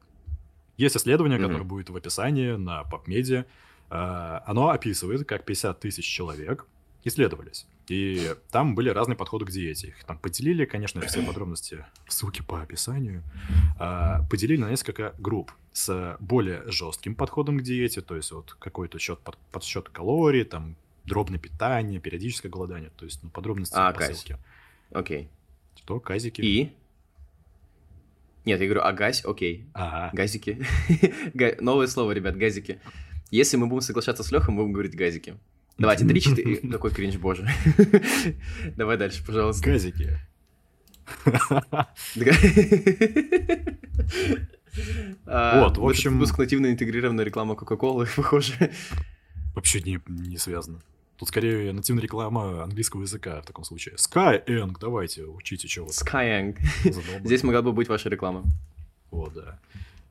Есть 0.77 0.97
исследование, 0.97 1.37
которое 1.37 1.63
будет 1.63 1.89
в 1.89 1.95
описании 1.95 2.53
на 2.53 2.81
PubMed. 2.83 3.45
А, 3.89 4.43
Оно 4.45 4.69
описывает, 4.69 5.27
как 5.27 5.45
50 5.45 5.79
тысяч 5.79 6.05
человек 6.05 6.65
исследовались. 7.03 7.67
И 7.87 8.35
там 8.51 8.73
были 8.75 8.89
разные 8.89 9.15
подходы 9.17 9.45
к 9.45 9.49
диете. 9.51 9.87
Их 9.89 10.03
там 10.05 10.17
поделили, 10.17 10.65
конечно, 10.65 11.01
все 11.01 11.21
подробности 11.25 11.85
в 12.05 12.13
ссылке 12.13 12.43
по 12.43 12.61
описанию. 12.61 13.23
А, 13.79 14.23
Поделили 14.29 14.59
на 14.61 14.69
несколько 14.69 15.13
групп 15.17 15.51
с 15.73 16.17
более 16.19 16.63
жестким 16.71 17.15
подходом 17.15 17.57
к 17.57 17.63
диете, 17.63 18.01
то 18.01 18.15
есть 18.15 18.31
вот 18.31 18.53
какой-то 18.59 18.99
счет, 18.99 19.19
под- 19.19 19.37
подсчет 19.51 19.89
калорий, 19.89 20.43
там 20.43 20.75
дробное 21.05 21.39
питание, 21.39 21.99
периодическое 21.99 22.51
голодание, 22.51 22.91
то 22.95 23.05
есть 23.05 23.23
ну, 23.23 23.29
подробности 23.29 23.73
А, 23.77 23.91
по 23.91 23.99
Кась. 23.99 24.17
ссылке. 24.17 24.37
Окей. 24.91 25.29
Что, 25.75 25.99
казики? 25.99 26.41
И? 26.41 26.71
Нет, 28.45 28.59
я 28.59 28.65
говорю, 28.65 28.81
а 28.81 28.91
гась, 28.91 29.23
окей. 29.23 29.67
Ага. 29.73 30.09
Газики. 30.13 30.65
Га- 31.33 31.55
Новое 31.59 31.87
слово, 31.87 32.11
ребят, 32.11 32.35
газики. 32.37 32.79
Если 33.29 33.55
мы 33.57 33.67
будем 33.67 33.81
соглашаться 33.81 34.23
с 34.23 34.31
Лехом, 34.31 34.55
мы 34.55 34.63
будем 34.63 34.73
говорить 34.73 34.95
газики. 34.95 35.37
Давайте, 35.81 36.05
3-4. 36.05 36.69
Какой 36.71 36.91
кринж, 36.91 37.17
боже. 37.17 37.47
Давай 38.77 38.97
дальше, 38.97 39.25
пожалуйста. 39.25 39.69
Газики. 39.69 40.17
А, 45.25 45.63
Вот, 45.63 45.77
в 45.77 45.85
общем- 45.85 46.13
Выпуск 46.13 46.37
нативно 46.37 46.67
интегрированная 46.71 47.25
реклама 47.25 47.55
Кока-Колы, 47.55 48.07
похоже. 48.15 48.71
Вообще 49.53 49.81
не, 49.81 49.99
не 50.07 50.37
связано. 50.37 50.79
Тут 51.17 51.27
скорее 51.27 51.73
нативная 51.73 52.03
реклама 52.03 52.63
английского 52.63 53.01
языка 53.01 53.41
в 53.41 53.45
таком 53.45 53.65
случае. 53.65 53.95
Skyeng, 53.95 54.75
давайте, 54.79 55.25
учите, 55.25 55.81
вы 55.81 55.89
Skyeng. 55.89 56.57
Здесь 57.25 57.43
могла 57.43 57.61
бы 57.61 57.73
быть 57.73 57.89
ваша 57.89 58.07
реклама. 58.09 58.43
Вот, 59.11 59.33
да. 59.33 59.59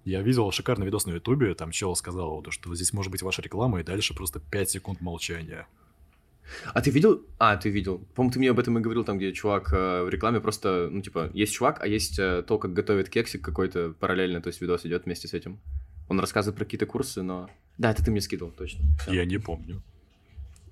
Я 0.04 0.22
видел 0.22 0.50
шикарный 0.50 0.86
видос 0.86 1.06
на 1.06 1.12
Ютубе, 1.12 1.54
там 1.54 1.70
чел 1.70 1.94
сказал, 1.94 2.42
то, 2.42 2.50
что 2.50 2.74
здесь 2.74 2.92
может 2.92 3.12
быть 3.12 3.22
ваша 3.22 3.42
реклама, 3.42 3.80
и 3.80 3.84
дальше 3.84 4.14
просто 4.14 4.40
5 4.40 4.70
секунд 4.70 5.00
молчания. 5.00 5.66
А 6.74 6.80
ты 6.80 6.90
видел? 6.90 7.22
А, 7.38 7.56
ты 7.56 7.70
видел. 7.70 7.98
По-моему, 8.14 8.32
ты 8.32 8.38
мне 8.38 8.50
об 8.50 8.58
этом 8.58 8.78
и 8.78 8.80
говорил, 8.80 9.04
там, 9.04 9.18
где 9.18 9.32
чувак 9.32 9.72
э, 9.72 10.02
в 10.02 10.08
рекламе 10.08 10.40
просто, 10.40 10.88
ну, 10.90 11.00
типа, 11.00 11.30
есть 11.32 11.52
чувак, 11.52 11.80
а 11.80 11.86
есть 11.86 12.18
э, 12.18 12.42
то, 12.42 12.58
как 12.58 12.72
готовит 12.72 13.08
кексик 13.08 13.44
какой-то 13.44 13.94
параллельно, 13.98 14.40
то 14.40 14.48
есть 14.48 14.60
видос 14.60 14.84
идет 14.84 15.04
вместе 15.04 15.28
с 15.28 15.34
этим. 15.34 15.60
Он 16.08 16.18
рассказывает 16.18 16.56
про 16.56 16.64
какие-то 16.64 16.86
курсы, 16.86 17.22
но... 17.22 17.48
Да, 17.78 17.92
это 17.92 18.04
ты 18.04 18.10
мне 18.10 18.20
скидывал, 18.20 18.50
точно. 18.50 18.84
Всё. 19.00 19.12
Я 19.12 19.24
не 19.24 19.38
помню. 19.38 19.82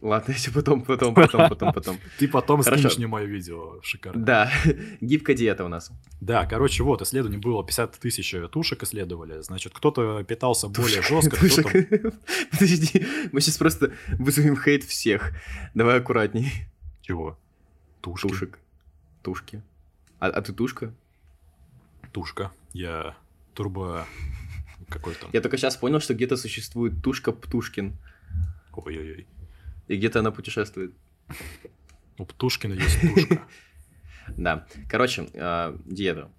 Ладно, 0.00 0.32
если 0.36 0.50
потом, 0.50 0.82
потом, 0.82 1.14
потом, 1.14 1.48
потом, 1.48 1.72
потом. 1.72 1.98
Ты 2.18 2.28
потом 2.28 2.62
скинешь 2.62 2.96
мне 2.98 3.06
мое 3.06 3.24
видео, 3.24 3.80
шикарно. 3.82 4.24
Да, 4.24 4.52
гибкая 5.00 5.36
диета 5.36 5.64
у 5.64 5.68
нас. 5.68 5.90
Да, 6.20 6.46
короче, 6.46 6.82
вот, 6.82 7.02
исследование 7.02 7.40
было 7.40 7.64
50 7.64 7.98
тысяч 7.98 8.34
тушек 8.50 8.82
исследовали. 8.82 9.40
Значит, 9.40 9.72
кто-то 9.74 10.22
питался 10.24 10.68
более 10.68 11.02
жестко, 11.02 11.36
кто-то... 11.36 12.12
Подожди, 12.50 13.06
мы 13.32 13.40
сейчас 13.40 13.58
просто 13.58 13.92
вызовем 14.18 14.56
хейт 14.56 14.84
всех. 14.84 15.32
Давай 15.74 15.98
аккуратней. 15.98 16.52
Чего? 17.02 17.38
Тушки. 18.00 18.28
Тушек. 18.28 18.58
Тушки. 19.22 19.62
А, 20.20 20.28
а 20.28 20.42
ты 20.42 20.52
тушка? 20.52 20.94
Тушка. 22.12 22.52
Я 22.72 23.16
турбо... 23.54 24.06
Какой 24.88 25.14
там? 25.14 25.28
Я 25.32 25.40
только 25.40 25.58
сейчас 25.58 25.76
понял, 25.76 26.00
что 26.00 26.14
где-то 26.14 26.36
существует 26.36 27.02
тушка 27.02 27.32
Птушкин, 27.32 27.98
Ой-ой-ой. 28.72 29.26
И 29.88 29.96
где-то 29.96 30.20
она 30.20 30.30
путешествует. 30.30 30.94
У 32.18 32.24
Птушкина 32.24 32.74
есть 32.74 33.00
тушка. 33.00 33.42
Да. 34.36 34.66
Короче, 34.90 35.26
а, 35.36 35.74
диета. 35.86 36.30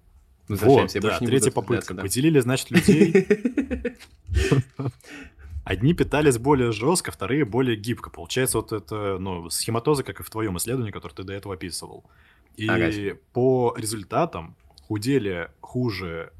Вот, 0.46 0.92
да, 0.94 1.18
третья 1.18 1.50
попытка. 1.50 1.94
Поделили, 1.94 2.38
значит, 2.38 2.70
людей. 2.70 3.26
Одни 5.64 5.92
питались 5.94 6.38
более 6.38 6.70
жестко, 6.70 7.10
вторые 7.10 7.44
более 7.44 7.76
гибко. 7.76 8.10
Получается, 8.10 8.58
вот 8.58 8.72
это, 8.72 9.18
ну, 9.18 9.50
схематоза, 9.50 10.04
как 10.04 10.20
и 10.20 10.22
в 10.22 10.30
твоем 10.30 10.56
исследовании, 10.56 10.92
которое 10.92 11.14
ты 11.14 11.22
до 11.24 11.32
этого 11.32 11.54
описывал. 11.54 12.04
И 12.56 12.68
Ага. 12.68 13.18
по 13.32 13.74
результатам 13.76 14.56
худели 14.82 15.50
хуже 15.60 16.32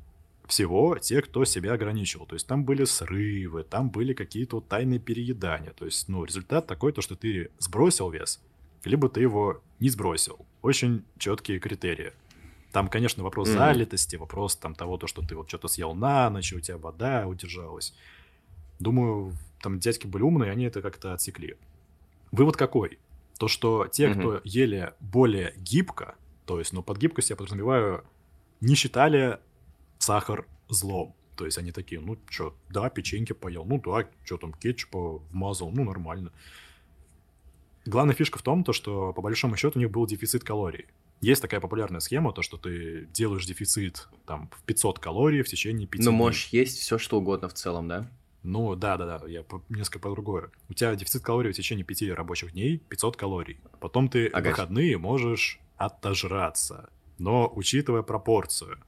всего 0.50 0.98
те, 0.98 1.22
кто 1.22 1.44
себя 1.44 1.72
ограничивал. 1.72 2.26
То 2.26 2.34
есть 2.34 2.46
там 2.46 2.64
были 2.64 2.84
срывы, 2.84 3.62
там 3.64 3.90
были 3.90 4.12
какие-то 4.12 4.56
вот 4.56 4.68
тайные 4.68 5.00
переедания. 5.00 5.72
То 5.72 5.84
есть, 5.86 6.08
ну, 6.08 6.24
результат 6.24 6.66
такой, 6.66 6.92
то, 6.92 7.00
что 7.02 7.16
ты 7.16 7.50
сбросил 7.58 8.10
вес, 8.10 8.40
либо 8.84 9.08
ты 9.08 9.20
его 9.22 9.62
не 9.80 9.88
сбросил. 9.88 10.44
Очень 10.62 11.04
четкие 11.18 11.58
критерии. 11.58 12.12
Там, 12.72 12.88
конечно, 12.88 13.24
вопрос 13.24 13.48
Мгм. 13.48 13.58
залитости, 13.58 14.16
вопрос 14.16 14.56
там 14.56 14.74
того, 14.74 14.96
то, 14.96 15.06
что 15.06 15.22
ты 15.22 15.34
вот 15.34 15.48
что-то 15.48 15.68
съел 15.68 15.94
на 15.94 16.30
ночь, 16.30 16.52
у 16.52 16.60
тебя 16.60 16.78
вода 16.78 17.26
удержалась. 17.26 17.94
Думаю, 18.78 19.32
там 19.60 19.78
дядьки 19.78 20.06
были 20.06 20.22
умные, 20.22 20.50
они 20.52 20.64
это 20.64 20.80
как-то 20.82 21.12
отсекли. 21.14 21.56
Вывод 22.32 22.56
какой? 22.56 22.98
То, 23.38 23.48
что 23.48 23.86
те, 23.88 24.08
Мгм. 24.08 24.18
кто 24.20 24.40
ели 24.44 24.92
более 25.00 25.52
гибко, 25.56 26.14
то 26.46 26.58
есть, 26.58 26.72
ну, 26.72 26.82
под 26.82 26.98
гибкостью 26.98 27.34
я 27.34 27.36
подразумеваю, 27.36 28.04
не 28.60 28.74
считали 28.74 29.38
сахар 30.00 30.46
злом. 30.68 31.14
То 31.36 31.44
есть 31.46 31.56
они 31.58 31.72
такие, 31.72 32.00
ну, 32.00 32.18
что, 32.28 32.54
да, 32.68 32.90
печеньки 32.90 33.32
поел, 33.32 33.64
ну, 33.64 33.80
да, 33.80 34.08
что 34.24 34.36
там, 34.36 34.52
кетчупа 34.52 35.18
вмазал, 35.30 35.70
ну, 35.70 35.84
нормально. 35.84 36.32
Главная 37.86 38.14
фишка 38.14 38.38
в 38.38 38.42
том, 38.42 38.62
то, 38.64 38.72
что, 38.72 39.12
по 39.12 39.22
большому 39.22 39.56
счету, 39.56 39.78
у 39.78 39.82
них 39.82 39.90
был 39.90 40.06
дефицит 40.06 40.44
калорий. 40.44 40.86
Есть 41.20 41.42
такая 41.42 41.60
популярная 41.60 42.00
схема, 42.00 42.32
то, 42.32 42.42
что 42.42 42.56
ты 42.56 43.06
делаешь 43.12 43.46
дефицит 43.46 44.08
там 44.26 44.50
в 44.56 44.62
500 44.64 44.98
калорий 44.98 45.42
в 45.42 45.48
течение 45.48 45.86
5 45.86 46.04
Ну, 46.04 46.12
можешь 46.12 46.48
есть 46.48 46.78
все, 46.78 46.98
что 46.98 47.18
угодно 47.18 47.48
в 47.48 47.54
целом, 47.54 47.88
да? 47.88 48.10
Ну, 48.42 48.74
да-да-да, 48.74 49.26
я 49.28 49.42
по- 49.42 49.62
несколько 49.68 49.98
по-другое. 49.98 50.50
У 50.70 50.74
тебя 50.74 50.94
дефицит 50.94 51.22
калорий 51.22 51.52
в 51.52 51.56
течение 51.56 51.84
5 51.84 52.10
рабочих 52.14 52.52
дней 52.52 52.78
500 52.78 53.16
калорий. 53.16 53.58
Потом 53.80 54.08
ты 54.08 54.28
Ага. 54.28 54.48
выходные 54.50 54.96
можешь 54.98 55.58
отожраться, 55.76 56.88
но 57.18 57.50
учитывая 57.54 58.02
пропорцию. 58.02 58.78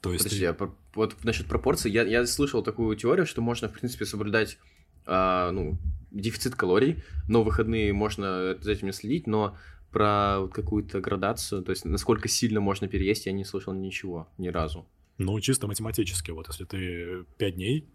То 0.00 0.12
есть 0.12 0.24
Подожди, 0.24 0.44
а 0.44 0.52
про- 0.52 0.74
вот 0.94 1.16
насчет 1.24 1.46
пропорций, 1.46 1.90
я, 1.90 2.02
я 2.04 2.26
слышал 2.26 2.62
такую 2.62 2.94
теорию, 2.96 3.26
что 3.26 3.40
можно, 3.42 3.68
в 3.68 3.72
принципе, 3.72 4.04
соблюдать 4.06 4.58
а, 5.06 5.50
ну, 5.52 5.78
дефицит 6.10 6.54
калорий, 6.54 7.02
но 7.28 7.42
выходные 7.42 7.92
можно 7.92 8.56
за 8.60 8.72
этим 8.72 8.86
не 8.88 8.92
следить, 8.92 9.26
но 9.26 9.56
про 9.92 10.40
вот 10.40 10.52
какую-то 10.52 11.00
градацию, 11.00 11.62
то 11.62 11.70
есть 11.70 11.84
насколько 11.84 12.28
сильно 12.28 12.60
можно 12.60 12.88
переесть, 12.88 13.26
я 13.26 13.32
не 13.32 13.44
слышал 13.44 13.72
ничего, 13.72 14.28
ни 14.36 14.48
разу. 14.48 14.86
Ну, 15.18 15.38
чисто 15.40 15.66
математически, 15.66 16.30
вот 16.32 16.48
если 16.48 16.64
ты 16.64 17.24
5 17.38 17.54
дней 17.54 17.88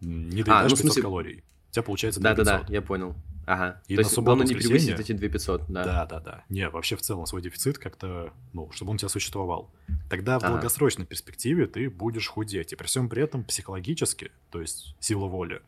не 0.00 0.42
А, 0.42 0.44
доедаешь 0.44 0.70
ну, 0.70 0.76
в 0.76 0.78
500 0.78 0.80
смысле- 0.80 1.02
калорий, 1.02 1.44
у 1.70 1.72
тебя 1.72 1.82
получается 1.82 2.20
Да-да-да, 2.20 2.58
2500. 2.58 2.74
я 2.74 2.82
понял. 2.82 3.14
Ага. 3.46 3.80
И 3.86 3.94
то 3.94 4.02
на 4.02 4.06
есть 4.06 4.18
главное 4.18 4.46
не 4.46 4.54
превысить 4.54 4.98
эти 4.98 5.12
2500, 5.12 5.66
да. 5.68 5.84
Да, 5.84 6.06
да, 6.06 6.20
да. 6.20 6.44
Не, 6.48 6.68
вообще 6.68 6.96
в 6.96 7.00
целом 7.02 7.26
свой 7.26 7.40
дефицит 7.42 7.78
как-то, 7.78 8.32
ну, 8.52 8.70
чтобы 8.72 8.90
он 8.90 8.96
у 8.96 8.98
тебя 8.98 9.08
существовал. 9.08 9.72
Тогда 10.10 10.38
в 10.38 10.42
Ага. 10.44 10.54
долгосрочной 10.54 11.06
перспективе 11.06 11.66
ты 11.66 11.88
будешь 11.88 12.26
худеть. 12.28 12.72
И 12.72 12.76
при 12.76 12.86
всем 12.86 13.08
при 13.08 13.22
этом 13.22 13.44
психологически, 13.44 14.32
то 14.50 14.60
есть 14.60 14.96
сила 15.00 15.26
воли, 15.26 15.62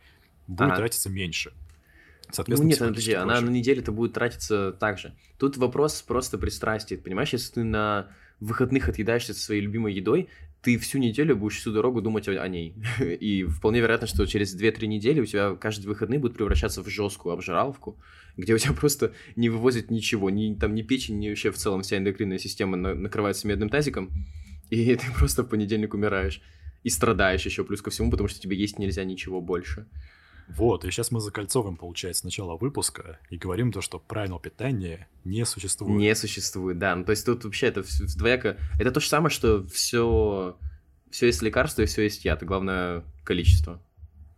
будет 0.48 0.68
Ага. 0.72 0.76
тратиться 0.76 1.08
меньше. 1.08 1.52
Ну 1.54 2.34
Соответственно, 2.34 2.68
нет, 2.68 2.78
подожди, 2.78 3.00
психологически 3.00 3.22
она 3.22 3.32
проще. 3.34 3.46
на 3.46 3.50
неделе-то 3.50 3.92
будет 3.92 4.12
тратиться 4.12 4.72
так 4.72 4.98
же. 4.98 5.14
Тут 5.38 5.56
вопрос 5.56 6.02
просто 6.02 6.36
пристрастия. 6.36 6.98
Понимаешь, 6.98 7.32
если 7.32 7.52
ты 7.54 7.64
на 7.64 8.08
выходных 8.40 8.88
отъедаешься 8.88 9.34
со 9.34 9.40
своей 9.40 9.62
любимой 9.62 9.94
едой, 9.94 10.28
ты 10.68 10.76
всю 10.76 10.98
неделю 10.98 11.34
будешь 11.34 11.56
всю 11.56 11.72
дорогу 11.72 12.02
думать 12.02 12.28
о, 12.28 12.32
о 12.32 12.46
ней. 12.46 12.74
И 13.00 13.44
вполне 13.44 13.80
вероятно, 13.80 14.06
что 14.06 14.26
через 14.26 14.54
2-3 14.54 14.86
недели 14.86 15.18
у 15.18 15.24
тебя 15.24 15.54
каждый 15.54 15.86
выходный 15.86 16.18
будет 16.18 16.34
превращаться 16.34 16.82
в 16.82 16.88
жесткую 16.90 17.32
обжираловку, 17.32 17.98
где 18.36 18.52
у 18.52 18.58
тебя 18.58 18.74
просто 18.74 19.12
не 19.34 19.48
вывозит 19.48 19.90
ничего, 19.90 20.28
ни, 20.28 20.54
там 20.54 20.74
ни 20.74 20.82
печень, 20.82 21.18
ни 21.18 21.30
вообще 21.30 21.50
в 21.50 21.56
целом 21.56 21.80
вся 21.80 21.96
эндокринная 21.96 22.36
система 22.36 22.76
на- 22.76 22.94
накрывается 22.94 23.48
медным 23.48 23.70
тазиком, 23.70 24.10
и 24.70 24.94
ты 24.94 25.06
просто 25.16 25.42
в 25.42 25.48
понедельник 25.48 25.94
умираешь. 25.94 26.42
И 26.84 26.90
страдаешь 26.90 27.46
еще 27.46 27.64
плюс 27.64 27.80
ко 27.80 27.88
всему, 27.88 28.10
потому 28.10 28.28
что 28.28 28.38
тебе 28.38 28.54
есть 28.54 28.78
нельзя 28.78 29.04
ничего 29.04 29.40
больше. 29.40 29.86
Вот, 30.49 30.84
и 30.84 30.90
сейчас 30.90 31.11
мы 31.11 31.20
закольцовываем, 31.20 31.76
получается, 31.76 32.24
начало 32.24 32.57
выпуска 32.57 33.18
и 33.28 33.36
говорим 33.36 33.70
то, 33.70 33.82
что 33.82 33.99
правильного 33.99 34.40
питания 34.40 35.09
не 35.24 35.44
существует. 35.44 35.99
Не 35.99 36.14
существует, 36.14 36.78
да. 36.78 36.96
Ну, 36.96 37.05
то 37.05 37.11
есть 37.11 37.26
тут 37.26 37.44
вообще 37.44 37.66
это 37.66 37.84
двояко... 38.16 38.57
Это 38.78 38.90
то 38.90 39.01
же 39.01 39.09
самое, 39.09 39.30
что 39.30 39.66
все, 39.66 40.57
все 41.11 41.26
есть 41.26 41.42
лекарство 41.42 41.82
и 41.82 41.86
все 41.86 42.03
есть 42.03 42.24
яд. 42.24 42.42
Главное 42.42 43.05
количество. 43.24 43.82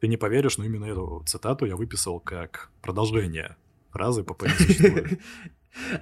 Ты 0.01 0.09
не 0.09 0.17
поверишь, 0.17 0.59
но 0.59 0.65
именно 0.65 0.87
эту 0.87 1.23
цитату 1.27 1.65
я 1.67 1.77
выписал 1.77 2.19
как 2.19 2.71
продолжение 2.83 3.57
фразы 3.91 4.25
«ПП 4.25 4.43
не 4.43 4.49
существует». 4.49 5.21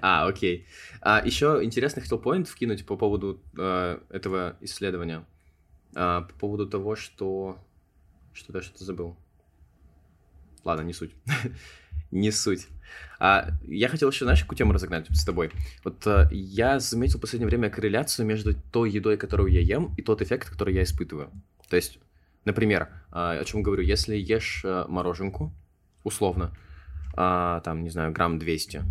А, 0.00 0.26
окей. 0.26 0.66
А 1.02 1.20
еще 1.22 1.60
интересный 1.62 2.00
хотел 2.02 2.18
поинт 2.18 2.48
вкинуть 2.48 2.86
по 2.86 2.96
поводу 2.96 3.38
э, 3.54 4.00
этого 4.08 4.56
исследования. 4.62 5.26
А, 5.94 6.22
по 6.22 6.32
поводу 6.34 6.66
того, 6.66 6.96
что... 6.96 7.58
Что-то 8.32 8.62
что-то 8.62 8.84
забыл. 8.84 9.14
Ладно, 10.68 10.82
не 10.82 10.92
суть. 10.92 11.12
не 12.10 12.30
суть. 12.30 12.68
А, 13.18 13.50
я 13.66 13.88
хотел 13.88 14.10
еще, 14.10 14.24
знаешь, 14.24 14.42
какую 14.42 14.56
тему 14.56 14.72
разогнать 14.72 15.06
с 15.10 15.24
тобой? 15.24 15.50
Вот 15.82 16.06
э, 16.06 16.28
я 16.30 16.78
заметил 16.78 17.18
в 17.18 17.20
последнее 17.20 17.48
время 17.48 17.70
корреляцию 17.70 18.26
между 18.26 18.54
той 18.54 18.90
едой, 18.90 19.16
которую 19.16 19.50
я 19.50 19.60
ем, 19.60 19.94
и 19.96 20.02
тот 20.02 20.22
эффект, 20.22 20.50
который 20.50 20.74
я 20.74 20.82
испытываю. 20.82 21.30
То 21.68 21.76
есть, 21.76 21.98
Например, 22.48 22.88
а, 23.10 23.32
о 23.32 23.44
чем 23.44 23.62
говорю, 23.62 23.82
если 23.82 24.16
ешь 24.16 24.62
а, 24.64 24.86
мороженку, 24.88 25.52
условно, 26.02 26.56
а, 27.14 27.60
там, 27.60 27.84
не 27.84 27.90
знаю, 27.90 28.10
грамм 28.10 28.38
200, 28.38 28.84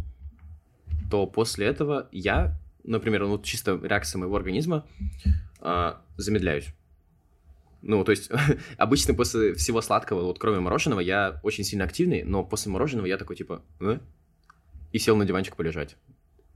то 1.10 1.26
после 1.26 1.66
этого 1.66 2.08
я, 2.12 2.56
например, 2.84 3.26
ну, 3.26 3.42
чисто 3.42 3.80
реакция 3.82 4.20
моего 4.20 4.36
организма, 4.36 4.86
а, 5.60 6.02
замедляюсь. 6.18 6.68
Ну, 7.82 8.04
то 8.04 8.12
есть, 8.12 8.30
обычно 8.78 9.14
после 9.14 9.54
всего 9.54 9.82
сладкого, 9.82 10.24
вот 10.24 10.40
кроме 10.40 10.60
мороженого, 10.60 11.00
я 11.00 11.40
очень 11.44 11.64
сильно 11.64 11.86
активный, 11.86 12.24
но 12.24 12.44
после 12.44 12.72
мороженого 12.72 13.06
я 13.06 13.18
такой, 13.18 13.36
типа, 13.36 13.62
«Э?» 13.80 14.00
и 14.92 15.00
сел 15.00 15.16
на 15.16 15.26
диванчик 15.26 15.56
полежать. 15.56 15.96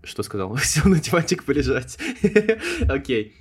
Что 0.03 0.23
сказал? 0.23 0.57
Сел 0.63 0.89
на 0.89 0.99
диванчик 0.99 1.43
полежать. 1.43 1.97
Окей. 2.89 3.35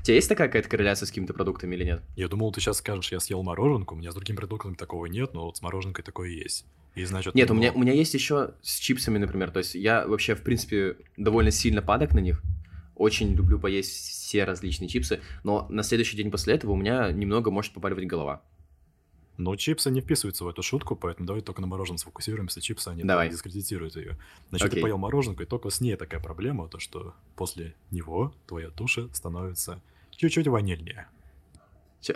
У 0.00 0.04
тебя 0.04 0.16
есть 0.16 0.28
такая 0.28 0.48
какая-то 0.48 0.68
корреляция 0.68 1.06
с 1.06 1.10
какими-то 1.10 1.32
продуктами 1.32 1.74
или 1.74 1.84
нет? 1.84 2.02
Я 2.14 2.28
думал, 2.28 2.52
ты 2.52 2.60
сейчас 2.60 2.76
скажешь, 2.76 3.10
я 3.10 3.20
съел 3.20 3.42
мороженку, 3.42 3.94
у 3.94 3.98
меня 3.98 4.12
с 4.12 4.14
другими 4.14 4.36
продуктами 4.36 4.74
такого 4.74 5.06
нет, 5.06 5.32
но 5.32 5.46
вот 5.46 5.56
с 5.56 5.62
мороженкой 5.62 6.04
такое 6.04 6.28
есть. 6.28 6.66
И 6.94 7.04
значит, 7.04 7.34
Нет, 7.34 7.50
у 7.50 7.54
ну, 7.54 7.60
меня, 7.60 7.72
у 7.72 7.78
меня 7.78 7.92
есть 7.92 8.14
еще 8.14 8.54
с 8.62 8.78
чипсами, 8.78 9.18
например. 9.18 9.50
То 9.50 9.58
есть 9.58 9.74
я 9.74 10.06
вообще, 10.06 10.34
в 10.34 10.42
принципе, 10.42 10.96
довольно 11.16 11.50
сильно 11.50 11.82
падок 11.82 12.14
на 12.14 12.20
них. 12.20 12.42
Очень 12.96 13.34
люблю 13.34 13.58
поесть 13.58 13.90
все 13.90 14.44
различные 14.44 14.88
чипсы, 14.88 15.20
но 15.42 15.66
на 15.68 15.82
следующий 15.82 16.16
день 16.16 16.30
после 16.30 16.54
этого 16.54 16.72
у 16.72 16.76
меня 16.76 17.10
немного 17.10 17.50
может 17.50 17.72
побаливать 17.72 18.06
голова. 18.06 18.42
Но 19.36 19.56
чипсы 19.56 19.90
не 19.90 20.00
вписываются 20.00 20.44
в 20.44 20.48
эту 20.48 20.62
шутку, 20.62 20.94
поэтому 20.94 21.26
давай 21.26 21.42
только 21.42 21.60
на 21.60 21.66
мороженом 21.66 21.98
сфокусируемся. 21.98 22.60
Чипсы, 22.60 22.88
они 22.88 23.02
Давай. 23.02 23.28
да, 23.28 23.32
дискредитируют 23.32 23.96
ее. 23.96 24.16
Значит, 24.50 24.70
ты 24.70 24.74
Окей. 24.74 24.82
поел 24.82 24.98
мороженку, 24.98 25.42
и 25.42 25.46
только 25.46 25.70
с 25.70 25.80
ней 25.80 25.96
такая 25.96 26.20
проблема, 26.20 26.68
то 26.68 26.78
что 26.78 27.14
после 27.34 27.74
него 27.90 28.32
твоя 28.46 28.70
туша 28.70 29.08
становится 29.12 29.82
чуть-чуть 30.10 30.46
ванильнее. 30.46 31.08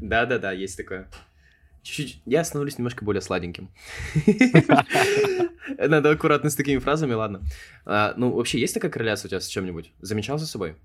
Да-да-да, 0.00 0.52
есть 0.52 0.76
такое. 0.76 1.08
Чуть-чуть. 1.82 2.22
Я 2.26 2.44
становлюсь 2.44 2.78
немножко 2.78 3.04
более 3.04 3.20
сладеньким. 3.20 3.68
Надо 5.78 6.10
аккуратно 6.10 6.50
с 6.50 6.54
такими 6.54 6.78
фразами, 6.78 7.12
ладно. 7.14 7.42
А, 7.84 8.14
Ну, 8.16 8.32
вообще, 8.32 8.60
есть 8.60 8.74
такая 8.74 8.90
корреляция 8.90 9.28
у 9.28 9.30
тебя 9.30 9.40
с 9.40 9.46
чем-нибудь? 9.48 9.92
Замечал 10.00 10.38
за 10.38 10.46
собой? 10.46 10.76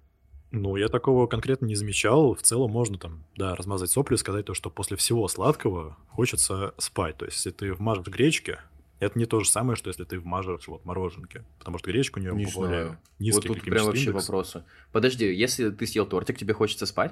Ну, 0.52 0.76
я 0.78 0.88
такого 0.88 1.28
конкретно 1.28 1.66
не 1.66 1.76
замечал. 1.76 2.34
В 2.34 2.42
целом 2.42 2.72
можно 2.72 2.98
там, 2.98 3.26
да, 3.36 3.54
размазать 3.56 3.92
сопли 3.92 4.16
и 4.16 4.18
сказать 4.18 4.46
то, 4.46 4.54
что 4.54 4.70
после 4.70 4.96
всего 4.96 5.28
сладкого 5.28 5.98
хочется 6.10 6.74
спать. 6.78 7.18
То 7.18 7.26
есть, 7.26 7.38
если 7.38 7.52
ты 7.52 7.74
вмажешь 7.74 8.08
гречки, 8.08 8.58
это 9.00 9.20
не 9.20 9.26
то 9.26 9.42
же 9.42 9.50
самое, 9.50 9.76
что 9.76 9.90
если 9.90 10.06
ты 10.06 10.20
вмажешь 10.20 10.68
вот 10.68 10.86
мороженки. 10.86 11.44
Потому 11.60 11.78
что 11.78 11.92
гречка 11.92 12.20
у 12.20 12.22
нее 12.22 12.34
Не 12.34 12.46
более 12.46 12.54
знаю. 12.54 12.88
Вот 12.90 12.98
низкий 13.20 13.48
тут 13.50 13.62
прям 13.62 13.86
вообще 13.86 14.06
индекс. 14.06 14.28
вопросы. 14.28 14.64
Подожди, 14.92 15.32
если 15.34 15.70
ты 15.70 15.86
съел 15.86 16.06
тортик, 16.06 16.38
тебе 16.38 16.54
хочется 16.54 16.86
спать? 16.86 17.12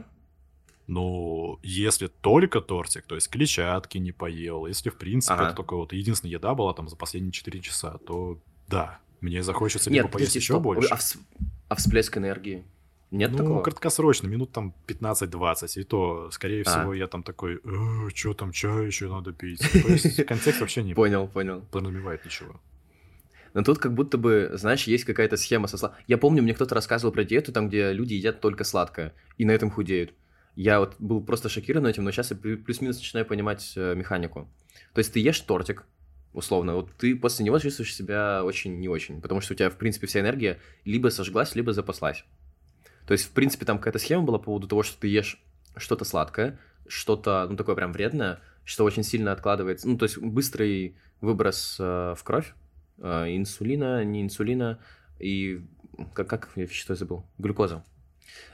Ну, 0.88 1.59
если 1.63 2.07
только 2.07 2.61
тортик, 2.61 3.05
то 3.05 3.15
есть 3.15 3.29
клетчатки 3.29 3.97
не 3.97 4.11
поел, 4.11 4.67
если, 4.67 4.89
в 4.91 4.97
принципе, 4.97 5.33
Ага. 5.33 5.45
это 5.47 5.55
только 5.55 5.75
вот 5.75 5.93
единственная 5.93 6.33
еда 6.33 6.53
была 6.53 6.73
там 6.73 6.88
за 6.89 6.95
последние 6.95 7.31
4 7.31 7.59
часа, 7.61 7.97
то 8.05 8.39
да, 8.67 8.99
мне 9.21 9.41
захочется 9.41 9.89
Нет, 9.89 10.03
либо 10.03 10.09
поесть 10.09 10.33
подожди, 10.33 10.39
еще 10.39 10.53
стоп. 10.53 10.63
больше. 10.63 10.89
А, 10.93 10.97
вс- 10.97 11.17
а 11.69 11.75
всплеск 11.75 12.17
энергии? 12.17 12.63
Нет 13.11 13.31
ну, 13.31 13.38
такого? 13.38 13.61
краткосрочно, 13.63 14.27
минут 14.27 14.51
там 14.51 14.73
15-20, 14.88 15.79
и 15.79 15.83
то, 15.83 16.29
скорее 16.31 16.63
А. 16.65 16.69
всего, 16.69 16.93
я 16.93 17.07
там 17.07 17.23
такой, 17.23 17.59
что 18.13 18.33
там, 18.33 18.51
чай 18.51 18.86
еще 18.86 19.09
надо 19.09 19.31
пить. 19.31 19.61
То 19.71 19.88
есть 19.91 20.23
контекст 20.25 20.59
вообще 20.61 20.83
не 20.83 20.93
Понял, 20.93 21.27
понял. 21.27 21.61
подразумевает 21.71 22.25
ничего. 22.25 22.59
Но 23.53 23.63
тут 23.63 23.79
как 23.79 23.93
будто 23.93 24.17
бы, 24.17 24.51
знаешь, 24.53 24.83
есть 24.83 25.05
какая-то 25.05 25.38
схема 25.38 25.67
со 25.67 25.77
сладким. 25.77 26.03
Я 26.07 26.17
помню, 26.17 26.43
мне 26.43 26.53
кто-то 26.53 26.75
рассказывал 26.75 27.13
про 27.13 27.23
диету, 27.23 27.53
там, 27.53 27.69
где 27.69 27.93
люди 27.93 28.13
едят 28.13 28.41
только 28.41 28.65
сладкое, 28.65 29.13
и 29.38 29.45
на 29.45 29.51
этом 29.51 29.71
худеют. 29.71 30.13
Я 30.56 30.80
вот 30.80 30.95
был 30.99 31.22
просто 31.22 31.49
шокирован 31.49 31.88
этим, 31.88 32.03
но 32.03 32.12
сейчас 32.12 32.32
я 32.32 32.38
плю- 32.38 32.58
плюс-минус 32.58 32.97
начинаю 32.97 33.26
понимать 33.26 33.74
э, 33.76 33.93
механику. 33.95 34.47
То 34.93 34.99
есть 34.99 35.12
ты 35.12 35.20
ешь 35.20 35.39
тортик, 35.41 35.86
условно, 36.34 36.76
вот 36.76 36.91
ты 36.97 37.16
после 37.16 37.45
него 37.45 37.60
чувствуешь 37.60 37.93
себя 37.93 38.43
очень 38.43 38.80
не 38.80 38.88
очень, 38.88 39.22
потому 39.22 39.41
что 39.41 39.53
у 39.53 39.58
тебя, 39.58 39.70
в 39.70 39.78
принципе, 39.78 40.08
вся 40.08 40.22
энергия 40.22 40.60
либо 40.86 41.10
сожглась, 41.10 41.56
либо 41.56 41.74
запаслась. 41.74 42.24
То 43.06 43.12
есть, 43.12 43.26
в 43.26 43.32
принципе, 43.32 43.66
там 43.66 43.78
какая-то 43.78 43.99
схема 43.99 44.24
была 44.24 44.38
по 44.38 44.45
поводу 44.45 44.68
того, 44.68 44.84
что 44.84 44.99
ты 44.99 45.08
ешь 45.08 45.41
что-то 45.76 46.06
сладкое, 46.06 46.58
что-то, 46.88 47.47
ну, 47.49 47.58
такое 47.58 47.76
прям 47.76 47.91
вредное, 47.91 48.39
что 48.64 48.86
очень 48.86 49.03
сильно 49.03 49.34
откладывается, 49.34 49.88
ну, 49.88 49.97
то 49.97 50.03
есть 50.03 50.18
быстрый 50.18 50.97
выброс 51.20 51.78
э, 51.80 52.16
в 52.18 52.24
кровь, 52.24 52.53
э, 52.99 53.36
инсулина, 53.36 54.03
не 54.06 54.22
инсулина, 54.22 54.80
и 55.20 55.66
как, 56.14 56.30
как 56.30 56.49
я 56.56 56.68
что 56.68 56.93
я 56.93 56.97
забыл? 56.97 57.26
Глюкоза. 57.38 57.84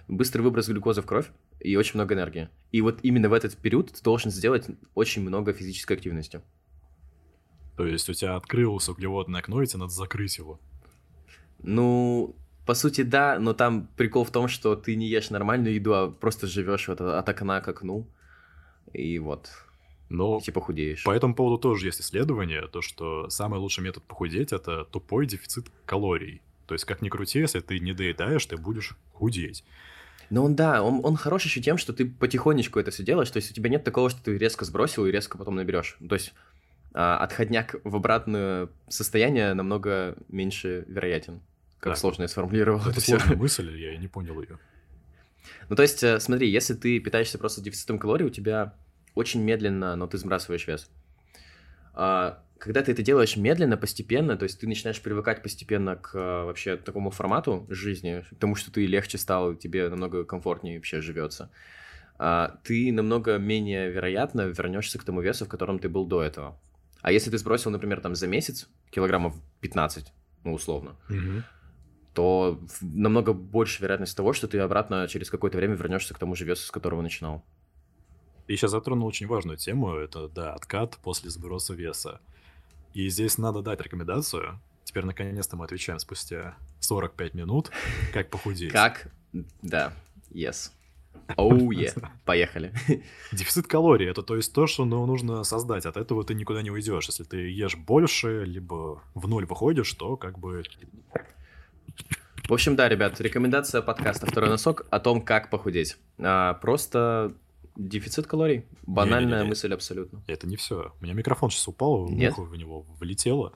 Быстрый 0.07 0.41
выброс 0.41 0.67
глюкозы 0.67 1.01
в 1.01 1.05
кровь 1.05 1.27
и 1.63 1.75
очень 1.75 1.95
много 1.95 2.15
энергии. 2.15 2.49
И 2.71 2.81
вот 2.81 2.99
именно 3.03 3.29
в 3.29 3.33
этот 3.33 3.55
период 3.57 3.91
ты 3.91 4.03
должен 4.03 4.31
сделать 4.31 4.67
очень 4.95 5.21
много 5.21 5.53
физической 5.53 5.93
активности. 5.93 6.41
То 7.77 7.85
есть 7.85 8.09
у 8.09 8.13
тебя 8.13 8.35
открылось 8.35 8.89
углеводное 8.89 9.39
окно, 9.39 9.61
и 9.61 9.65
тебе 9.65 9.79
надо 9.79 9.91
закрыть 9.91 10.37
его. 10.37 10.59
Ну, 11.63 12.35
по 12.65 12.73
сути, 12.73 13.01
да, 13.01 13.39
но 13.39 13.53
там 13.53 13.87
прикол 13.97 14.23
в 14.23 14.31
том, 14.31 14.47
что 14.47 14.75
ты 14.75 14.95
не 14.95 15.07
ешь 15.07 15.29
нормальную 15.29 15.75
еду, 15.75 15.93
а 15.93 16.09
просто 16.09 16.47
живешь 16.47 16.87
вот 16.87 17.01
от 17.01 17.27
окна 17.27 17.61
к 17.61 17.67
окну. 17.67 18.07
И 18.93 19.19
вот, 19.19 19.49
Но 20.09 20.39
и 20.39 20.41
типа 20.41 20.61
худеешь. 20.61 21.03
По 21.03 21.11
этому 21.11 21.33
поводу 21.33 21.57
тоже 21.57 21.87
есть 21.87 22.01
исследование, 22.01 22.67
то 22.67 22.81
что 22.81 23.29
самый 23.29 23.59
лучший 23.59 23.83
метод 23.83 24.03
похудеть 24.03 24.51
это 24.51 24.85
тупой 24.85 25.25
дефицит 25.25 25.67
калорий. 25.85 26.41
То 26.67 26.75
есть, 26.75 26.85
как 26.85 27.01
ни 27.01 27.09
крути, 27.09 27.39
если 27.39 27.59
ты 27.59 27.79
не 27.79 27.93
доедаешь, 27.93 28.45
ты 28.45 28.57
будешь 28.57 28.95
худеть. 29.13 29.63
Но 30.31 30.43
он, 30.45 30.55
да, 30.55 30.81
он, 30.81 31.01
он 31.03 31.17
хорош 31.17 31.43
еще 31.45 31.61
тем, 31.61 31.77
что 31.77 31.91
ты 31.93 32.05
потихонечку 32.05 32.79
это 32.79 32.89
все 32.89 33.03
делаешь, 33.03 33.29
то 33.29 33.37
есть 33.37 33.51
у 33.51 33.53
тебя 33.53 33.69
нет 33.69 33.83
такого, 33.83 34.09
что 34.09 34.23
ты 34.23 34.37
резко 34.37 34.65
сбросил 34.65 35.05
и 35.05 35.11
резко 35.11 35.37
потом 35.37 35.55
наберешь. 35.55 35.97
То 36.07 36.15
есть 36.15 36.33
а, 36.93 37.17
отходняк 37.17 37.75
в 37.83 37.95
обратное 37.95 38.69
состояние 38.87 39.53
намного 39.53 40.15
меньше 40.29 40.85
вероятен. 40.87 41.41
Как 41.79 41.93
Так. 41.93 41.99
сложно 41.99 42.23
я 42.23 42.27
сформулировал 42.29 42.79
Это 42.79 42.91
это 42.91 43.01
все. 43.01 43.17
сложная 43.19 43.37
мысль, 43.43 43.77
я 43.77 43.97
не 43.97 44.07
понял 44.07 44.41
ее. 44.41 44.57
Ну, 45.69 45.75
то 45.75 45.81
есть, 45.81 46.01
э, 46.03 46.19
смотри, 46.19 46.49
если 46.49 46.75
ты 46.75 46.99
питаешься 46.99 47.37
просто 47.37 47.61
дефицитом 47.61 47.99
калорий, 47.99 48.25
у 48.25 48.29
тебя 48.29 48.73
очень 49.15 49.41
медленно, 49.41 49.95
но 49.95 50.07
ты 50.07 50.17
сбрасываешь 50.17 50.65
вес. 50.67 50.89
А, 51.93 52.41
когда 52.61 52.83
ты 52.83 52.91
это 52.91 53.01
делаешь 53.01 53.37
медленно, 53.37 53.75
постепенно, 53.75 54.37
то 54.37 54.43
есть 54.43 54.59
ты 54.59 54.67
начинаешь 54.67 55.01
привыкать 55.01 55.41
постепенно 55.41 55.95
к 55.95 56.13
э, 56.13 56.45
вообще 56.45 56.77
такому 56.77 57.09
формату 57.09 57.65
жизни, 57.69 58.23
к 58.29 58.35
тому, 58.35 58.53
что 58.53 58.71
ты 58.71 58.85
легче 58.85 59.17
стал, 59.17 59.55
тебе 59.55 59.89
намного 59.89 60.23
комфортнее 60.25 60.77
вообще 60.77 61.01
живется, 61.01 61.49
а, 62.19 62.59
ты 62.63 62.91
намного 62.91 63.39
менее 63.39 63.89
вероятно 63.89 64.41
вернешься 64.41 64.99
к 64.99 65.03
тому 65.03 65.21
весу, 65.21 65.45
в 65.45 65.49
котором 65.49 65.79
ты 65.79 65.89
был 65.89 66.05
до 66.05 66.21
этого. 66.21 66.59
А 67.01 67.11
если 67.11 67.31
ты 67.31 67.39
сбросил, 67.39 67.71
например, 67.71 67.99
там 67.99 68.13
за 68.13 68.27
месяц 68.27 68.69
килограммов 68.91 69.33
15, 69.61 70.13
ну, 70.43 70.53
условно, 70.53 70.95
то 72.13 72.59
в- 72.67 72.83
намного 72.83 73.33
больше 73.33 73.81
вероятность 73.81 74.15
того, 74.15 74.33
что 74.33 74.47
ты 74.47 74.59
обратно 74.59 75.07
через 75.07 75.31
какое-то 75.31 75.57
время 75.57 75.73
вернешься 75.73 76.13
к 76.13 76.19
тому 76.19 76.35
же 76.35 76.45
весу, 76.45 76.67
с 76.67 76.71
которого 76.71 77.01
начинал. 77.01 77.43
И 78.45 78.55
сейчас 78.55 78.69
затронул 78.69 79.07
очень 79.07 79.25
важную 79.25 79.57
тему, 79.57 79.95
это, 79.95 80.27
да, 80.27 80.53
откат 80.53 80.97
после 81.01 81.31
сброса 81.31 81.73
веса. 81.73 82.19
И 82.93 83.09
здесь 83.09 83.37
надо 83.37 83.61
дать 83.61 83.81
рекомендацию. 83.81 84.59
Теперь, 84.83 85.05
наконец-то, 85.05 85.55
мы 85.55 85.65
отвечаем 85.65 85.99
спустя 85.99 86.55
45 86.81 87.33
минут, 87.33 87.71
как 88.13 88.29
похудеть. 88.29 88.71
Как? 88.71 89.07
Да, 89.61 89.93
yes. 90.29 90.71
Оу, 91.37 91.71
е. 91.71 91.93
Поехали. 92.25 92.73
Дефицит 93.31 93.67
калорий 93.67 94.09
это 94.09 94.21
то 94.21 94.35
есть 94.35 94.53
то, 94.53 94.67
что 94.67 94.85
ну, 94.85 95.05
нужно 95.05 95.43
создать. 95.43 95.85
От 95.85 95.97
этого 95.97 96.23
ты 96.23 96.33
никуда 96.33 96.61
не 96.61 96.71
уйдешь. 96.71 97.07
Если 97.07 97.23
ты 97.23 97.37
ешь 97.37 97.75
больше, 97.75 98.43
либо 98.43 99.01
в 99.13 99.27
ноль 99.27 99.45
выходишь, 99.45 99.93
то 99.93 100.17
как 100.17 100.39
бы 100.39 100.63
В 102.47 102.53
общем, 102.53 102.75
да, 102.75 102.89
ребят, 102.89 103.21
рекомендация 103.21 103.81
подкаста 103.81 104.25
«Второй 104.25 104.49
носок» 104.49 104.85
о 104.89 104.99
том, 104.99 105.21
как 105.21 105.49
похудеть. 105.49 105.97
А, 106.19 106.55
просто 106.55 107.33
дефицит 107.75 108.27
калорий. 108.27 108.65
Банальная 108.83 109.39
Не-не-не. 109.39 109.49
мысль 109.49 109.73
абсолютно. 109.73 110.23
это 110.27 110.47
не 110.47 110.55
все. 110.55 110.93
У 110.99 111.03
меня 111.03 111.13
микрофон 111.13 111.49
сейчас 111.49 111.67
упал, 111.67 112.09
Нет? 112.09 112.37
муха 112.37 112.49
в 112.49 112.55
него 112.55 112.85
влетела. 112.99 113.53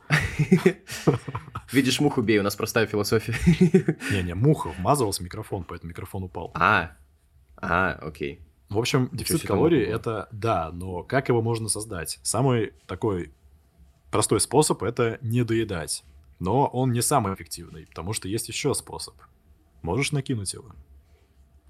Видишь, 1.72 2.00
муху 2.00 2.22
бей, 2.22 2.40
у 2.40 2.44
нас 2.44 2.56
простая 2.56 2.88
философия. 2.88 3.36
Не-не, 4.12 4.36
муха 4.36 4.70
вмазалась 4.78 5.20
в 5.20 5.24
микрофон, 5.24 5.64
поэтому 5.64 5.90
микрофон 5.90 6.24
упал. 6.24 6.52
А, 6.56 6.92
а, 7.58 7.94
окей. 8.02 8.42
В 8.70 8.80
общем, 8.80 9.10
дефицит 9.12 9.44
калорий 9.48 9.84
это 9.84 10.28
да, 10.32 10.72
но 10.72 11.04
как 11.04 11.30
его 11.30 11.42
можно 11.42 11.70
создать? 11.70 12.20
Самый 12.24 12.74
такой 12.88 13.32
простой 14.12 14.40
способ 14.40 14.82
это 14.84 15.20
не 15.22 15.44
доедать. 15.44 16.04
Но 16.40 16.68
он 16.68 16.92
не 16.92 17.02
самый 17.02 17.34
эффективный, 17.34 17.86
потому 17.88 18.14
что 18.14 18.28
есть 18.28 18.50
еще 18.50 18.74
способ. 18.74 19.16
Можешь 19.82 20.12
накинуть 20.12 20.54
его. 20.54 20.72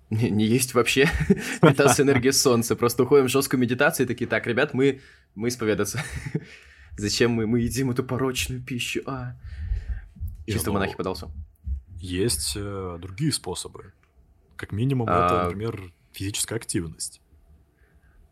Не, 0.09 0.29
не 0.29 0.45
есть 0.45 0.73
вообще. 0.73 1.09
Питаться 1.61 2.03
энергией 2.03 2.31
солнца. 2.31 2.75
Просто 2.75 3.03
уходим 3.03 3.25
в 3.25 3.29
жесткую 3.29 3.59
медитацию 3.59 4.05
и 4.05 4.07
такие, 4.07 4.27
так, 4.27 4.45
ребят, 4.47 4.73
мы, 4.73 5.01
мы 5.33 5.47
исповедаться. 5.47 6.03
Зачем 6.97 7.31
мы, 7.31 7.47
мы 7.47 7.61
едим 7.61 7.91
эту 7.91 8.03
порочную 8.03 8.61
пищу? 8.61 9.01
А. 9.05 9.35
Чисто 10.47 10.67
ну, 10.67 10.73
монахи 10.73 10.95
подался. 10.95 11.29
Есть 11.97 12.53
э, 12.55 12.97
другие 13.01 13.31
способы. 13.31 13.93
Как 14.55 14.71
минимум, 14.71 15.09
А, 15.09 15.25
это, 15.25 15.43
например, 15.45 15.91
физическая 16.13 16.57
активность. 16.57 17.21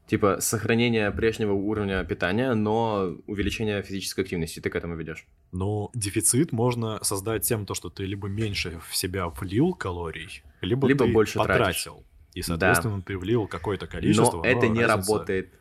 Типа 0.07 0.41
сохранение 0.41 1.09
прежнего 1.11 1.53
уровня 1.53 2.03
питания, 2.03 2.53
но 2.53 3.15
увеличение 3.25 3.81
физической 3.81 4.21
активности. 4.21 4.59
Ты 4.59 4.69
к 4.69 4.75
этому 4.75 4.95
ведешь. 4.95 5.25
Но 5.51 5.89
дефицит 5.93 6.51
можно 6.51 7.03
создать 7.03 7.47
тем, 7.47 7.65
то, 7.65 7.73
что 7.73 7.89
ты 7.89 8.05
либо 8.05 8.27
меньше 8.27 8.79
в 8.87 8.95
себя 8.95 9.27
влил 9.29 9.73
калорий, 9.73 10.43
либо, 10.65 10.87
Либо 10.87 11.05
ты 11.05 11.11
больше 11.11 11.37
потратил. 11.39 12.05
И, 12.33 12.41
соответственно, 12.41 13.01
ты 13.01 13.17
влил 13.17 13.47
какое-то 13.47 13.85
количество. 13.87 14.37
Но 14.37 14.43
это 14.43 14.67
не 14.67 14.85
работает. 14.85 15.53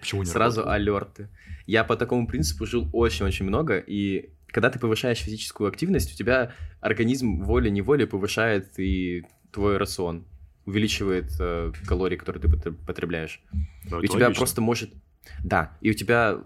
Почему 0.00 0.22
не 0.22 0.28
Сразу 0.28 0.60
работает? 0.60 0.80
алерты. 0.80 1.28
Я 1.66 1.84
по 1.84 1.96
такому 1.96 2.26
принципу 2.26 2.66
жил 2.66 2.88
очень-очень 2.92 3.46
много, 3.46 3.78
и 3.78 4.30
когда 4.48 4.70
ты 4.70 4.78
повышаешь 4.78 5.18
физическую 5.18 5.68
активность, 5.68 6.12
у 6.12 6.16
тебя 6.16 6.52
организм 6.80 7.42
волей-неволей 7.42 8.06
повышает 8.06 8.78
и 8.78 9.24
твой 9.50 9.76
рацион, 9.78 10.24
увеличивает 10.66 11.32
э, 11.40 11.72
калории, 11.86 12.16
которые 12.16 12.42
ты 12.42 12.48
потр- 12.48 12.76
потребляешь. 12.86 13.40
Ну, 13.90 14.00
И 14.00 14.04
у 14.04 14.08
тебя 14.08 14.26
логично. 14.26 14.40
просто 14.40 14.60
может... 14.60 14.92
Да, 15.44 15.76
и 15.80 15.90
у 15.90 15.94
тебя 15.94 16.38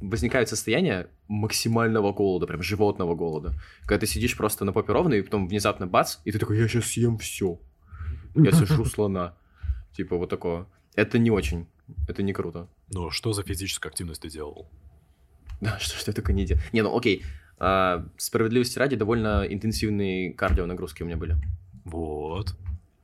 возникает 0.00 0.48
состояние 0.48 1.08
максимального 1.28 2.12
голода, 2.12 2.46
прям 2.46 2.62
животного 2.62 3.14
голода. 3.14 3.54
Когда 3.82 3.98
ты 3.98 4.06
сидишь 4.06 4.36
просто 4.36 4.64
на 4.64 4.72
попе 4.72 4.92
ровно, 4.92 5.14
и 5.14 5.22
потом 5.22 5.48
внезапно 5.48 5.86
бац, 5.86 6.18
и 6.24 6.32
ты 6.32 6.38
такой, 6.38 6.58
я 6.58 6.68
сейчас 6.68 6.86
съем 6.86 7.18
все. 7.18 7.58
Я 8.34 8.52
сожру 8.52 8.84
слона. 8.86 9.34
Типа 9.92 10.16
вот 10.16 10.28
такого. 10.30 10.68
Это 10.94 11.18
не 11.18 11.30
очень. 11.30 11.66
Это 12.08 12.22
не 12.22 12.32
круто. 12.32 12.68
Ну, 12.92 13.10
что 13.10 13.32
за 13.32 13.42
физическую 13.42 13.90
активность 13.90 14.22
ты 14.22 14.30
делал? 14.30 14.68
Да, 15.60 15.78
что, 15.80 15.96
что 15.98 16.10
я 16.10 16.14
только 16.14 16.32
не 16.32 16.46
делал. 16.46 16.62
Не, 16.72 16.82
ну 16.82 16.96
окей. 16.96 17.24
А, 17.58 18.06
справедливости 18.16 18.78
ради, 18.78 18.96
довольно 18.96 19.46
интенсивные 19.48 20.32
кардио 20.32 20.66
нагрузки 20.66 21.02
у 21.02 21.06
меня 21.06 21.16
были. 21.16 21.36
Вот. 21.84 22.54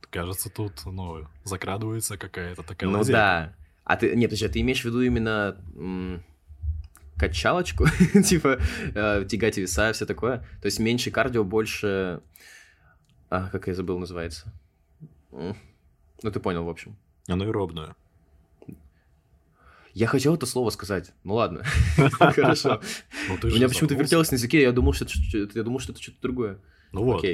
Кажется, 0.09 0.49
тут, 0.49 0.85
ну, 0.85 1.27
закрадывается 1.43 2.17
какая-то 2.17 2.61
такая 2.61 2.89
ну 2.89 2.99
лазейка. 2.99 3.19
да. 3.19 3.55
А 3.83 3.95
ты, 3.97 4.15
нет, 4.15 4.29
подожди, 4.29 4.45
а 4.45 4.49
ты 4.49 4.61
имеешь 4.61 4.81
в 4.81 4.85
виду 4.85 5.01
именно 5.01 5.57
м, 5.75 6.23
качалочку? 7.17 7.85
типа 8.25 8.59
э, 8.95 9.25
тягать 9.27 9.57
веса, 9.57 9.91
все 9.93 10.05
такое? 10.05 10.39
То 10.61 10.65
есть 10.65 10.79
меньше 10.79 11.11
кардио, 11.11 11.43
больше... 11.43 12.21
А, 13.29 13.49
как 13.49 13.67
я 13.67 13.73
забыл, 13.73 13.99
называется? 13.99 14.53
Ну, 15.31 16.31
ты 16.31 16.39
понял, 16.39 16.63
в 16.63 16.69
общем. 16.69 16.95
Анаэробную. 17.27 17.95
Я 19.93 20.07
хотел 20.07 20.35
это 20.35 20.45
слово 20.45 20.69
сказать. 20.71 21.11
Ну 21.23 21.35
ладно. 21.35 21.63
Хорошо. 22.11 22.81
Ну, 23.29 23.37
У 23.43 23.47
меня 23.47 23.67
почему-то 23.67 23.95
вертелось 23.95 24.31
на 24.31 24.35
языке, 24.35 24.61
я 24.61 24.71
думал, 24.71 24.93
что 24.93 25.05
это 25.05 25.13
что-то 25.13 26.17
другое. 26.21 26.59
Ну 26.91 27.03
вот. 27.03 27.25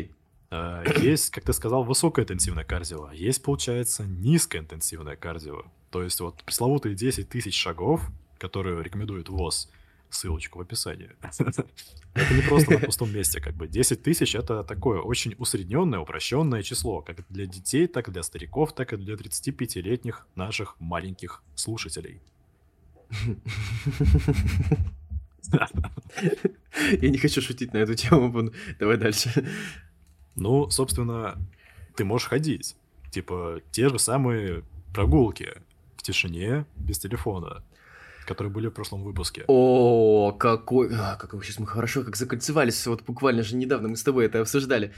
А, 0.52 0.84
Есть, 1.00 1.30
как 1.30 1.44
ты 1.44 1.54
сказал, 1.54 1.84
высокоинтенсивное 1.84 2.64
кардио, 2.64 3.06
а 3.06 3.14
есть, 3.14 3.44
получается, 3.44 4.04
низкоинтенсивное 4.04 5.16
кардио. 5.16 5.64
То 5.92 6.04
есть 6.04 6.20
вот 6.20 6.44
пресловутые 6.44 6.96
10 6.96 7.30
тысяч 7.30 7.58
шагов, 7.58 8.02
которые 8.38 8.84
рекомендует 8.84 9.30
ВОЗ, 9.30 9.70
ссылочку 10.10 10.60
в 10.60 10.62
описании. 10.62 11.12
Это 12.14 12.34
не 12.34 12.42
просто 12.42 12.72
на 12.72 12.80
пустом 12.80 13.12
месте, 13.14 13.40
как 13.40 13.56
бы 13.56 13.68
10 13.68 14.02
тысяч 14.02 14.36
это 14.36 14.64
такое 14.64 15.00
очень 15.02 15.36
усредненное, 15.38 16.00
упрощенное 16.00 16.64
число, 16.64 17.02
как 17.02 17.26
для 17.30 17.46
детей, 17.46 17.88
так 17.88 18.08
и 18.08 18.12
для 18.12 18.24
стариков, 18.24 18.74
так 18.74 18.94
и 18.94 18.98
для 18.98 19.14
35-летних 19.16 20.28
наших 20.36 20.76
маленьких 20.80 21.44
слушателей. 21.56 22.22
Я 27.02 27.10
не 27.10 27.18
хочу 27.18 27.42
шутить 27.42 27.74
на 27.74 27.78
эту 27.78 27.96
тему, 27.96 28.52
давай 28.80 28.98
дальше. 28.98 29.48
Ну, 30.36 30.70
собственно, 30.70 31.38
ты 31.96 32.04
можешь 32.04 32.28
ходить. 32.28 32.76
Типа, 33.12 33.62
те 33.72 33.90
же 33.90 34.00
самые 34.00 34.64
прогулки 34.94 35.54
в 36.00 36.02
тишине, 36.02 36.66
без 36.78 36.98
телефона, 36.98 37.64
которые 38.26 38.52
были 38.52 38.68
в 38.68 38.72
прошлом 38.72 39.04
выпуске. 39.04 39.44
О, 39.48 40.32
какой... 40.32 40.90
А, 40.94 41.18
как 41.18 41.32
сейчас 41.44 41.60
мы 41.60 41.68
хорошо 41.68 42.04
как 42.04 42.16
закольцевались, 42.16 42.88
вот 42.88 43.04
буквально 43.04 43.44
же 43.44 43.56
недавно 43.56 43.90
мы 43.90 43.98
с 43.98 44.04
тобой 44.04 44.26
это 44.26 44.40
обсуждали. 44.40 44.94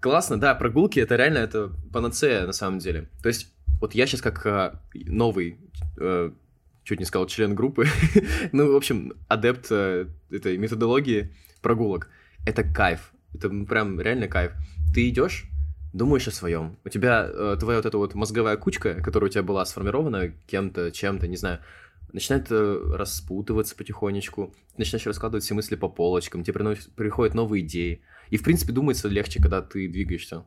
Классно, 0.00 0.38
да, 0.38 0.54
прогулки, 0.54 1.00
это 1.00 1.16
реально, 1.16 1.38
это 1.38 1.72
панацея 1.92 2.46
на 2.46 2.52
самом 2.52 2.78
деле. 2.78 3.08
То 3.22 3.28
есть, 3.28 3.52
вот 3.80 3.94
я 3.94 4.06
сейчас 4.06 4.22
как 4.22 4.46
а, 4.46 4.80
новый, 4.94 5.58
э, 5.98 6.30
чуть 6.84 7.00
не 7.00 7.06
сказал, 7.06 7.26
член 7.26 7.54
группы, 7.56 7.88
ну, 8.52 8.72
в 8.72 8.76
общем, 8.76 9.14
адепт 9.26 9.66
э, 9.70 10.06
этой 10.30 10.58
методологии 10.58 11.34
прогулок. 11.60 12.08
Это 12.46 12.62
кайф, 12.62 13.12
это 13.34 13.48
прям 13.48 14.00
реально 14.00 14.28
кайф. 14.28 14.52
Ты 14.94 15.08
идешь, 15.08 15.50
думаешь 15.96 16.28
о 16.28 16.30
своем. 16.30 16.76
У 16.84 16.88
тебя 16.88 17.26
э, 17.28 17.56
твоя 17.58 17.78
вот 17.78 17.86
эта 17.86 17.96
вот 17.98 18.14
мозговая 18.14 18.56
кучка, 18.56 18.94
которая 19.02 19.28
у 19.30 19.32
тебя 19.32 19.42
была 19.42 19.64
сформирована 19.64 20.28
кем-то, 20.46 20.90
чем-то, 20.92 21.26
не 21.26 21.36
знаю, 21.36 21.60
начинает 22.12 22.46
э, 22.50 22.80
распутываться 22.94 23.74
потихонечку, 23.76 24.54
ты 24.72 24.78
начинаешь 24.78 25.06
раскладывать 25.06 25.44
все 25.44 25.54
мысли 25.54 25.74
по 25.74 25.88
полочкам, 25.88 26.44
тебе 26.44 26.54
приносят- 26.60 26.90
приходят 26.94 27.34
новые 27.34 27.64
идеи. 27.64 28.02
И, 28.30 28.36
в 28.36 28.42
принципе, 28.42 28.72
думается 28.72 29.08
легче, 29.08 29.40
когда 29.40 29.62
ты 29.62 29.88
двигаешься. 29.88 30.44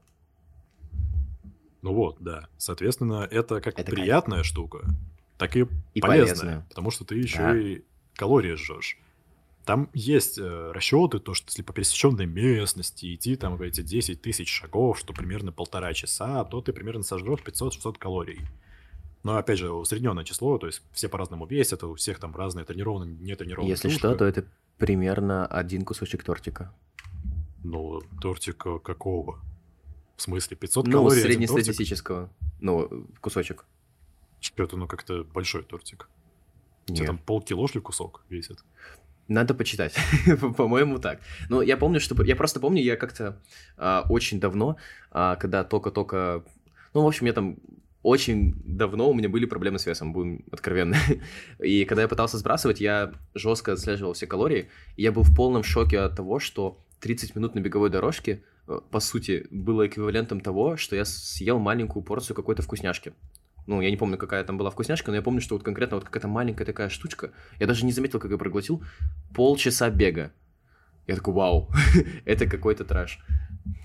Ну 1.82 1.94
вот, 1.94 2.18
да. 2.20 2.48
Соответственно, 2.58 3.28
это 3.30 3.62
как 3.62 3.80
Это 3.80 3.92
приятная 3.92 4.44
штука, 4.44 4.86
так 5.38 5.56
и, 5.56 5.66
И 5.94 6.02
полезная, 6.02 6.36
полезная. 6.36 6.66
потому 6.70 6.92
что 6.92 7.06
ты 7.06 7.16
еще 7.16 7.38
Да. 7.40 7.58
и 7.58 7.82
калории 8.16 8.56
жжешь. 8.56 8.98
Там 9.70 9.88
есть 9.94 10.40
э, 10.40 10.72
расчеты, 10.72 11.20
то, 11.20 11.36
что 11.36 11.46
если 11.50 11.62
по 11.62 11.74
пересеченной 11.74 12.26
местности 12.26 13.14
идти 13.14 13.36
там 13.36 13.62
эти 13.62 13.82
10 13.82 14.20
тысяч 14.20 14.52
шагов, 14.52 14.98
что 14.98 15.14
примерно 15.14 15.52
полтора 15.52 15.94
часа, 15.94 16.44
то 16.44 16.60
ты 16.60 16.74
примерно 16.74 17.04
сожжешь 17.04 17.42
500-600 17.42 18.00
калорий. 18.00 18.40
Но 19.22 19.38
опять 19.38 19.60
же, 19.60 19.72
усредненное 19.72 20.24
число, 20.24 20.58
то 20.58 20.66
есть 20.66 20.82
все 20.92 21.08
по-разному 21.08 21.46
весят, 21.46 21.84
у 21.84 21.94
всех 21.94 22.18
там 22.18 22.36
разные 22.36 22.66
тренированные, 22.66 23.16
нетренированные. 23.16 23.70
Если 23.70 23.90
что, 23.90 24.16
то 24.16 24.26
это 24.26 24.44
примерно 24.80 25.46
один 25.46 25.86
кусочек 25.86 26.24
тортика. 26.24 26.74
Ну, 27.64 28.02
тортика 28.20 28.80
какого? 28.80 29.40
В 30.16 30.24
смысле, 30.24 30.58
500 30.58 30.88
Ну, 30.88 30.94
калорий 30.94 31.22
тортик? 31.22 31.32
среднестатистического. 31.32 32.32
Ну, 32.60 33.06
кусочек. 33.22 33.66
Что-то, 34.40 34.78
ну, 34.78 34.88
как-то 34.88 35.24
большой 35.26 35.62
тортик. 35.62 36.10
У 36.88 36.94
тебя 36.94 37.02
Нет. 37.02 37.06
там 37.06 37.18
полкило, 37.20 37.68
что 37.68 37.78
ли, 37.78 37.84
кусок 37.84 38.24
весит? 38.30 38.64
Надо 39.30 39.54
почитать. 39.54 39.96
По-моему, 40.58 40.98
так. 40.98 41.20
Ну, 41.50 41.62
я 41.62 41.78
помню, 41.78 42.00
что... 42.00 42.22
Я 42.24 42.36
просто 42.36 42.60
помню, 42.60 42.82
я 42.82 42.98
как-то 42.98 43.40
а, 43.78 44.06
очень 44.10 44.40
давно, 44.40 44.76
а, 45.12 45.36
когда 45.36 45.64
только-только... 45.64 46.44
Ну, 46.96 47.04
в 47.04 47.08
общем, 47.08 47.28
я 47.28 47.34
там 47.34 47.58
очень 48.02 48.56
давно 48.66 49.10
у 49.10 49.14
меня 49.14 49.30
были 49.30 49.46
проблемы 49.46 49.78
с 49.78 49.86
весом, 49.86 50.14
будем 50.14 50.44
откровенны. 50.52 50.98
И 51.60 51.86
когда 51.86 52.02
я 52.02 52.08
пытался 52.08 52.40
сбрасывать, 52.40 52.82
я 52.82 53.14
жестко 53.36 53.74
отслеживал 53.74 54.14
все 54.14 54.26
калории, 54.26 54.70
и 54.96 55.04
я 55.04 55.12
был 55.12 55.24
в 55.24 55.36
полном 55.36 55.64
шоке 55.64 56.00
от 56.00 56.16
того, 56.16 56.40
что 56.40 56.84
30 57.02 57.36
минут 57.36 57.56
на 57.56 57.60
беговой 57.60 57.90
дорожке, 57.92 58.44
э, 58.68 58.80
по 58.90 59.00
сути, 59.00 59.46
было 59.52 59.86
эквивалентом 59.86 60.40
того, 60.40 60.76
что 60.76 60.96
я 60.96 61.06
съел 61.06 61.60
маленькую 61.60 62.04
порцию 62.04 62.36
какой-то 62.36 62.64
вкусняшки. 62.64 63.14
Ну, 63.70 63.82
я 63.82 63.92
не 63.92 63.98
помню, 63.98 64.18
какая 64.18 64.44
там 64.44 64.58
была 64.58 64.72
вкусняшка, 64.72 65.12
но 65.12 65.18
я 65.18 65.22
помню, 65.22 65.42
что 65.42 65.54
вот 65.54 65.64
конкретно 65.64 65.98
вот 65.98 66.04
какая-то 66.04 66.28
маленькая 66.28 66.66
такая 66.66 66.90
штучка, 66.90 67.34
я 67.60 67.68
даже 67.68 67.86
не 67.86 67.92
заметил, 67.92 68.20
как 68.20 68.32
я 68.32 68.38
проглотил, 68.40 68.84
полчаса 69.36 69.92
бега. 69.92 70.32
Я 71.06 71.16
такой, 71.16 71.36
вау, 71.36 71.70
это 72.26 72.48
какой-то 72.48 72.84
трэш. 72.84 73.20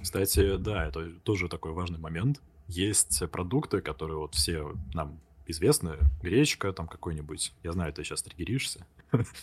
Кстати, 0.00 0.56
да, 0.56 0.86
это 0.86 1.10
тоже 1.22 1.50
такой 1.50 1.72
важный 1.72 1.98
момент. 1.98 2.40
Есть 2.66 3.28
продукты, 3.30 3.82
которые 3.82 4.16
вот 4.16 4.34
все 4.34 4.72
нам 4.94 5.20
известны. 5.46 5.98
Гречка 6.22 6.72
там 6.72 6.88
какой-нибудь. 6.88 7.52
Я 7.62 7.72
знаю, 7.72 7.92
ты 7.92 8.04
сейчас 8.04 8.22
триггеришься. 8.22 8.86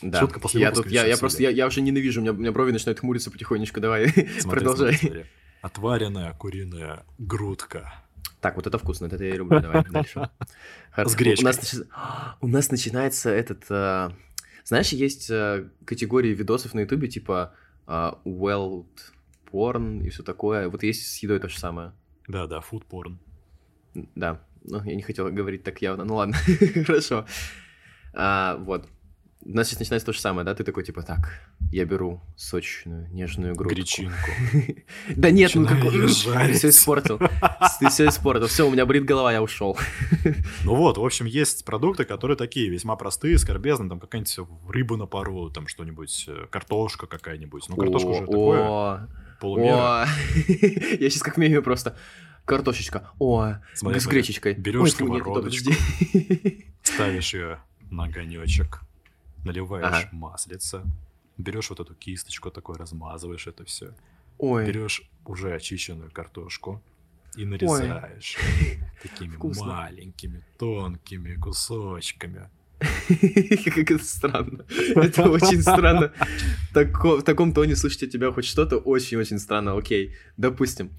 Да, 0.02 0.22
Шутка 0.22 0.40
после 0.40 0.62
я, 0.62 0.72
тут, 0.72 0.88
я, 0.88 1.06
я 1.06 1.18
просто, 1.18 1.44
я, 1.44 1.52
я 1.52 1.68
уже 1.68 1.82
ненавижу, 1.82 2.20
у 2.20 2.24
меня, 2.24 2.32
у 2.32 2.38
меня 2.38 2.52
брови 2.52 2.72
начинают 2.72 3.00
хмуриться 3.00 3.30
потихонечку, 3.30 3.80
давай, 3.80 4.08
Смотри, 4.40 4.42
продолжай. 4.42 4.94
смотри, 4.94 4.98
смотри. 4.98 5.26
Отваренная 5.62 6.34
куриная 6.34 7.06
грудка. 7.20 7.94
Так, 8.42 8.56
вот 8.56 8.66
это 8.68 8.78
вкусно, 8.78 9.06
это 9.06 9.24
я 9.24 9.36
люблю, 9.36 9.62
давай 9.62 9.84
дальше. 9.90 10.30
Хорошо. 10.92 11.16
гречкой. 11.16 11.44
У 11.44 11.48
нас, 11.48 11.60
начи- 11.60 11.88
у 12.42 12.48
нас 12.48 12.72
начинается 12.72 13.30
этот... 13.30 13.66
а, 13.70 14.12
Знаешь, 14.66 14.90
есть 14.90 15.30
а, 15.32 15.70
категории 15.86 16.34
видосов 16.34 16.74
на 16.74 16.82
ютубе, 16.82 17.08
типа 17.08 17.54
а, 17.86 18.20
Wild 18.26 18.88
Porn 19.52 20.04
и 20.04 20.10
все 20.10 20.24
такое. 20.24 20.70
Вот 20.70 20.82
есть 20.84 21.06
с 21.06 21.18
едой 21.24 21.40
то 21.40 21.50
же 21.50 21.60
самое. 21.60 21.94
Да-да, 22.28 22.62
фудпорн. 22.62 23.20
Да, 23.94 24.42
ну, 24.64 24.84
я 24.84 24.96
не 24.96 25.02
хотел 25.04 25.30
говорить 25.32 25.64
так 25.64 25.82
явно. 25.82 26.04
Ну 26.04 26.16
ладно, 26.16 26.36
хорошо. 26.86 27.26
А, 28.14 28.58
вот. 28.58 28.88
У 29.44 29.56
нас 29.56 29.68
сейчас 29.68 29.80
начинается 29.80 30.06
то 30.06 30.14
же 30.14 30.20
самое, 30.20 30.46
да? 30.46 30.54
Ты 30.54 30.64
такой, 30.64 30.84
типа, 30.84 31.02
так, 31.02 31.42
я 31.72 31.86
беру 31.86 32.22
сочную, 32.36 33.10
нежную 33.12 33.56
грудку. 33.56 33.76
Гречинку. 33.76 34.16
Да 35.16 35.32
нет, 35.32 35.56
ну 35.56 35.66
какой... 35.66 35.92
Ты 35.92 36.54
все 36.54 36.70
испортил. 36.70 37.20
Ты 37.80 37.90
все 37.90 38.08
испортил. 38.08 38.48
Все, 38.48 38.68
у 38.68 38.72
меня 38.72 38.86
болит 38.86 39.06
голова, 39.06 39.32
я 39.32 39.42
ушел. 39.42 39.78
Ну 40.64 40.76
вот, 40.76 40.98
в 40.98 41.04
общем, 41.04 41.26
есть 41.26 41.66
продукты, 41.66 42.06
которые 42.06 42.38
такие 42.38 42.70
весьма 42.70 42.96
простые, 42.96 43.38
скорбезные, 43.40 43.90
там 43.90 44.00
какая-нибудь 44.00 44.48
рыба 44.70 44.96
на 44.96 45.08
пару, 45.08 45.50
там 45.50 45.68
что-нибудь, 45.68 46.26
э, 46.28 46.46
картошка 46.50 47.08
какая-нибудь. 47.08 47.68
Ну, 47.68 47.76
картошка 47.76 48.08
уже 48.08 48.22
такое, 48.22 49.10
полумера. 49.40 50.08
Я 50.48 51.10
сейчас 51.10 51.24
как 51.24 51.38
меме 51.38 51.62
просто. 51.62 51.98
картошечка. 52.46 53.10
О, 53.18 53.56
Смотри, 53.74 54.00
с 54.00 54.06
гречечкой. 54.06 54.54
Берешь 54.54 54.82
Ой, 54.82 54.90
сковородочку. 54.92 55.72
Ставишь 56.84 57.34
ее 57.34 57.60
на 57.90 58.06
огонечек, 58.06 58.82
наливаешь 59.44 59.86
Ага. 59.86 60.10
маслица, 60.12 60.86
берешь 61.38 61.70
вот 61.70 61.80
эту 61.80 61.94
кисточку 61.96 62.52
такой, 62.52 62.78
размазываешь 62.78 63.48
это 63.48 63.64
все, 63.66 63.94
Ой, 64.38 64.66
берешь 64.66 65.04
уже 65.26 65.54
очищенную 65.54 66.12
картошку 66.12 66.82
и 67.36 67.46
нарезаешь 67.46 68.38
такими 69.02 69.36
Вкусно. 69.36 69.66
маленькими, 69.66 70.44
тонкими 70.58 71.36
кусочками. 71.36 72.50
как 72.80 73.92
это 73.92 74.04
странно. 74.04 74.66
Это 74.96 75.30
очень 75.30 75.62
странно. 75.62 76.14
В 76.74 77.22
таком 77.22 77.54
тоне 77.54 77.76
слышать 77.76 78.04
от 78.04 78.10
тебя 78.12 78.32
хоть 78.32 78.46
что-то 78.46 78.78
очень-очень 78.78 79.38
странно. 79.40 79.78
Окей, 79.78 80.16
допустим. 80.38 80.92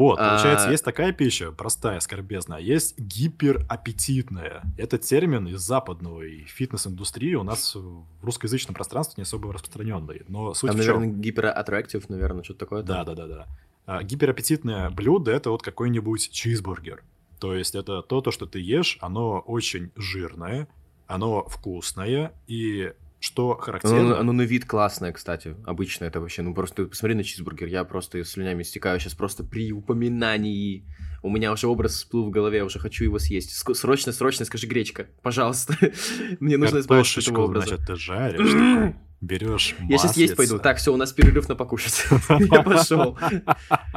Вот, 0.00 0.18
А- 0.18 0.30
получается, 0.30 0.70
есть 0.70 0.82
такая 0.82 1.12
пища, 1.12 1.52
простая, 1.52 2.00
скорбезная, 2.00 2.56
а 2.56 2.60
есть 2.62 2.98
гипераппетитная. 2.98 4.62
Это 4.78 4.96
термин 4.96 5.46
из 5.48 5.60
западного 5.60 6.22
и 6.22 6.44
фитнес-индустрии 6.44 7.34
у 7.34 7.42
нас 7.42 7.74
в 7.74 8.04
русскоязычном 8.22 8.74
пространстве 8.74 9.16
не 9.18 9.24
особо 9.24 9.52
распространенный. 9.52 10.22
Но 10.26 10.54
суть 10.54 10.70
Там, 10.70 10.80
в 10.80 10.82
чем? 10.82 10.94
наверное, 11.00 11.20
гиператтрактив, 11.20 12.08
наверное, 12.08 12.42
что-то 12.42 12.60
такое. 12.60 12.82
Да, 12.82 13.04
да, 13.04 13.14
да, 13.14 13.26
да. 13.26 13.46
А, 13.84 14.02
гипераппетитное 14.02 14.88
блюдо 14.88 15.32
это 15.32 15.50
вот 15.50 15.62
какой-нибудь 15.62 16.30
чизбургер. 16.30 17.04
То 17.38 17.54
есть 17.54 17.74
это 17.74 18.00
то, 18.00 18.22
то, 18.22 18.30
что 18.30 18.46
ты 18.46 18.58
ешь, 18.58 18.96
оно 19.02 19.40
очень 19.40 19.90
жирное, 19.96 20.66
оно 21.08 21.44
вкусное, 21.46 22.32
и 22.46 22.94
что 23.20 23.54
характерно... 23.54 24.00
Оно, 24.00 24.18
оно 24.18 24.32
на 24.32 24.42
вид 24.42 24.64
классное, 24.64 25.12
кстати. 25.12 25.54
Обычно 25.66 26.06
это 26.06 26.20
вообще. 26.20 26.40
Ну, 26.40 26.54
просто 26.54 26.86
посмотри 26.86 27.14
на 27.14 27.22
чизбургер. 27.22 27.68
Я 27.68 27.84
просто 27.84 28.24
слюнями 28.24 28.62
стекаю 28.62 28.98
сейчас 28.98 29.12
просто 29.12 29.44
при 29.44 29.72
упоминании. 29.72 30.86
У 31.22 31.28
меня 31.28 31.52
уже 31.52 31.66
образ 31.66 31.96
всплыл 31.96 32.24
в 32.24 32.30
голове, 32.30 32.58
я 32.58 32.64
уже 32.64 32.78
хочу 32.78 33.04
его 33.04 33.18
съесть. 33.18 33.50
Срочно, 33.76 34.12
срочно 34.12 34.46
скажи 34.46 34.66
гречка, 34.66 35.06
пожалуйста. 35.22 35.76
Мне 36.40 36.56
нужно 36.56 36.78
избавиться 36.78 37.20
от 37.20 37.26
этого 37.26 37.44
образа. 37.44 37.66
значит, 37.66 37.86
ты 37.86 37.96
жаришь, 37.96 38.94
берешь 39.20 39.74
Я 39.86 39.98
сейчас 39.98 40.16
есть 40.16 40.34
пойду. 40.34 40.54
маслица. 40.54 40.62
Так, 40.62 40.78
все, 40.78 40.94
у 40.94 40.96
нас 40.96 41.12
перерыв 41.12 41.46
на 41.46 41.56
покушать. 41.56 42.06
Я 42.30 42.62
пошел. 42.62 43.18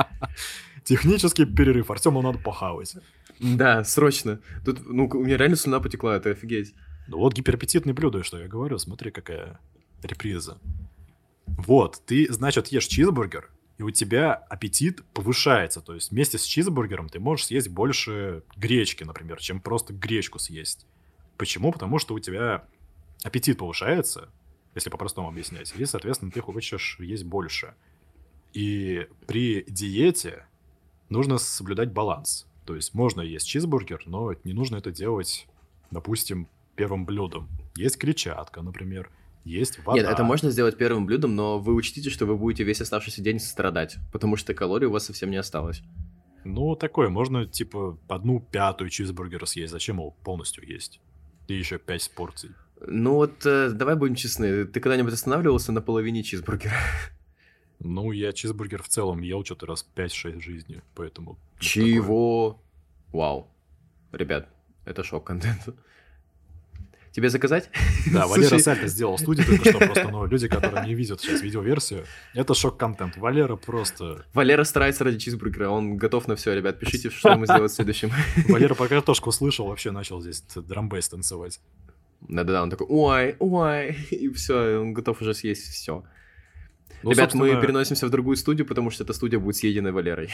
Технический 0.84 1.46
перерыв. 1.46 1.90
Артему 1.90 2.22
надо 2.22 2.40
похавать. 2.40 2.98
Да, 3.40 3.86
срочно. 3.86 4.42
Тут, 4.66 4.82
ну, 4.86 5.08
у 5.08 5.24
меня 5.24 5.38
реально 5.38 5.56
слюна 5.56 5.80
потекла, 5.80 6.18
это 6.18 6.32
офигеть. 6.32 6.74
Ну 7.08 7.18
вот 7.18 7.34
гипераппетитное 7.34 7.94
блюдо, 7.94 8.24
что 8.24 8.40
я 8.40 8.48
говорю. 8.48 8.78
Смотри, 8.78 9.12
какая 9.12 9.60
реприза. 10.02 10.58
Вот, 11.46 12.02
ты, 12.06 12.32
значит, 12.32 12.68
ешь 12.68 12.88
чизбургер, 12.88 13.52
и 13.78 13.84
у 13.84 13.92
тебя 13.92 14.34
аппетит 14.34 15.04
повышается. 15.14 15.82
То 15.82 15.94
есть 15.94 16.12
вместе 16.12 16.38
с 16.38 16.44
чизбургером 16.44 17.10
ты 17.10 17.20
можешь 17.20 17.48
съесть 17.48 17.70
больше 17.70 18.44
гречки, 18.56 19.04
например, 19.04 19.40
чем 19.40 19.60
просто 19.60 19.94
гречку 19.94 20.40
съесть. 20.40 20.86
Почему? 21.38 21.72
Потому 21.72 22.00
что 22.00 22.14
у 22.14 22.20
тебя 22.20 22.66
аппетит 23.24 23.58
повышается, 23.58 24.30
если 24.76 24.90
по-простому 24.90 25.30
объяснять, 25.30 25.74
и, 25.76 25.86
соответственно, 25.86 26.32
ты 26.32 26.42
хочешь 26.42 26.98
есть 27.00 27.26
больше. 27.26 27.76
И 28.54 29.08
при 29.28 29.66
диете 29.68 30.46
нужно 31.10 31.38
соблюдать 31.38 31.92
баланс. 31.92 32.48
То 32.66 32.76
есть 32.76 32.94
можно 32.94 33.22
есть 33.22 33.48
чизбургер, 33.48 34.04
но 34.06 34.34
не 34.44 34.54
нужно 34.54 34.78
это 34.78 34.92
делать, 34.92 35.48
допустим, 35.92 36.48
первым 36.76 37.06
блюдом. 37.06 37.50
Есть 37.76 37.98
клетчатка, 37.98 38.62
например, 38.62 39.10
есть 39.44 39.84
вода. 39.86 40.00
Нет, 40.00 40.10
это 40.10 40.24
можно 40.24 40.52
сделать 40.52 40.78
первым 40.78 41.06
блюдом, 41.06 41.36
но 41.36 41.60
вы 41.60 41.74
учтите, 41.74 42.10
что 42.10 42.26
вы 42.26 42.38
будете 42.38 42.64
весь 42.64 42.82
оставшийся 42.82 43.22
день 43.22 43.40
страдать, 43.40 43.98
потому 44.12 44.38
что 44.38 44.54
калорий 44.54 44.88
у 44.88 44.92
вас 44.92 45.06
совсем 45.06 45.32
не 45.32 45.38
осталось. 45.38 45.84
Ну, 46.46 46.76
такое, 46.76 47.10
можно, 47.10 47.46
типа, 47.46 47.98
одну 48.08 48.40
пятую 48.40 48.90
чизбургера 48.90 49.46
съесть. 49.46 49.72
Зачем 49.72 49.98
его 49.98 50.12
полностью 50.12 50.68
есть? 50.68 51.00
И 51.48 51.54
еще 51.54 51.78
пять 51.78 52.10
порций. 52.16 52.52
Ну 52.86 53.14
вот, 53.14 53.46
э, 53.46 53.70
давай 53.70 53.96
будем 53.96 54.16
честны, 54.16 54.66
ты 54.66 54.80
когда-нибудь 54.80 55.14
останавливался 55.14 55.72
на 55.72 55.82
половине 55.82 56.24
чизбургера? 56.24 56.74
Ну, 57.80 58.12
я 58.12 58.32
чизбургер 58.34 58.82
в 58.82 58.88
целом 58.88 59.22
ел 59.22 59.44
что-то 59.44 59.66
раз 59.66 59.86
5-6 59.96 60.40
в 60.40 60.42
жизни, 60.42 60.82
поэтому... 60.96 61.32
ну, 61.32 61.36
такое. 61.36 61.60
Чего? 61.60 62.64
Вау. 63.12 63.48
Ребят, 64.12 64.50
это 64.86 65.04
шок-контент. 65.04 65.68
Тебе 67.14 67.30
заказать? 67.30 67.70
Да, 68.12 68.26
Валера 68.28 68.58
Сальто 68.58 68.88
сделал 68.88 69.20
студию 69.20 69.46
только 69.46 69.70
что, 69.70 69.78
просто, 69.78 70.10
ну, 70.10 70.26
люди, 70.26 70.48
которые 70.48 70.88
не 70.88 70.96
видят 70.96 71.22
сейчас 71.22 71.42
видеоверсию, 71.42 72.06
это 72.34 72.56
шок-контент. 72.56 73.18
Валера 73.18 73.56
просто... 73.56 74.26
Валера 74.34 74.64
старается 74.64 75.04
ради 75.04 75.20
чизбургера, 75.20 75.70
он 75.70 75.98
готов 75.98 76.28
на 76.28 76.36
все, 76.36 76.54
ребят. 76.54 76.80
Пишите, 76.80 77.12
что 77.12 77.30
ему 77.30 77.46
сделать 77.46 77.72
в 77.72 77.76
следующем. 77.76 78.12
Валера 78.50 78.74
по 78.74 78.88
картошку 78.88 79.32
слышал, 79.32 79.68
вообще 79.68 79.92
начал 79.92 80.22
здесь 80.22 80.44
драмбейс 80.56 81.08
танцевать. 81.08 81.60
Да-да-да, 82.22 82.64
он 82.64 82.72
такой, 82.72 82.88
ой, 82.90 83.36
ой, 83.38 83.96
и 84.12 84.30
все, 84.30 84.80
он 84.80 84.94
готов 84.94 85.22
уже 85.22 85.36
съесть 85.36 85.68
все. 85.72 86.04
Ну, 87.04 87.12
Ребят, 87.12 87.36
мы 87.36 87.62
переносимся 87.62 88.08
в 88.08 88.10
другую 88.10 88.38
студию, 88.38 88.66
потому 88.66 88.90
что 88.90 89.04
эта 89.04 89.14
студия 89.14 89.38
будет 89.38 89.58
съедена 89.58 89.92
Валерой. 89.92 90.30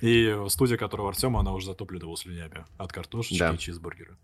И 0.00 0.36
студия, 0.48 0.76
которого 0.76 1.10
Артема, 1.10 1.40
она 1.40 1.52
уже 1.52 1.66
затоплена 1.66 2.04
его 2.04 2.16
слюнями 2.16 2.64
от 2.78 2.92
картошечки 2.92 3.38
Да. 3.38 3.52
и 3.52 3.58
чизбургера. 3.58 4.16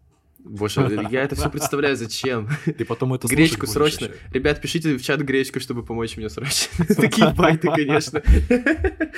Боже, 0.45 1.07
я 1.11 1.22
это 1.24 1.34
все 1.34 1.49
представляю, 1.49 1.97
зачем? 1.97 2.51
Ты 2.66 2.84
потом 2.84 3.14
это 3.14 3.26
Гречку 3.26 3.66
срочно. 3.66 4.05
еще. 4.07 4.14
Ребят, 4.30 4.61
пишите 4.61 4.97
в 4.97 5.03
чат 5.03 5.20
гречку, 5.20 5.59
чтобы 5.59 5.82
помочь 5.82 6.16
мне 6.16 6.28
срочно. 6.28 6.84
Такие 6.95 7.32
байты, 7.32 7.68
конечно. 7.68 8.22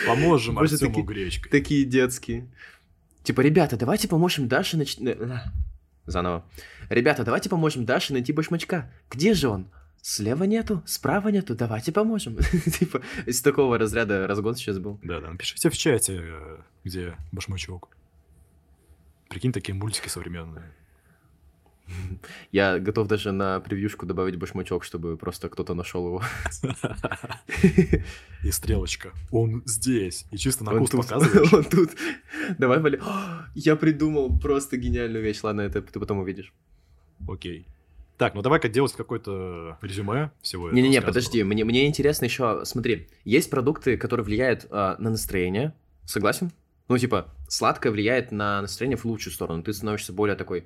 Поможем 0.06 0.54
Боже, 0.54 0.74
Артему 0.74 1.02
гречкой. 1.02 1.50
Такие 1.50 1.84
детские. 1.84 2.48
Типа, 3.24 3.40
ребята, 3.40 3.76
давайте 3.76 4.06
поможем 4.06 4.46
Даше 4.46 4.76
нач... 4.76 4.96
Заново. 6.06 6.44
Ребята, 6.88 7.24
давайте 7.24 7.50
поможем 7.50 7.84
Даше 7.84 8.12
найти 8.12 8.32
башмачка. 8.32 8.92
Где 9.10 9.34
же 9.34 9.48
он? 9.48 9.68
Слева 10.00 10.44
нету, 10.44 10.84
справа 10.86 11.30
нету, 11.30 11.56
давайте 11.56 11.90
поможем. 11.90 12.38
Типа, 12.78 13.02
из 13.26 13.42
такого 13.42 13.76
разряда 13.76 14.28
разгон 14.28 14.54
сейчас 14.54 14.78
был. 14.78 15.00
Да, 15.02 15.20
да, 15.20 15.32
напишите 15.32 15.68
в 15.68 15.76
чате, 15.76 16.20
э, 16.22 16.58
где 16.84 17.16
башмачок. 17.32 17.88
Прикинь, 19.28 19.50
такие 19.50 19.74
мультики 19.74 20.08
современные. 20.08 20.72
Я 22.52 22.78
готов 22.78 23.08
даже 23.08 23.32
на 23.32 23.60
превьюшку 23.60 24.06
добавить 24.06 24.36
башмачок, 24.36 24.84
чтобы 24.84 25.16
просто 25.16 25.48
кто-то 25.48 25.74
нашел 25.74 26.06
его. 26.06 26.22
И 28.42 28.50
стрелочка. 28.50 29.12
Он 29.30 29.62
здесь. 29.66 30.26
И 30.30 30.36
чисто 30.36 30.64
на 30.64 30.72
куст 30.72 30.92
показываешь. 30.92 31.52
он 31.52 31.64
тут. 31.64 31.90
Давай, 32.58 32.80
Валя. 32.80 33.00
Я 33.54 33.76
придумал 33.76 34.38
просто 34.38 34.76
гениальную 34.76 35.22
вещь. 35.22 35.42
Ладно, 35.42 35.62
это 35.62 35.82
ты 35.82 36.00
потом 36.00 36.18
увидишь. 36.18 36.52
Окей. 37.28 37.66
Так, 38.18 38.34
ну 38.34 38.40
давай-ка 38.40 38.68
делать 38.68 38.92
какое-то 38.94 39.76
резюме 39.82 40.30
всего 40.40 40.68
этого 40.68 40.76
Не-не-не, 40.76 41.02
подожди, 41.02 41.42
мне, 41.42 41.64
мне 41.64 41.86
интересно 41.86 42.24
еще, 42.24 42.62
смотри, 42.64 43.08
есть 43.24 43.50
продукты, 43.50 43.98
которые 43.98 44.24
влияют 44.24 44.66
а, 44.70 44.96
на 44.98 45.10
настроение, 45.10 45.74
согласен? 46.06 46.50
Ну, 46.88 46.96
типа, 46.96 47.34
сладкое 47.46 47.92
влияет 47.92 48.32
на 48.32 48.62
настроение 48.62 48.96
в 48.96 49.04
лучшую 49.04 49.34
сторону, 49.34 49.62
ты 49.62 49.74
становишься 49.74 50.14
более 50.14 50.34
такой 50.34 50.64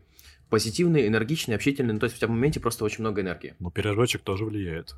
позитивный, 0.51 1.07
энергичный, 1.07 1.55
общительный, 1.55 1.95
ну, 1.95 2.01
то 2.01 2.05
есть 2.05 2.17
тебя 2.19 2.29
в 2.29 2.33
моменте 2.33 2.61
просто 2.61 2.85
очень 2.85 3.01
много 3.01 3.23
энергии. 3.23 3.55
Ну, 3.61 3.71
пирожочек 3.71 4.23
тоже 4.23 4.45
влияет. 4.45 4.97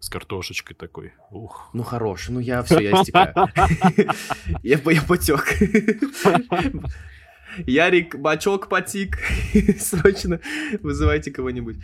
С 0.00 0.08
картошечкой 0.08 0.76
такой. 0.76 1.12
Ух. 1.30 1.70
Ну, 1.72 1.82
хорош, 1.82 2.28
ну 2.28 2.40
я 2.40 2.62
все, 2.62 2.80
я 2.80 2.90
истекаю. 2.90 3.48
Я 4.62 4.78
потек. 4.78 5.56
Ярик, 7.66 8.16
бачок 8.16 8.68
потик. 8.68 9.18
Срочно 9.78 10.40
вызывайте 10.82 11.30
кого-нибудь. 11.30 11.76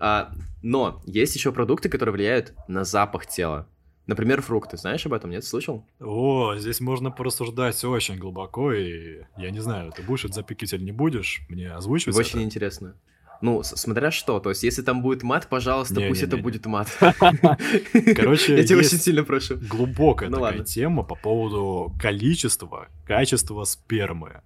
А, 0.00 0.32
но 0.62 1.02
есть 1.06 1.34
еще 1.36 1.52
продукты, 1.52 1.88
которые 1.88 2.14
влияют 2.14 2.54
на 2.66 2.84
запах 2.84 3.26
тела. 3.26 3.68
Например, 4.08 4.40
фрукты. 4.42 4.76
Знаешь 4.78 5.04
об 5.06 5.12
этом? 5.12 5.30
Нет, 5.30 5.44
слышал? 5.44 5.84
О, 6.00 6.56
здесь 6.56 6.80
можно 6.80 7.10
порассуждать 7.10 7.84
очень 7.84 8.16
глубоко, 8.16 8.72
и 8.72 9.20
я 9.36 9.50
не 9.50 9.60
знаю, 9.60 9.92
ты 9.92 10.02
будешь 10.02 10.24
это 10.24 10.34
запикивать 10.34 10.72
или 10.72 10.82
не 10.82 10.92
будешь, 10.92 11.42
мне 11.50 11.70
озвучивать 11.70 12.16
Очень 12.16 12.38
это? 12.38 12.44
интересно. 12.46 12.94
Ну, 13.40 13.62
смотря 13.62 14.10
что. 14.10 14.40
То 14.40 14.48
есть, 14.48 14.64
если 14.64 14.82
там 14.82 15.02
будет 15.02 15.22
мат, 15.22 15.46
пожалуйста, 15.48 15.94
пусть 16.08 16.22
это 16.22 16.36
Не-не-не-не. 16.36 16.42
будет 16.42 16.66
мат. 16.66 16.88
Короче, 18.16 18.56
я 18.56 18.64
тебя 18.64 18.78
очень 18.78 18.98
сильно 18.98 19.22
прошу. 19.24 19.56
глубокая 19.58 20.28
Ну 20.30 20.38
такая 20.38 20.64
тема 20.64 21.02
по 21.04 21.14
поводу 21.14 21.92
количества, 22.00 22.88
качества 23.06 23.62
спермы. 23.64 24.40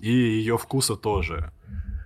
И 0.00 0.10
ее 0.10 0.58
вкуса 0.58 0.96
тоже. 0.96 1.52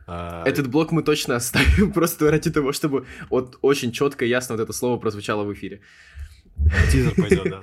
А, 0.06 0.44
Этот 0.44 0.68
блок 0.68 0.92
мы 0.92 1.02
точно 1.02 1.36
оставим, 1.36 1.92
просто 1.94 2.30
ради 2.30 2.50
того, 2.50 2.72
чтобы 2.72 3.06
вот 3.30 3.58
очень 3.62 3.92
четко 3.92 4.24
и 4.24 4.28
ясно 4.28 4.56
вот 4.56 4.62
это 4.62 4.72
слово 4.72 4.98
прозвучало 4.98 5.44
в 5.44 5.52
эфире. 5.54 5.80
Тизер 6.90 7.14
пойдет, 7.14 7.44
да. 7.50 7.60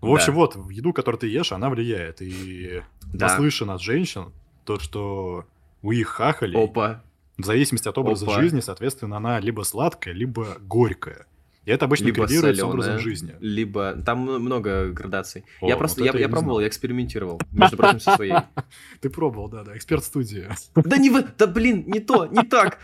В 0.00 0.10
общем, 0.12 0.32
Да. 0.34 0.38
вот, 0.40 0.56
еду, 0.70 0.92
которую 0.92 1.18
ты 1.18 1.26
ешь, 1.28 1.52
она 1.52 1.70
влияет. 1.70 2.20
И 2.20 2.82
Да. 3.12 3.26
наслышан 3.28 3.70
от 3.70 3.80
женщин 3.80 4.32
то, 4.64 4.78
что 4.78 5.44
у 5.82 5.92
их 5.92 6.08
хахалей, 6.08 6.62
Опа. 6.62 7.02
в 7.38 7.44
зависимости 7.44 7.88
от 7.88 7.96
образа 7.98 8.26
Опа. 8.26 8.40
жизни, 8.40 8.60
соответственно, 8.60 9.16
она 9.16 9.40
либо 9.40 9.62
сладкая, 9.62 10.14
либо 10.14 10.58
горькая. 10.60 11.26
И 11.64 11.70
это 11.72 11.86
обычно 11.86 12.04
Либо 12.06 12.22
коррелирует 12.22 12.58
с 12.58 12.62
образом 12.62 12.98
жизни. 13.00 13.34
Либо... 13.40 13.94
Там 14.06 14.20
много 14.20 14.90
градаций. 14.90 15.44
О, 15.60 15.68
я 15.68 15.76
просто... 15.76 16.04
Я, 16.04 16.12
я 16.12 16.20
я 16.20 16.26
не 16.26 16.30
пробовал, 16.32 16.60
я 16.60 16.68
экспериментировал. 16.68 17.40
Между 17.50 17.76
прочим, 17.76 17.98
со 17.98 18.14
своей. 18.14 18.34
Ты 19.00 19.10
пробовал, 19.10 19.48
да, 19.48 19.64
да, 19.64 19.76
эксперт 19.76 20.04
студии. 20.04 20.48
Да 20.76 20.96
не 20.96 21.10
в... 21.10 21.24
Да 21.36 21.48
блин, 21.48 21.82
не 21.88 21.98
то, 21.98 22.26
не 22.26 22.44
так. 22.44 22.78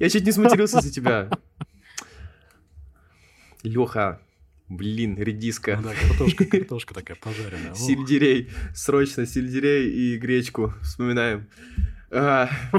Я 0.00 0.08
чуть 0.08 0.24
не 0.24 0.32
сматерился 0.32 0.80
за 0.80 0.90
тебя. 0.90 1.28
Леха, 3.66 4.20
блин, 4.68 5.16
редиска. 5.18 5.76
Ну 5.76 5.82
да, 5.88 5.94
картошка, 6.08 6.44
картошка 6.44 6.94
такая 6.94 7.16
пожаренная. 7.16 7.74
Сельдерей. 7.74 8.50
Срочно 8.74 9.26
сельдерей 9.26 9.90
и 9.90 10.16
гречку. 10.18 10.72
Вспоминаем. 10.82 11.46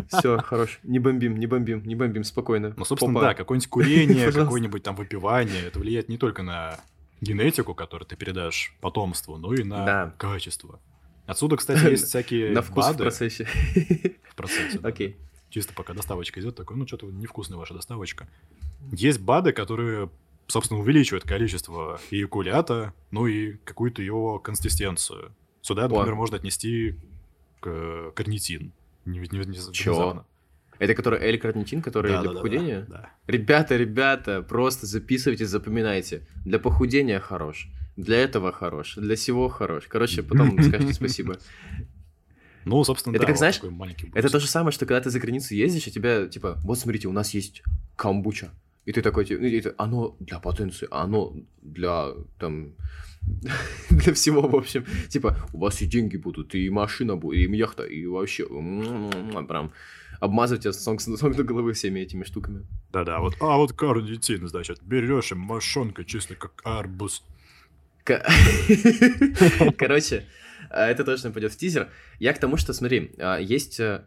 все, 0.09 0.38
хорош. 0.38 0.79
Не 0.83 0.99
бомбим, 0.99 1.38
не 1.38 1.47
бомбим, 1.47 1.83
не 1.85 1.95
бомбим, 1.95 2.23
спокойно. 2.23 2.73
Ну, 2.77 2.85
собственно, 2.85 3.13
Попа. 3.13 3.25
да, 3.27 3.33
какое-нибудь 3.33 3.69
курение, 3.69 4.31
какое-нибудь 4.31 4.83
там 4.83 4.95
выпивание, 4.95 5.63
это 5.67 5.79
влияет 5.79 6.07
не 6.09 6.17
только 6.17 6.43
на 6.43 6.79
генетику, 7.19 7.73
которую 7.73 8.07
ты 8.07 8.15
передашь 8.15 8.73
потомству, 8.79 9.38
но 9.38 9.53
и 9.53 9.63
на 9.63 9.85
Да. 9.85 10.13
качество. 10.17 10.79
Отсюда, 11.25 11.57
кстати, 11.57 11.85
есть 11.91 12.05
всякие 12.07 12.51
На 12.51 12.61
вкус 12.61 12.85
в 12.85 12.88
БАДы 12.88 13.03
процессе. 13.03 13.45
в 14.29 14.35
процессе. 14.35 14.79
да. 14.79 14.88
Окей. 14.89 15.17
Чисто 15.49 15.73
пока 15.73 15.93
доставочка 15.93 16.39
идет, 16.39 16.55
такой, 16.55 16.77
ну, 16.77 16.88
что-то 16.88 17.07
невкусная 17.07 17.57
ваша 17.57 17.73
доставочка. 17.73 18.27
Есть 18.93 19.19
БАДы, 19.19 19.51
которые, 19.51 20.09
собственно, 20.47 20.79
увеличивают 20.79 21.23
количество 21.25 21.99
эякулята, 22.11 22.93
ну 23.11 23.27
и 23.27 23.53
какую-то 23.63 24.01
его 24.01 24.39
консистенцию. 24.39 25.33
Сюда, 25.61 25.87
например, 25.87 26.15
можно 26.15 26.37
отнести 26.37 26.95
к- 27.59 28.11
карнитин. 28.15 28.71
Не, 29.05 29.19
не- 29.19 29.27
не- 29.27 29.37
внезапно. 29.45 30.25
Это 30.79 30.93
который 30.93 31.19
L-карнитин, 31.33 31.81
который 31.81 32.11
Да, 32.11 32.21
для 32.21 32.29
да, 32.29 32.33
да, 32.35 32.39
похудения? 32.41 32.85
да. 32.87 33.09
Ребята, 33.25 33.75
ребята, 33.77 34.41
просто 34.43 34.85
записывайте, 34.85 35.45
запоминайте. 35.47 36.21
Для 36.45 36.59
похудения 36.59 37.19
хорош. 37.19 37.67
Для 37.95 38.17
этого 38.17 38.51
хорош. 38.51 38.95
Для 38.95 39.15
всего 39.15 39.49
хорош. 39.49 39.85
Короче, 39.87 40.21
потом 40.21 40.51
скажете 40.61 40.93
спасибо. 40.93 41.39
Ну, 42.65 42.83
собственно, 42.83 43.15
Это 43.15 43.21
да, 43.23 43.27
как, 43.27 43.37
знаешь, 43.37 43.59
Это 44.13 44.29
то 44.29 44.39
же 44.39 44.47
самое, 44.47 44.71
что 44.71 44.85
когда 44.85 45.01
ты 45.01 45.09
за 45.09 45.19
границу 45.19 45.55
ездишь, 45.55 45.87
и 45.87 45.91
тебя, 45.91 46.27
типа, 46.27 46.57
вот 46.63 46.77
смотрите, 46.77 47.07
у 47.07 47.11
нас 47.13 47.33
есть 47.33 47.63
камбуча. 47.95 48.51
И 48.88 48.93
ты 48.93 49.01
такой, 49.01 49.25
типа, 49.25 49.41
ты, 49.41 49.73
оно 49.77 50.15
для 50.19 50.39
потенции, 50.39 50.88
оно 50.91 51.35
для, 51.61 52.13
там, 52.39 52.73
для 53.89 54.13
всего, 54.13 54.47
в 54.47 54.55
общем. 54.55 54.85
Типа, 55.09 55.35
у 55.51 55.57
вас 55.59 55.81
и 55.81 55.85
деньги 55.85 56.15
будут, 56.15 56.55
и 56.55 56.69
машина 56.69 57.17
будет, 57.17 57.49
и 57.49 57.57
яхта, 57.57 57.83
и 57.83 58.05
вообще, 58.05 58.45
прям 58.45 59.73
обмазывать 60.21 60.63
тебя 60.63 60.71
с 60.71 60.85
ног, 60.85 61.01
с 61.01 61.07
ног 61.21 61.35
до 61.35 61.43
головы 61.43 61.73
всеми 61.73 61.99
этими 61.99 62.23
штуками. 62.23 62.65
Да-да, 62.93 63.19
вот. 63.19 63.35
А 63.41 63.57
вот 63.57 63.73
карнитин, 63.73 64.47
значит, 64.47 64.79
берешь 64.83 65.33
и 65.33 65.35
мошонка 65.35 66.05
чисто 66.05 66.35
как 66.35 66.61
арбуз. 66.63 67.23
Ко- 68.05 68.25
Короче, 69.77 70.23
а, 70.69 70.88
это 70.88 71.03
точно 71.03 71.31
пойдет 71.31 71.51
в 71.51 71.57
тизер. 71.57 71.89
Я 72.19 72.31
к 72.31 72.39
тому, 72.39 72.55
что, 72.55 72.71
смотри, 72.71 73.11
а, 73.17 73.38
есть 73.38 73.81
э, 73.81 74.05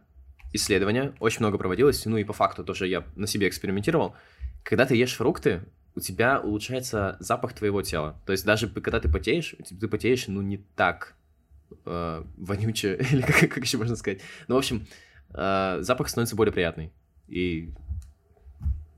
исследования, 0.55 1.13
очень 1.21 1.41
много 1.41 1.59
проводилось, 1.59 2.07
ну 2.07 2.17
и 2.17 2.25
по 2.25 2.33
факту 2.33 2.65
тоже 2.65 2.89
я 2.89 3.05
на 3.15 3.27
себе 3.27 3.47
экспериментировал. 3.47 4.15
Когда 4.63 4.87
ты 4.87 4.95
ешь 4.97 5.15
фрукты, 5.15 5.63
у 5.95 6.01
тебя 6.01 6.41
улучшается 6.41 7.17
запах 7.21 7.53
твоего 7.53 7.83
тела. 7.83 8.21
То 8.27 8.33
есть 8.33 8.45
даже 8.45 8.69
когда 8.69 9.01
ты 9.01 9.09
потеешь, 9.09 9.55
ты 9.81 9.89
потеешь, 9.89 10.29
ну, 10.29 10.43
не 10.43 10.59
так 10.77 11.15
э, 11.85 12.25
вонюче, 12.37 12.97
или 13.11 13.23
как, 13.23 13.51
как 13.51 13.65
еще 13.65 13.79
можно 13.79 13.97
сказать. 13.97 14.21
Ну, 14.49 14.55
в 14.55 14.59
общем, 14.59 14.87
э, 15.35 15.79
запах 15.81 16.09
становится 16.09 16.37
более 16.37 16.53
приятный. 16.53 16.93
И, 17.29 17.73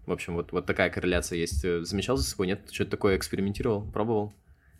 в 0.07 0.13
общем, 0.13 0.35
вот, 0.35 0.53
вот 0.53 0.67
такая 0.67 0.91
корреляция 0.91 1.39
есть. 1.39 1.65
Э, 1.65 1.83
Замечал 1.85 2.17
за 2.17 2.25
собой, 2.25 2.47
нет? 2.47 2.69
Что-то 2.71 2.91
такое 2.93 3.17
экспериментировал, 3.17 3.83
пробовал? 3.91 4.33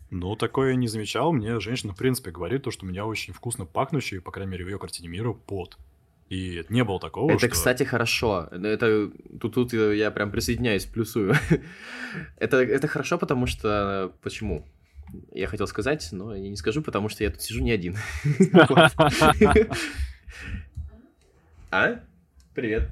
Ну, 0.09 0.35
такое 0.35 0.71
я 0.71 0.75
не 0.75 0.87
замечал. 0.87 1.33
Мне 1.33 1.59
женщина, 1.59 1.93
в 1.93 1.97
принципе, 1.97 2.29
говорит, 2.29 2.63
то, 2.63 2.71
что 2.71 2.85
у 2.85 2.89
меня 2.89 3.05
очень 3.05 3.33
вкусно 3.33 3.65
пахнущий, 3.65 4.21
по 4.21 4.31
крайней 4.31 4.51
мере, 4.51 4.65
в 4.65 4.67
ее 4.69 4.77
картине 4.77 5.09
мира, 5.09 5.33
пот. 5.33 5.77
И 6.29 6.65
не 6.69 6.83
было 6.83 6.99
такого, 6.99 7.29
Это, 7.31 7.39
что... 7.39 7.49
кстати, 7.49 7.83
хорошо. 7.83 8.49
Это 8.51 9.11
тут, 9.39 9.53
тут 9.53 9.73
я 9.73 10.09
прям 10.11 10.31
присоединяюсь, 10.31 10.85
плюсую. 10.85 11.35
это, 12.37 12.57
это 12.57 12.87
хорошо, 12.87 13.17
потому 13.17 13.45
что... 13.45 14.13
Почему? 14.21 14.65
Я 15.31 15.47
хотел 15.47 15.67
сказать, 15.67 16.07
но 16.11 16.35
я 16.35 16.49
не 16.49 16.55
скажу, 16.55 16.81
потому 16.81 17.09
что 17.09 17.23
я 17.23 17.29
тут 17.31 17.41
сижу 17.41 17.61
не 17.61 17.71
один. 17.71 17.97
А? 21.71 22.01
Привет. 22.53 22.91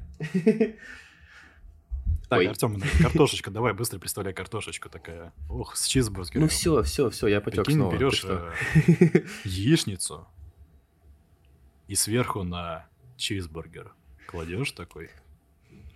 Так, 2.32 2.40
Ой. 2.40 2.48
Артем, 2.48 2.82
картошечка, 3.02 3.52
давай 3.52 3.74
быстро 3.74 4.00
представляй 4.00 4.34
картошечку 4.34 4.90
такая. 4.90 5.34
Ох, 5.50 5.76
с 5.76 5.86
чизбургером. 5.86 6.44
Ну 6.44 6.48
все, 6.48 6.82
все, 6.82 7.10
все, 7.10 7.28
я 7.28 7.42
потек 7.42 7.66
Прикинь, 7.66 7.80
снова. 7.80 7.94
Берешь 7.94 8.24
э, 8.24 8.54
яичницу 9.44 10.26
и 11.88 11.96
сверху 11.96 12.44
на 12.44 12.88
чизбургер 13.22 13.94
кладешь 14.26 14.72
такой 14.72 15.10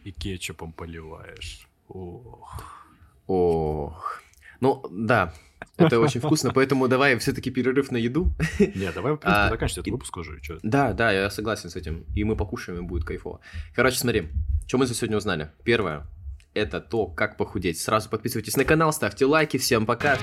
и 0.03 0.11
кетчупом 0.11 0.71
поливаешь. 0.71 1.67
Ох. 1.87 2.85
Ох. 3.27 4.21
Ну, 4.61 4.83
да, 4.89 5.33
это 5.77 5.99
очень 5.99 6.21
вкусно, 6.21 6.51
поэтому 6.53 6.87
давай 6.87 7.17
все-таки 7.17 7.49
перерыв 7.51 7.91
на 7.91 7.97
еду. 7.97 8.31
Не, 8.59 8.91
давай, 8.91 9.13
в 9.13 9.17
принципе, 9.17 9.41
А, 9.47 9.49
заканчивать 9.49 9.79
этот 9.79 9.91
выпуск 9.91 10.17
уже. 10.17 10.39
чё. 10.41 10.59
Да, 10.63 10.93
да, 10.93 11.11
я 11.11 11.29
согласен 11.29 11.69
с 11.69 11.75
этим. 11.75 12.05
И 12.15 12.23
мы 12.23 12.35
покушаем, 12.35 12.79
и 12.79 12.87
будет 12.87 13.03
кайфово. 13.03 13.41
Короче, 13.73 13.97
смотри, 13.97 14.29
что 14.67 14.77
мы 14.77 14.85
за 14.85 14.93
сегодня 14.93 15.17
узнали? 15.17 15.51
Первое, 15.63 16.07
это 16.53 16.79
то, 16.79 17.07
как 17.07 17.37
похудеть. 17.37 17.79
Сразу 17.79 18.09
подписывайтесь 18.09 18.55
на 18.55 18.63
канал, 18.63 18.93
ставьте 18.93 19.25
лайки. 19.25 19.57
Всем 19.57 19.85
пока. 19.85 20.17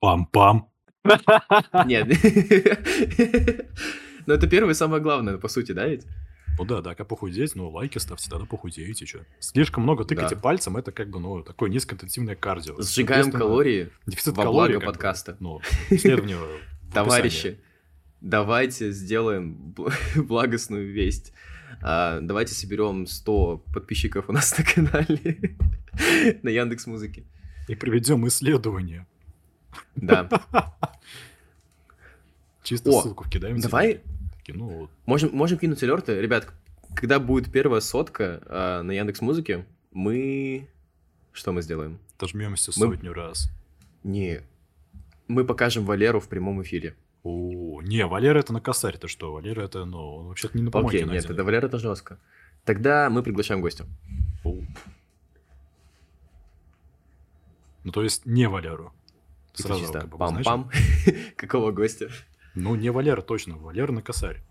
Пам-пам. 0.00 0.68
Нет. 1.86 2.08
Но 4.26 4.34
это 4.34 4.46
первое 4.48 4.72
и 4.72 4.74
самое 4.74 5.00
главное, 5.02 5.38
по 5.38 5.48
сути, 5.48 5.72
да, 5.72 5.86
ведь? 5.86 6.04
Ну 6.58 6.64
да, 6.64 6.80
да, 6.80 6.94
как 6.94 7.06
похудеть, 7.06 7.54
ну 7.54 7.68
лайки 7.68 7.98
ставьте, 7.98 8.30
тогда 8.30 8.46
похудеете, 8.46 9.04
что. 9.06 9.20
Слишком 9.40 9.82
много 9.82 10.04
тыкайте 10.04 10.34
Да. 10.34 10.40
пальцем, 10.40 10.76
это 10.76 10.90
как 10.90 11.10
бы, 11.10 11.20
ну, 11.20 11.42
такое 11.42 11.68
низкоинтенсивное 11.70 12.34
кардио. 12.34 12.80
Сжигаем 12.80 13.30
калории 13.30 13.90
Дефицит 14.06 14.34
во 14.36 14.44
калорий. 14.44 14.74
благо 14.76 14.80
как 14.80 14.80
бы, 14.80 14.92
подкаста. 14.92 15.36
Ну, 15.40 15.60
исследование. 15.90 16.38
Товарищи, 16.92 17.58
давайте 18.22 18.90
сделаем 18.92 19.74
бл- 19.76 19.92
благостную 20.22 20.90
весть. 20.90 21.32
А, 21.82 22.20
давайте 22.20 22.54
соберем 22.54 23.06
100 23.06 23.58
подписчиков 23.74 24.24
у 24.28 24.32
нас 24.32 24.56
на 24.56 24.64
канале 24.64 25.56
на 26.42 26.48
Яндекс 26.48 26.86
Музыке. 26.86 27.24
И 27.68 27.74
проведем 27.74 28.26
исследование. 28.28 29.06
Да. 29.96 30.28
Чисто 32.62 32.90
О, 32.90 33.02
ссылку 33.02 33.28
кидаем. 33.28 33.58
давай- 33.60 34.00
Такие, 34.38 34.58
ну, 34.58 34.66
вот. 34.68 34.90
Можем, 35.06 35.30
можем 35.34 35.58
кинуть 35.58 35.82
алерты. 35.82 36.20
Ребят, 36.20 36.48
когда 36.94 37.18
будет 37.20 37.50
первая 37.50 37.80
сотка 37.80 38.42
а, 38.46 38.82
на 38.82 38.92
Яндекс 38.92 39.20
Музыке, 39.20 39.66
мы... 39.92 40.68
Что 41.32 41.52
мы 41.52 41.62
сделаем? 41.62 41.98
Отожмемся 42.16 42.72
Мы- 42.76 42.86
сотню 42.96 43.12
раз. 43.12 43.50
Не. 44.02 44.42
Мы 45.28 45.44
покажем 45.44 45.84
Валеру 45.84 46.20
в 46.20 46.28
прямом 46.28 46.62
эфире. 46.62 46.96
О, 47.22 47.82
не, 47.82 48.06
Валера 48.06 48.38
это 48.38 48.52
на 48.52 48.60
косарь, 48.60 48.96
ты 48.98 49.08
что? 49.08 49.32
Валера 49.32 49.62
это, 49.62 49.84
ну, 49.84 49.98
он 50.16 50.26
вообще-то 50.28 50.56
не 50.56 50.62
на 50.62 50.70
помойке 50.70 50.98
Окей, 50.98 51.10
нет, 51.12 51.24
это 51.28 51.42
Валера 51.42 51.66
это 51.66 51.78
жестко. 51.78 52.18
Тогда 52.64 53.10
мы 53.10 53.22
приглашаем 53.24 53.60
гостя. 53.60 53.84
О. 54.44 54.54
Ну, 57.82 57.92
то 57.92 58.02
есть 58.02 58.26
не 58.26 58.48
Валеру. 58.48 58.92
Сразу 59.62 59.80
чисто 59.80 60.00
как 60.00 60.08
бы 60.10 60.16
обозначим. 60.16 60.50
пам-пам. 60.52 61.32
Какого 61.36 61.72
гостя? 61.72 62.08
Ну, 62.54 62.74
не 62.74 62.90
Валера 62.90 63.22
точно, 63.22 63.56
Валера 63.56 63.92
на 63.92 64.02
косарь. 64.02 64.42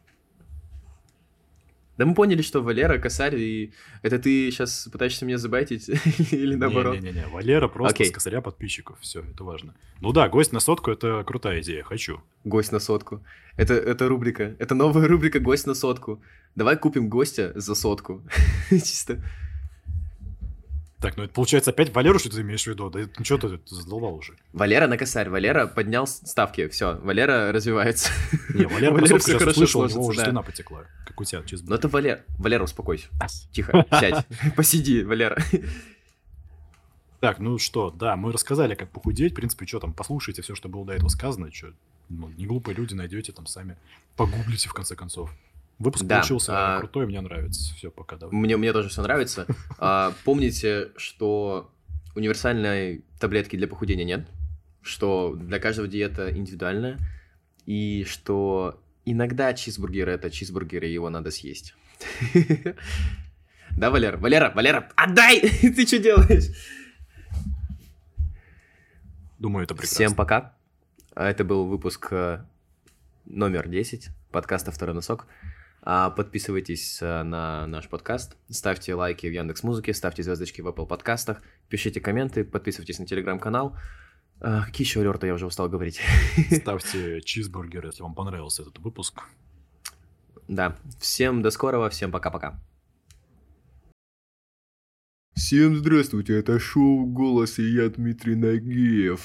Да 1.98 2.06
мы 2.06 2.14
поняли, 2.14 2.42
что 2.42 2.62
Валера, 2.62 2.98
косарь, 2.98 3.36
и 3.36 3.74
это 4.02 4.20
ты 4.20 4.52
сейчас 4.52 4.90
пытаешься 4.92 5.26
меня 5.26 5.38
забайтить 5.38 5.90
или 6.32 6.56
наоборот? 6.56 6.96
Не-не-не, 7.00 7.28
Валера 7.28 7.70
просто 7.70 7.96
Окей. 7.96 8.08
с 8.08 8.12
косаря 8.12 8.42
подписчиков, 8.42 9.00
все, 9.00 9.22
это 9.22 9.46
важно. 9.46 9.76
Ну 10.02 10.12
да, 10.12 10.28
гость 10.28 10.52
на 10.52 10.60
сотку 10.60 10.92
это 10.92 11.24
крутая 11.24 11.62
идея, 11.62 11.84
хочу. 11.84 12.22
Гость 12.44 12.74
на 12.74 12.80
сотку. 12.80 13.24
Это, 13.56 13.76
это 13.76 14.10
рубрика. 14.10 14.56
Это 14.60 14.76
новая 14.76 15.08
рубрика 15.08 15.40
«Гость 15.40 15.68
на 15.68 15.74
сотку». 15.74 16.22
Давай 16.56 16.78
купим 16.78 17.10
гостя 17.10 17.54
за 17.56 17.76
сотку. 17.76 18.22
Чисто. 18.70 19.24
Так, 21.06 21.18
ну 21.18 21.24
это 21.24 21.34
получается 21.34 21.72
опять 21.72 21.94
Валеру, 21.94 22.18
что 22.18 22.30
ты 22.30 22.42
имеешь 22.42 22.64
в 22.64 22.68
виду? 22.68 22.90
Да 22.90 23.00
это 23.02 23.20
ничего 23.20 23.38
ты 23.38 23.60
задолбал 23.68 24.16
уже. 24.16 24.34
Валера 24.54 24.88
на 24.88 24.98
косарь. 24.98 25.30
Валера 25.30 25.68
поднял 25.68 26.08
ставки. 26.08 26.68
Все, 26.68 26.96
Валера 26.96 27.52
развивается. 27.52 28.10
Не, 28.54 28.66
Валера 28.66 28.92
Валера 28.94 29.20
сейчас 29.20 29.40
хорошо 29.40 29.50
услышал, 29.52 29.82
у 29.82 29.88
него 29.88 30.06
уже 30.08 30.18
да. 30.20 30.26
слюна 30.26 30.42
потекла, 30.42 30.86
как 31.06 31.22
у 31.22 31.24
тебя 31.24 31.42
Ну 31.42 31.46
чизбургер. 31.46 31.78
это 31.78 31.88
Валер. 31.90 32.24
Валера, 32.40 32.64
успокойся. 32.64 33.08
Тихо, 33.52 33.86
сядь. 33.92 34.26
Посиди, 34.56 35.04
Валера. 35.04 35.38
Так, 37.20 37.40
ну 37.40 37.58
что, 37.58 37.92
да, 37.92 38.16
мы 38.16 38.32
рассказали, 38.32 38.76
как 38.76 38.90
похудеть. 38.90 39.34
В 39.34 39.36
принципе, 39.36 39.66
что 39.66 39.80
там, 39.80 39.94
послушайте 39.94 40.42
все, 40.42 40.56
что 40.56 40.70
было 40.70 40.86
до 40.86 40.94
этого 40.94 41.10
сказано. 41.10 41.52
Что, 41.52 41.68
ну, 42.10 42.30
не 42.30 42.46
глупые 42.46 42.76
люди 42.76 42.94
найдете 42.94 43.32
там 43.32 43.46
сами. 43.46 43.78
Погуглите, 44.16 44.70
в 44.70 44.74
конце 44.74 44.96
концов. 44.96 45.32
Выпуск 45.78 46.06
Да, 46.06 46.20
получился 46.20 46.52
а- 46.54 46.80
крутой, 46.80 47.06
мне 47.06 47.20
нравится. 47.20 47.74
Все, 47.76 47.92
пока, 47.92 48.16
давай. 48.16 48.34
Мне, 48.36 48.56
мне 48.58 48.72
тоже 48.74 48.90
все 48.90 49.02
нравится. 49.02 49.46
А, 49.78 50.14
помните, 50.24 50.92
что 50.96 51.72
универсальной 52.16 53.04
таблетки 53.20 53.58
для 53.58 53.68
похудения 53.68 54.06
нет, 54.06 54.28
что 54.82 55.36
для 55.36 55.60
каждого 55.60 55.88
диета 55.88 56.36
индивидуальная, 56.36 56.98
и 57.66 58.06
что 58.08 58.80
иногда 59.04 59.54
чизбургер 59.54 60.08
это 60.10 60.30
чизбургер, 60.32 60.84
и 60.86 60.94
его 60.94 61.10
надо 61.10 61.32
съесть. 61.32 61.76
Да, 63.78 63.90
Валера? 63.92 64.16
Валера, 64.16 64.54
Валера, 64.56 64.90
отдай! 64.96 65.42
Ты 65.62 65.86
что 65.86 66.00
делаешь? 66.00 66.46
Думаю, 69.38 69.66
это 69.66 69.76
прекрасно. 69.76 69.96
Всем 69.96 70.16
пока. 70.16 70.54
А 71.14 71.30
Это 71.30 71.44
был 71.44 71.66
выпуск 71.66 72.08
э, 72.12 72.46
номер 73.26 73.68
10 73.68 74.10
подкаста 74.32 74.72
«Второй 74.72 74.96
носок». 74.96 75.28
А, 75.88 76.10
Подписывайтесь 76.10 77.00
э, 77.00 77.22
на 77.22 77.68
наш 77.68 77.88
подкаст, 77.90 78.36
ставьте 78.50 78.96
лайки 78.96 79.28
в 79.28 79.32
Яндекс 79.32 79.62
Музыке, 79.62 79.94
ставьте 79.94 80.24
звездочки 80.24 80.62
в 80.62 80.68
Apple 80.68 80.88
подкастах, 80.88 81.44
пишите 81.70 82.02
комменты, 82.02 82.44
подписывайтесь 82.44 82.98
на 82.98 83.06
телеграм-канал. 83.06 83.78
А, 84.42 84.66
Какие 84.66 84.88
еще 84.88 85.02
алерты, 85.02 85.28
я 85.28 85.36
уже 85.36 85.46
устал 85.46 85.70
говорить. 85.70 86.02
Ставьте 86.52 87.22
чизбургер, 87.22 87.86
если 87.86 88.02
вам 88.02 88.16
понравился 88.16 88.64
этот 88.64 88.80
выпуск. 88.80 89.22
Да, 90.48 90.76
всем 91.00 91.44
до 91.44 91.52
скорого, 91.52 91.92
всем 91.92 92.12
пока-пока. 92.12 92.60
Всем 95.36 95.78
здравствуйте, 95.78 96.40
это 96.40 96.58
шоу 96.58 97.06
«Голос» 97.06 97.60
и 97.60 97.64
я 97.64 97.90
Дмитрий 97.90 98.36
Нагиев. 98.36 99.14